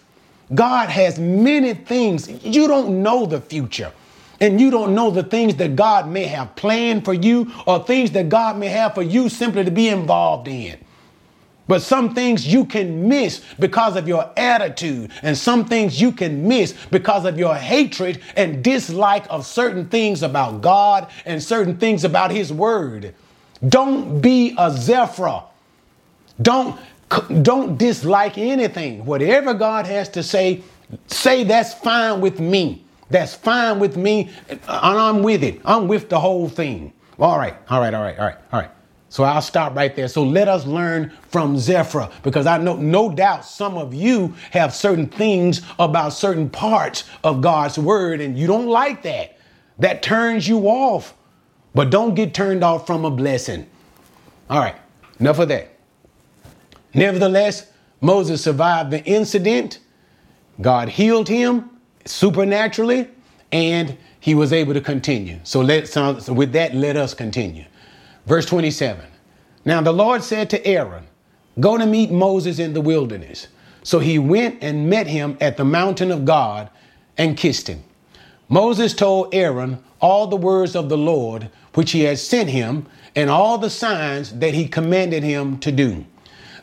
God 0.53 0.89
has 0.89 1.19
many 1.19 1.75
things. 1.75 2.29
You 2.43 2.67
don't 2.67 3.03
know 3.03 3.27
the 3.27 3.41
future. 3.41 3.93
And 4.41 4.59
you 4.59 4.71
don't 4.71 4.95
know 4.95 5.11
the 5.11 5.23
things 5.23 5.55
that 5.57 5.77
God 5.77 6.09
may 6.09 6.25
have 6.25 6.57
planned 6.57 7.05
for 7.05 7.13
you 7.13 7.53
or 7.67 7.85
things 7.85 8.11
that 8.13 8.31
God 8.31 8.57
may 8.57 8.69
have 8.69 8.95
for 8.95 9.03
you 9.03 9.29
simply 9.29 9.65
to 9.65 9.71
be 9.71 9.89
involved 9.89 10.49
in. 10.49 10.79
But 11.69 11.83
some 11.83 12.15
things 12.15 12.53
you 12.53 12.65
can 12.65 13.07
miss 13.07 13.45
because 13.61 13.95
of 13.95 14.09
your 14.09 14.29
attitude, 14.37 15.13
and 15.23 15.39
some 15.39 15.67
things 15.67 16.01
you 16.01 16.11
can 16.11 16.49
miss 16.49 16.75
because 16.91 17.25
of 17.25 17.39
your 17.39 17.55
hatred 17.55 18.23
and 18.35 18.65
dislike 18.65 19.25
of 19.31 19.47
certain 19.47 19.89
things 19.89 20.25
about 20.25 20.63
God 20.63 21.09
and 21.25 21.41
certain 21.41 21.77
things 21.77 22.03
about 22.03 22.33
His 22.33 22.53
Word. 22.53 23.15
Don't 23.69 24.21
be 24.21 24.53
a 24.59 24.73
Zipporah. 24.73 25.45
Don't 26.43 26.79
don't 27.43 27.77
dislike 27.77 28.39
anything. 28.39 29.05
Whatever 29.05 29.53
God 29.55 29.87
has 29.87 30.09
to 30.11 30.23
say, 30.23 30.63
say 31.09 31.45
that's 31.45 31.75
fine 31.75 32.21
with 32.21 32.41
me. 32.41 32.85
That's 33.11 33.35
fine 33.35 33.81
with 33.81 33.97
me, 33.97 34.31
and 34.49 34.61
I'm 34.69 35.23
with 35.23 35.43
it. 35.43 35.61
I'm 35.65 35.89
with 35.89 36.09
the 36.09 36.21
whole 36.21 36.49
thing. 36.49 36.93
All 37.19 37.39
right, 37.39 37.57
all 37.69 37.81
right, 37.81 37.93
all 37.93 38.03
right, 38.03 38.19
all 38.19 38.27
right, 38.27 38.37
all 38.53 38.61
right. 38.61 38.71
So 39.09 39.25
I'll 39.25 39.43
stop 39.43 39.75
right 39.75 39.95
there. 39.97 40.07
So 40.07 40.23
let 40.23 40.47
us 40.47 40.65
learn 40.65 41.13
from 41.29 41.59
Zipporah 41.59 42.13
because 42.23 42.47
I 42.47 42.59
know 42.59 42.77
no 42.77 43.11
doubt 43.11 43.45
some 43.45 43.77
of 43.77 43.93
you 43.93 44.35
have 44.53 44.73
certain 44.73 45.09
things 45.09 45.63
about 45.81 46.11
certain 46.11 46.49
parts 46.49 47.05
of 47.25 47.41
God's 47.41 47.77
word 47.77 48.21
and 48.21 48.39
you 48.39 48.47
don't 48.47 48.69
like 48.69 49.03
that. 49.03 49.37
That 49.81 50.05
turns 50.05 50.47
you 50.47 50.69
off. 50.69 51.15
But 51.75 51.91
don't 51.91 52.15
get 52.15 52.35
turned 52.35 52.63
off 52.63 52.87
from 52.87 53.05
a 53.05 53.11
blessing. 53.11 53.67
All 54.49 54.61
right, 54.61 54.77
enough 55.19 55.41
of 55.41 55.49
that. 55.49 55.73
Nevertheless, 56.95 57.71
Moses 58.01 58.43
survived 58.43 58.91
the 58.91 59.05
incident. 59.05 59.79
God 60.61 60.89
healed 60.89 61.29
him 61.29 61.71
supernaturally, 62.05 63.09
and 63.53 63.97
he 64.21 64.35
was 64.35 64.53
able 64.53 64.75
to 64.75 64.81
continue. 64.81 65.39
So, 65.45 65.61
let, 65.61 65.89
so 65.89 66.19
with 66.33 66.53
that, 66.53 66.75
let 66.75 66.97
us 66.97 67.15
continue. 67.15 67.65
Verse 68.27 68.47
27. 68.47 69.05
Now 69.65 69.81
the 69.81 69.93
Lord 69.93 70.23
said 70.23 70.51
to 70.51 70.67
Aaron, 70.67 71.07
Go 71.59 71.77
to 71.77 71.87
meet 71.87 72.11
Moses 72.11 72.59
in 72.59 72.73
the 72.73 72.81
wilderness. 72.81 73.49
So 73.83 73.99
he 73.99 74.19
went 74.19 74.63
and 74.63 74.89
met 74.89 75.07
him 75.07 75.37
at 75.41 75.57
the 75.57 75.65
mountain 75.65 76.11
of 76.11 76.25
God 76.25 76.71
and 77.19 77.37
kissed 77.37 77.69
him. 77.69 77.83
Moses 78.49 78.95
told 78.95 79.35
Aaron 79.35 79.83
all 80.01 80.27
the 80.27 80.37
words 80.37 80.75
of 80.75 80.89
the 80.89 80.99
Lord 80.99 81.51
which 81.75 81.93
he 81.93 82.03
had 82.03 82.19
sent 82.19 82.51
him 82.51 82.87
and 83.15 83.31
all 83.31 83.59
the 83.59 83.71
signs 83.71 84.33
that 84.39 84.55
he 84.55 84.67
commanded 84.67 85.23
him 85.23 85.59
to 85.59 85.73
do. 85.73 86.05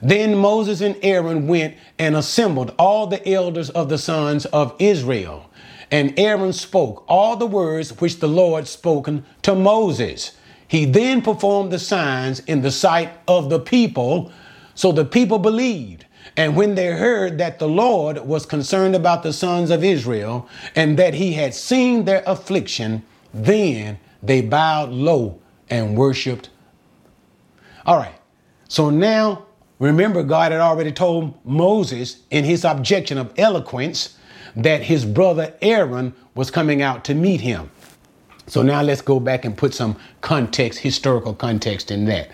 Then 0.01 0.37
Moses 0.37 0.81
and 0.81 0.95
Aaron 1.01 1.47
went 1.47 1.75
and 1.97 2.15
assembled 2.15 2.73
all 2.77 3.07
the 3.07 3.27
elders 3.27 3.69
of 3.71 3.89
the 3.89 3.97
sons 3.97 4.45
of 4.47 4.75
Israel. 4.79 5.49
And 5.89 6.17
Aaron 6.19 6.53
spoke 6.53 7.05
all 7.07 7.35
the 7.35 7.47
words 7.47 7.99
which 7.99 8.19
the 8.19 8.27
Lord 8.27 8.67
spoken 8.67 9.25
to 9.43 9.55
Moses. 9.55 10.33
He 10.67 10.85
then 10.85 11.21
performed 11.21 11.71
the 11.71 11.79
signs 11.79 12.41
in 12.41 12.61
the 12.61 12.71
sight 12.71 13.11
of 13.27 13.49
the 13.49 13.59
people. 13.59 14.31
So 14.75 14.91
the 14.91 15.05
people 15.05 15.39
believed. 15.39 16.05
And 16.35 16.55
when 16.55 16.75
they 16.75 16.87
heard 16.87 17.37
that 17.37 17.57
the 17.57 17.69
Lord 17.69 18.19
was 18.19 18.45
concerned 18.45 18.95
about 18.95 19.23
the 19.23 19.33
sons 19.33 19.71
of 19.71 19.83
Israel 19.83 20.47
and 20.75 20.99
that 20.99 21.13
he 21.13 21.33
had 21.33 21.53
seen 21.53 22.03
their 22.05 22.21
affliction, 22.27 23.01
then 23.33 23.97
they 24.21 24.41
bowed 24.41 24.89
low 24.89 25.39
and 25.69 25.97
worshiped. 25.97 26.49
All 27.85 27.97
right. 27.97 28.15
So 28.67 28.89
now 28.89 29.46
Remember, 29.79 30.23
God 30.23 30.51
had 30.51 30.61
already 30.61 30.91
told 30.91 31.33
Moses 31.45 32.23
in 32.31 32.43
his 32.43 32.65
objection 32.65 33.17
of 33.17 33.31
eloquence 33.37 34.17
that 34.55 34.81
his 34.81 35.05
brother 35.05 35.53
Aaron 35.61 36.13
was 36.33 36.49
coming 36.49 36.81
out 36.81 37.05
to 37.05 37.13
meet 37.13 37.41
him. 37.41 37.69
So 38.47 38.61
now 38.61 38.81
let's 38.81 39.01
go 39.01 39.19
back 39.19 39.45
and 39.45 39.55
put 39.55 39.73
some 39.73 39.97
context, 40.21 40.79
historical 40.79 41.33
context 41.33 41.91
in 41.91 42.05
that. 42.05 42.29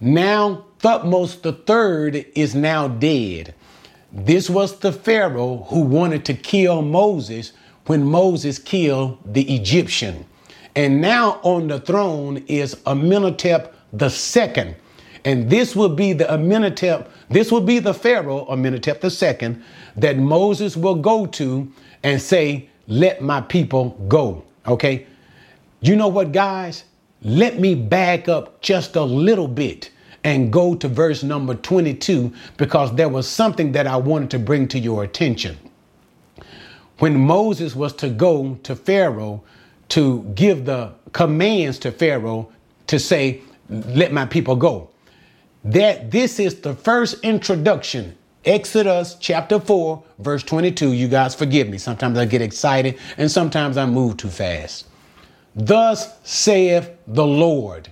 Now, 0.00 0.64
Thutmose 0.80 1.42
third 1.52 2.26
is 2.34 2.54
now 2.54 2.88
dead. 2.88 3.54
This 4.12 4.50
was 4.50 4.78
the 4.78 4.92
Pharaoh 4.92 5.66
who 5.68 5.80
wanted 5.80 6.24
to 6.24 6.34
kill 6.34 6.82
Moses 6.82 7.52
when 7.86 8.04
Moses 8.04 8.58
killed 8.58 9.18
the 9.24 9.54
Egyptian. 9.54 10.26
And 10.74 11.00
now 11.00 11.38
on 11.42 11.68
the 11.68 11.80
throne 11.80 12.38
is 12.48 12.76
Amenhotep 12.86 13.74
second 14.10 14.74
and 15.24 15.50
this 15.50 15.76
will 15.76 15.88
be 15.88 16.12
the 16.12 16.32
Amenhotep, 16.32 17.10
this 17.28 17.52
will 17.52 17.60
be 17.60 17.78
the 17.78 17.94
Pharaoh, 17.94 18.46
Amenhotep 18.48 19.04
II, 19.04 19.56
that 19.96 20.16
Moses 20.16 20.76
will 20.76 20.94
go 20.94 21.26
to 21.26 21.70
and 22.02 22.20
say, 22.20 22.68
Let 22.86 23.22
my 23.22 23.40
people 23.40 23.90
go. 24.08 24.44
Okay? 24.66 25.06
You 25.80 25.96
know 25.96 26.08
what, 26.08 26.32
guys? 26.32 26.84
Let 27.22 27.58
me 27.58 27.74
back 27.74 28.28
up 28.28 28.62
just 28.62 28.96
a 28.96 29.02
little 29.02 29.48
bit 29.48 29.90
and 30.24 30.52
go 30.52 30.74
to 30.74 30.88
verse 30.88 31.22
number 31.22 31.54
22 31.54 32.32
because 32.56 32.94
there 32.94 33.08
was 33.08 33.28
something 33.28 33.72
that 33.72 33.86
I 33.86 33.96
wanted 33.96 34.30
to 34.30 34.38
bring 34.38 34.68
to 34.68 34.78
your 34.78 35.04
attention. 35.04 35.58
When 36.98 37.18
Moses 37.18 37.74
was 37.74 37.94
to 37.94 38.10
go 38.10 38.58
to 38.62 38.76
Pharaoh 38.76 39.42
to 39.90 40.22
give 40.34 40.66
the 40.66 40.92
commands 41.12 41.78
to 41.80 41.92
Pharaoh 41.92 42.50
to 42.86 42.98
say, 42.98 43.42
Let 43.68 44.12
my 44.12 44.24
people 44.24 44.56
go 44.56 44.89
that 45.64 46.10
this 46.10 46.38
is 46.38 46.60
the 46.60 46.74
first 46.74 47.22
introduction. 47.22 48.16
Exodus 48.44 49.16
chapter 49.20 49.60
4, 49.60 50.02
verse 50.18 50.42
22. 50.42 50.92
You 50.92 51.08
guys 51.08 51.34
forgive 51.34 51.68
me. 51.68 51.76
Sometimes 51.78 52.18
I 52.18 52.24
get 52.24 52.40
excited 52.40 52.98
and 53.18 53.30
sometimes 53.30 53.76
I 53.76 53.84
move 53.86 54.16
too 54.16 54.30
fast. 54.30 54.86
Thus 55.54 56.18
saith 56.24 56.90
the 57.06 57.26
Lord. 57.26 57.88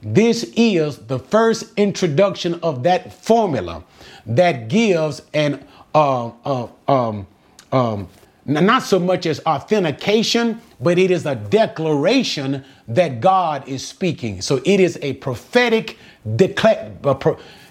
This 0.00 0.44
is 0.56 0.98
the 0.98 1.18
first 1.18 1.64
introduction 1.76 2.54
of 2.62 2.84
that 2.84 3.12
formula 3.12 3.82
that 4.26 4.68
gives 4.68 5.22
an 5.34 5.66
uh, 5.94 6.30
uh, 6.44 6.68
um, 6.86 7.26
um, 7.72 8.08
not 8.48 8.82
so 8.82 8.98
much 8.98 9.26
as 9.26 9.40
authentication, 9.40 10.60
but 10.80 10.98
it 10.98 11.10
is 11.10 11.26
a 11.26 11.34
declaration 11.34 12.64
that 12.88 13.20
God 13.20 13.68
is 13.68 13.86
speaking. 13.86 14.40
So 14.40 14.60
it 14.64 14.80
is 14.80 14.98
a 15.02 15.12
prophetic 15.14 15.98
declare. 16.36 16.92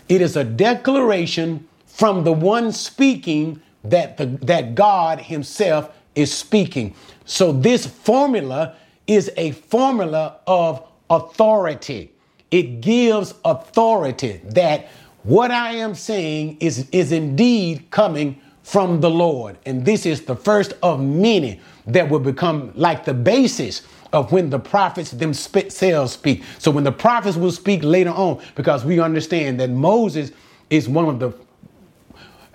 It 0.07 0.21
is 0.21 0.37
a 0.37 0.43
declaration 0.43 1.67
from 1.87 2.23
the 2.23 2.31
one 2.31 2.71
speaking 2.71 3.59
that 3.83 4.17
the, 4.17 4.27
that 4.43 4.75
God 4.75 5.19
Himself 5.19 5.89
is 6.13 6.31
speaking. 6.31 6.93
So 7.25 7.51
this 7.51 7.87
formula 7.87 8.75
is 9.07 9.31
a 9.35 9.51
formula 9.51 10.39
of 10.45 10.85
authority. 11.09 12.11
It 12.51 12.81
gives 12.81 13.33
authority 13.43 14.41
that 14.43 14.89
what 15.23 15.51
I 15.51 15.73
am 15.73 15.95
saying 15.95 16.57
is, 16.59 16.87
is 16.91 17.11
indeed 17.11 17.89
coming 17.89 18.39
from 18.67 18.99
the 18.99 19.09
Lord. 19.09 19.57
And 19.65 19.85
this 19.85 20.05
is 20.05 20.23
the 20.23 20.35
first 20.35 20.73
of 20.83 20.99
many 21.01 21.61
that 21.85 22.09
will 22.09 22.19
become 22.19 22.73
like 22.75 23.05
the 23.05 23.13
basis 23.13 23.83
of 24.11 24.33
when 24.33 24.49
the 24.49 24.59
prophets 24.59 25.11
themselves 25.11 26.11
speak. 26.11 26.43
So 26.59 26.69
when 26.71 26.83
the 26.83 26.91
prophets 26.91 27.37
will 27.37 27.53
speak 27.53 27.81
later 27.81 28.09
on, 28.09 28.41
because 28.55 28.83
we 28.83 28.99
understand 28.99 29.57
that 29.61 29.69
Moses 29.69 30.31
is 30.69 30.89
one 30.89 31.07
of 31.07 31.19
the, 31.19 31.33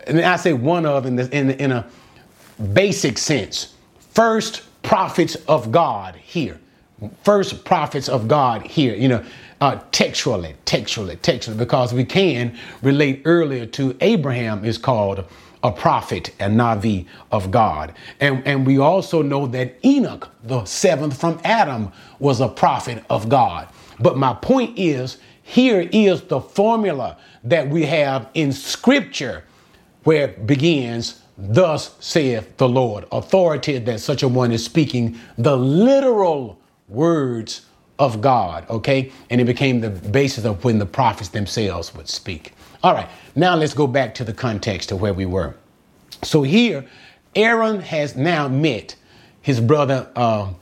and 0.06 0.20
I 0.20 0.36
say 0.36 0.52
one 0.52 0.84
of 0.84 1.06
in, 1.06 1.16
the, 1.16 1.34
in, 1.34 1.52
in 1.52 1.72
a 1.72 1.86
basic 2.74 3.16
sense, 3.16 3.72
first 4.10 4.64
prophets 4.82 5.36
of 5.48 5.72
God 5.72 6.14
here. 6.16 6.60
first 7.24 7.64
prophets 7.64 8.10
of 8.10 8.28
God 8.28 8.66
here, 8.66 8.94
you 8.94 9.08
know, 9.08 9.24
uh, 9.62 9.80
textually, 9.92 10.56
textually, 10.66 11.16
textually, 11.16 11.56
because 11.56 11.94
we 11.94 12.04
can 12.04 12.54
relate 12.82 13.22
earlier 13.24 13.64
to 13.64 13.96
Abraham 14.02 14.62
is 14.62 14.76
called 14.76 15.24
a 15.62 15.70
prophet, 15.70 16.30
a 16.40 16.46
Navi 16.46 17.06
of 17.30 17.50
God. 17.50 17.94
And, 18.20 18.46
and 18.46 18.66
we 18.66 18.78
also 18.78 19.22
know 19.22 19.46
that 19.48 19.76
Enoch, 19.84 20.28
the 20.42 20.64
seventh 20.64 21.18
from 21.18 21.40
Adam, 21.44 21.92
was 22.18 22.40
a 22.40 22.48
prophet 22.48 23.04
of 23.08 23.28
God. 23.28 23.68
But 24.00 24.16
my 24.16 24.34
point 24.34 24.78
is, 24.78 25.18
here 25.42 25.88
is 25.92 26.22
the 26.22 26.40
formula 26.40 27.18
that 27.44 27.68
we 27.68 27.84
have 27.86 28.28
in 28.34 28.52
scripture 28.52 29.44
where 30.04 30.28
it 30.28 30.46
begins, 30.46 31.22
thus 31.38 31.94
saith 32.00 32.56
the 32.56 32.68
Lord. 32.68 33.04
Authority 33.12 33.78
that 33.78 34.00
such 34.00 34.22
a 34.22 34.28
one 34.28 34.52
is 34.52 34.64
speaking 34.64 35.18
the 35.38 35.56
literal 35.56 36.58
words 36.88 37.66
of 37.98 38.20
God, 38.20 38.68
okay? 38.68 39.12
And 39.30 39.40
it 39.40 39.44
became 39.44 39.80
the 39.80 39.90
basis 39.90 40.44
of 40.44 40.64
when 40.64 40.78
the 40.78 40.86
prophets 40.86 41.28
themselves 41.28 41.94
would 41.94 42.08
speak. 42.08 42.52
All 42.82 42.94
right, 42.94 43.08
now 43.36 43.54
let's 43.54 43.74
go 43.74 43.86
back 43.86 44.14
to 44.16 44.24
the 44.24 44.32
context 44.32 44.90
of 44.90 45.00
where 45.00 45.14
we 45.14 45.24
were. 45.24 45.54
So 46.24 46.42
here, 46.42 46.84
Aaron 47.36 47.80
has 47.80 48.16
now 48.16 48.48
met 48.48 48.96
his 49.40 49.60
brother 49.60 50.08
uh, 50.16 50.52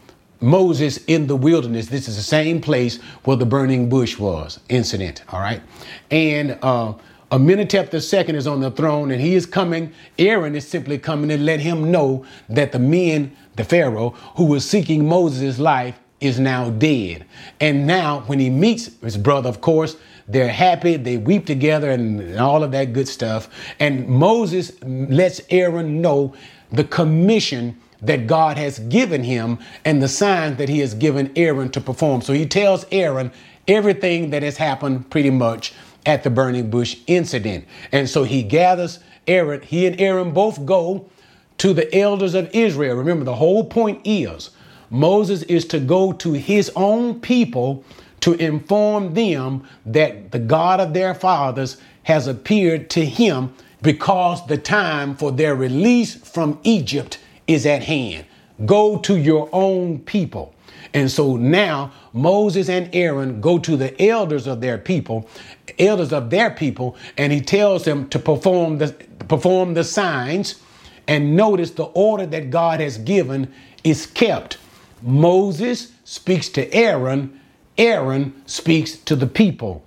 Moses 0.41 0.99
in 1.07 1.27
the 1.27 1.37
wilderness. 1.37 1.89
This 1.89 2.09
is 2.09 2.17
the 2.17 2.23
same 2.23 2.61
place 2.61 3.01
where 3.25 3.37
the 3.37 3.47
burning 3.47 3.89
bush 3.89 4.19
was 4.19 4.61
incident, 4.69 5.23
all 5.33 5.41
right? 5.41 5.63
And 6.11 6.59
uh, 6.61 6.95
Amenhotep 7.33 7.93
II 7.93 8.37
is 8.37 8.47
on 8.47 8.61
the 8.61 8.71
throne 8.71 9.11
and 9.11 9.21
he 9.21 9.35
is 9.35 9.47
coming. 9.47 9.93
Aaron 10.19 10.55
is 10.55 10.69
simply 10.69 10.99
coming 10.99 11.31
to 11.31 11.39
let 11.39 11.61
him 11.61 11.91
know 11.91 12.27
that 12.51 12.73
the 12.73 12.79
men, 12.79 13.35
the 13.57 13.65
Pharaoh, 13.65 14.11
who 14.37 14.45
was 14.45 14.69
seeking 14.69 15.09
Moses' 15.09 15.59
life 15.59 15.99
is 16.21 16.39
now 16.39 16.69
dead. 16.71 17.25
And 17.61 17.87
now, 17.87 18.21
when 18.27 18.39
he 18.39 18.51
meets 18.51 18.91
his 19.01 19.17
brother, 19.17 19.49
of 19.49 19.61
course, 19.63 19.97
they're 20.33 20.49
happy, 20.49 20.97
they 20.97 21.17
weep 21.17 21.47
together, 21.47 21.91
and 21.91 22.39
all 22.39 22.63
of 22.63 22.73
that 22.73 22.93
good 22.93 23.09
stuff. 23.09 23.49
And 23.79 24.09
Moses 24.09 24.73
lets 24.83 25.41
Aaron 25.51 26.01
know 26.01 26.35
the 26.71 26.85
commission 26.85 27.77
that 28.03 28.27
God 28.27 28.57
has 28.57 28.79
given 28.79 29.25
him 29.25 29.59
and 29.85 30.03
the 30.03 30.09
signs 30.09 30.57
that 30.59 30.69
he 30.69 30.79
has 30.79 30.95
given 30.95 31.31
Aaron 31.37 31.71
to 31.71 31.81
perform. 31.81 32.23
So 32.23 32.33
he 32.33 32.47
tells 32.47 32.87
Aaron 32.91 33.31
everything 33.69 34.31
that 34.31 34.43
has 34.43 34.57
happened 34.57 35.11
pretty 35.11 35.31
much 35.31 35.75
at 36.07 36.23
the 36.23 36.31
burning 36.31 36.71
bush 36.71 36.97
incident. 37.07 37.67
And 37.93 38.09
so 38.09 38.25
he 38.25 38.43
gathers 38.43 39.01
Aaron, 39.27 39.61
he 39.63 39.87
and 39.87 40.01
Aaron 40.01 40.33
both 40.33 40.65
go 40.65 41.11
to 41.59 41.75
the 41.75 41.95
elders 41.95 42.35
of 42.35 42.51
Israel. 42.55 42.97
Remember, 42.97 43.25
the 43.25 43.35
whole 43.35 43.65
point 43.65 44.01
is 44.05 44.51
Moses 44.89 45.43
is 45.43 45.67
to 45.67 45.79
go 45.79 46.13
to 46.13 46.33
his 46.33 46.71
own 46.75 47.21
people 47.21 47.85
to 48.21 48.35
inform 48.35 49.15
them 49.15 49.67
that 49.87 50.31
the 50.33 50.39
God 50.39 50.81
of 50.81 50.95
their 50.95 51.15
fathers 51.15 51.77
has 52.05 52.27
appeared 52.27 52.91
to 52.91 53.05
him 53.05 53.55
because 53.83 54.47
the 54.47 54.59
time 54.59 55.17
for 55.17 55.33
their 55.33 55.55
release 55.55 56.15
from 56.15 56.59
Egypt 56.63 57.19
is 57.47 57.67
at 57.67 57.85
hand. 57.85 58.27
Go 58.67 58.99
to 58.99 59.17
your 59.17 59.49
own 59.53 60.01
people. 60.01 60.55
And 60.93 61.11
so 61.11 61.37
now 61.37 61.93
Moses 62.13 62.69
and 62.69 62.91
Aaron 62.95 63.41
go 63.41 63.59
to 63.59 63.77
the 63.77 64.01
elders 64.03 64.47
of 64.47 64.61
their 64.61 64.77
people, 64.77 65.29
elders 65.79 66.13
of 66.13 66.31
their 66.31 66.51
people, 66.51 66.97
and 67.17 67.33
he 67.33 67.41
tells 67.41 67.85
them 67.85 68.09
to 68.11 68.19
perform 68.19 68.79
the 68.79 68.95
perform 69.29 69.75
the 69.75 69.85
signs 69.85 70.61
and 71.07 71.37
notice 71.37 71.71
the 71.73 71.85
order 71.85 72.27
that 72.27 72.51
God 72.51 72.81
has 72.81 72.99
given 72.99 73.53
is 73.85 74.07
kept. 74.07 74.59
Moses 75.03 75.93
speaks 76.05 76.49
to 76.51 76.73
Aaron, 76.75 77.40
Aaron 77.81 78.43
speaks 78.45 78.97
to 78.99 79.17
the 79.17 79.27
people. 79.27 79.83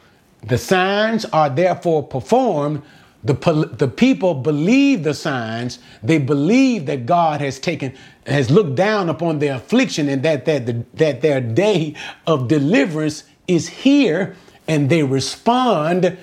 The 0.48 0.58
signs 0.58 1.26
are 1.26 1.50
therefore 1.50 2.02
performed. 2.02 2.82
The, 3.24 3.36
the 3.78 3.88
people 3.88 4.34
believe 4.34 5.04
the 5.04 5.14
signs. 5.14 5.78
They 6.02 6.18
believe 6.18 6.88
that 6.88 7.06
God 7.06 7.40
has 7.40 7.60
taken, 7.60 7.94
has 8.26 8.50
looked 8.50 8.76
down 8.76 9.10
upon 9.10 9.38
their 9.38 9.56
affliction 9.56 10.10
and 10.10 10.24
that, 10.24 10.46
that, 10.46 10.66
the, 10.66 10.84
that 10.96 11.22
their 11.22 11.40
day 11.40 11.96
of 12.26 12.48
deliverance 12.48 13.26
is 13.48 13.70
here 13.70 14.36
and 14.68 14.90
they 14.90 15.04
respond 15.04 16.18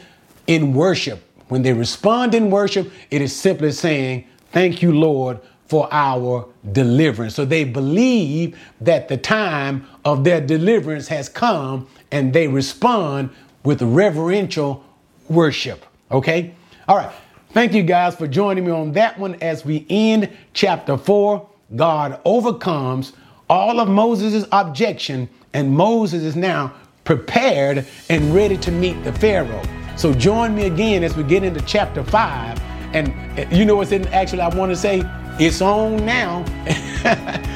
in 0.49 0.75
worship. 0.75 1.23
When 1.49 1.63
they 1.63 1.73
respond 1.73 2.35
in 2.35 2.51
worship, 2.51 2.91
it 3.13 3.23
is 3.23 3.35
simply 3.35 3.71
saying, 3.71 4.27
Thank 4.51 4.83
you, 4.83 4.93
Lord, 4.93 5.39
for 5.71 5.89
our 5.93 6.49
deliverance. 6.73 7.37
So 7.37 7.45
they 7.45 7.63
believe 7.63 8.59
that 8.81 9.07
the 9.07 9.17
time 9.17 9.87
of 10.05 10.25
their 10.25 10.41
deliverance 10.41 11.07
has 11.07 11.29
come 11.29 11.87
and 12.11 12.33
they 12.33 12.49
respond 12.49 13.31
with 13.63 13.81
reverential 13.81 14.85
worship. 15.29 15.87
Okay? 16.11 16.53
All 16.89 16.97
right. 16.97 17.13
Thank 17.53 17.73
you 17.73 17.85
guys 17.85 18.17
for 18.17 18.27
joining 18.27 18.65
me 18.65 18.73
on 18.73 18.91
that 18.93 19.17
one 19.17 19.37
as 19.37 19.65
we 19.65 19.87
end 19.89 20.29
chapter 20.55 20.97
4. 20.97 21.49
God 21.77 22.21
overcomes 22.25 23.13
all 23.49 23.79
of 23.79 23.89
Moses' 23.89 24.47
objection, 24.51 25.29
and 25.53 25.71
Moses 25.71 26.25
is 26.25 26.35
now 26.35 26.75
prepared 27.05 27.87
and 28.09 28.35
ready 28.35 28.57
to 28.57 28.73
meet 28.73 29.01
the 29.05 29.13
Pharaoh. 29.13 29.63
So 29.97 30.13
join 30.13 30.53
me 30.53 30.67
again 30.67 31.05
as 31.05 31.17
we 31.17 31.23
get 31.23 31.45
into 31.45 31.61
chapter 31.61 32.03
5. 32.03 32.61
And 32.93 33.09
eh, 33.39 33.47
you 33.53 33.65
know 33.65 33.77
what's 33.77 33.93
in 33.93 34.09
actually 34.09 34.41
I 34.41 34.49
want 34.49 34.73
to 34.73 34.77
say 34.77 35.05
it's 35.41 35.63
on 35.63 36.05
now 36.05 36.45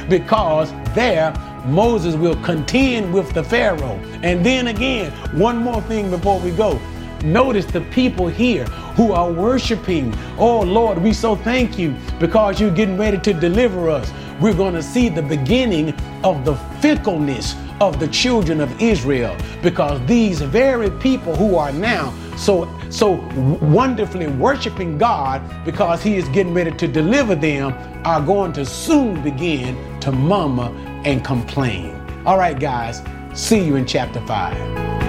because 0.09 0.73
there 0.95 1.35
Moses 1.67 2.15
will 2.15 2.37
contend 2.37 3.13
with 3.13 3.33
the 3.35 3.45
Pharaoh. 3.45 4.01
And 4.23 4.45
then 4.45 4.69
again, 4.69 5.11
one 5.39 5.59
more 5.59 5.83
thing 5.83 6.09
before 6.09 6.41
we 6.41 6.51
go. 6.51 6.81
Notice 7.23 7.67
the 7.67 7.83
people 7.83 8.27
here 8.27 8.65
who 8.97 9.13
are 9.13 9.31
worshiping. 9.31 10.15
Oh 10.39 10.61
Lord, 10.61 10.97
we 10.97 11.13
so 11.13 11.37
thank 11.37 11.79
you 11.79 11.95
because 12.19 12.59
you're 12.59 12.71
getting 12.71 12.97
ready 12.97 13.19
to 13.19 13.35
deliver 13.35 13.91
us. 13.91 14.11
We're 14.41 14.55
going 14.55 14.75
to 14.75 14.83
see 14.83 15.11
the 15.11 15.23
beginning 15.23 15.95
of 16.23 16.45
the 16.47 16.57
fickleness 16.81 17.55
of 17.83 18.01
the 18.01 18.09
children 18.09 18.61
of 18.61 18.81
Israel 18.81 19.37
because 19.63 20.05
these 20.07 20.41
very 20.41 20.91
people 20.91 21.37
who 21.37 21.57
are 21.57 21.73
now 21.73 22.15
so 22.37 22.65
so 22.95 23.13
wonderfully 23.61 24.29
worshiping 24.29 24.97
God 24.99 25.43
because 25.65 26.03
he 26.03 26.15
is 26.15 26.29
getting 26.29 26.55
ready 26.55 26.71
to 26.71 26.87
deliver 26.87 27.35
them 27.35 27.73
are 28.05 28.21
going 28.21 28.53
to 28.53 28.65
soon 28.65 29.21
begin 29.23 30.01
to 30.01 30.13
murmur 30.13 30.73
and 31.05 31.25
complain. 31.25 32.01
All 32.25 32.39
right 32.39 32.59
guys, 32.59 33.03
see 33.35 33.65
you 33.65 33.77
in 33.77 33.85
chapter 33.85 34.25
5. 34.27 35.04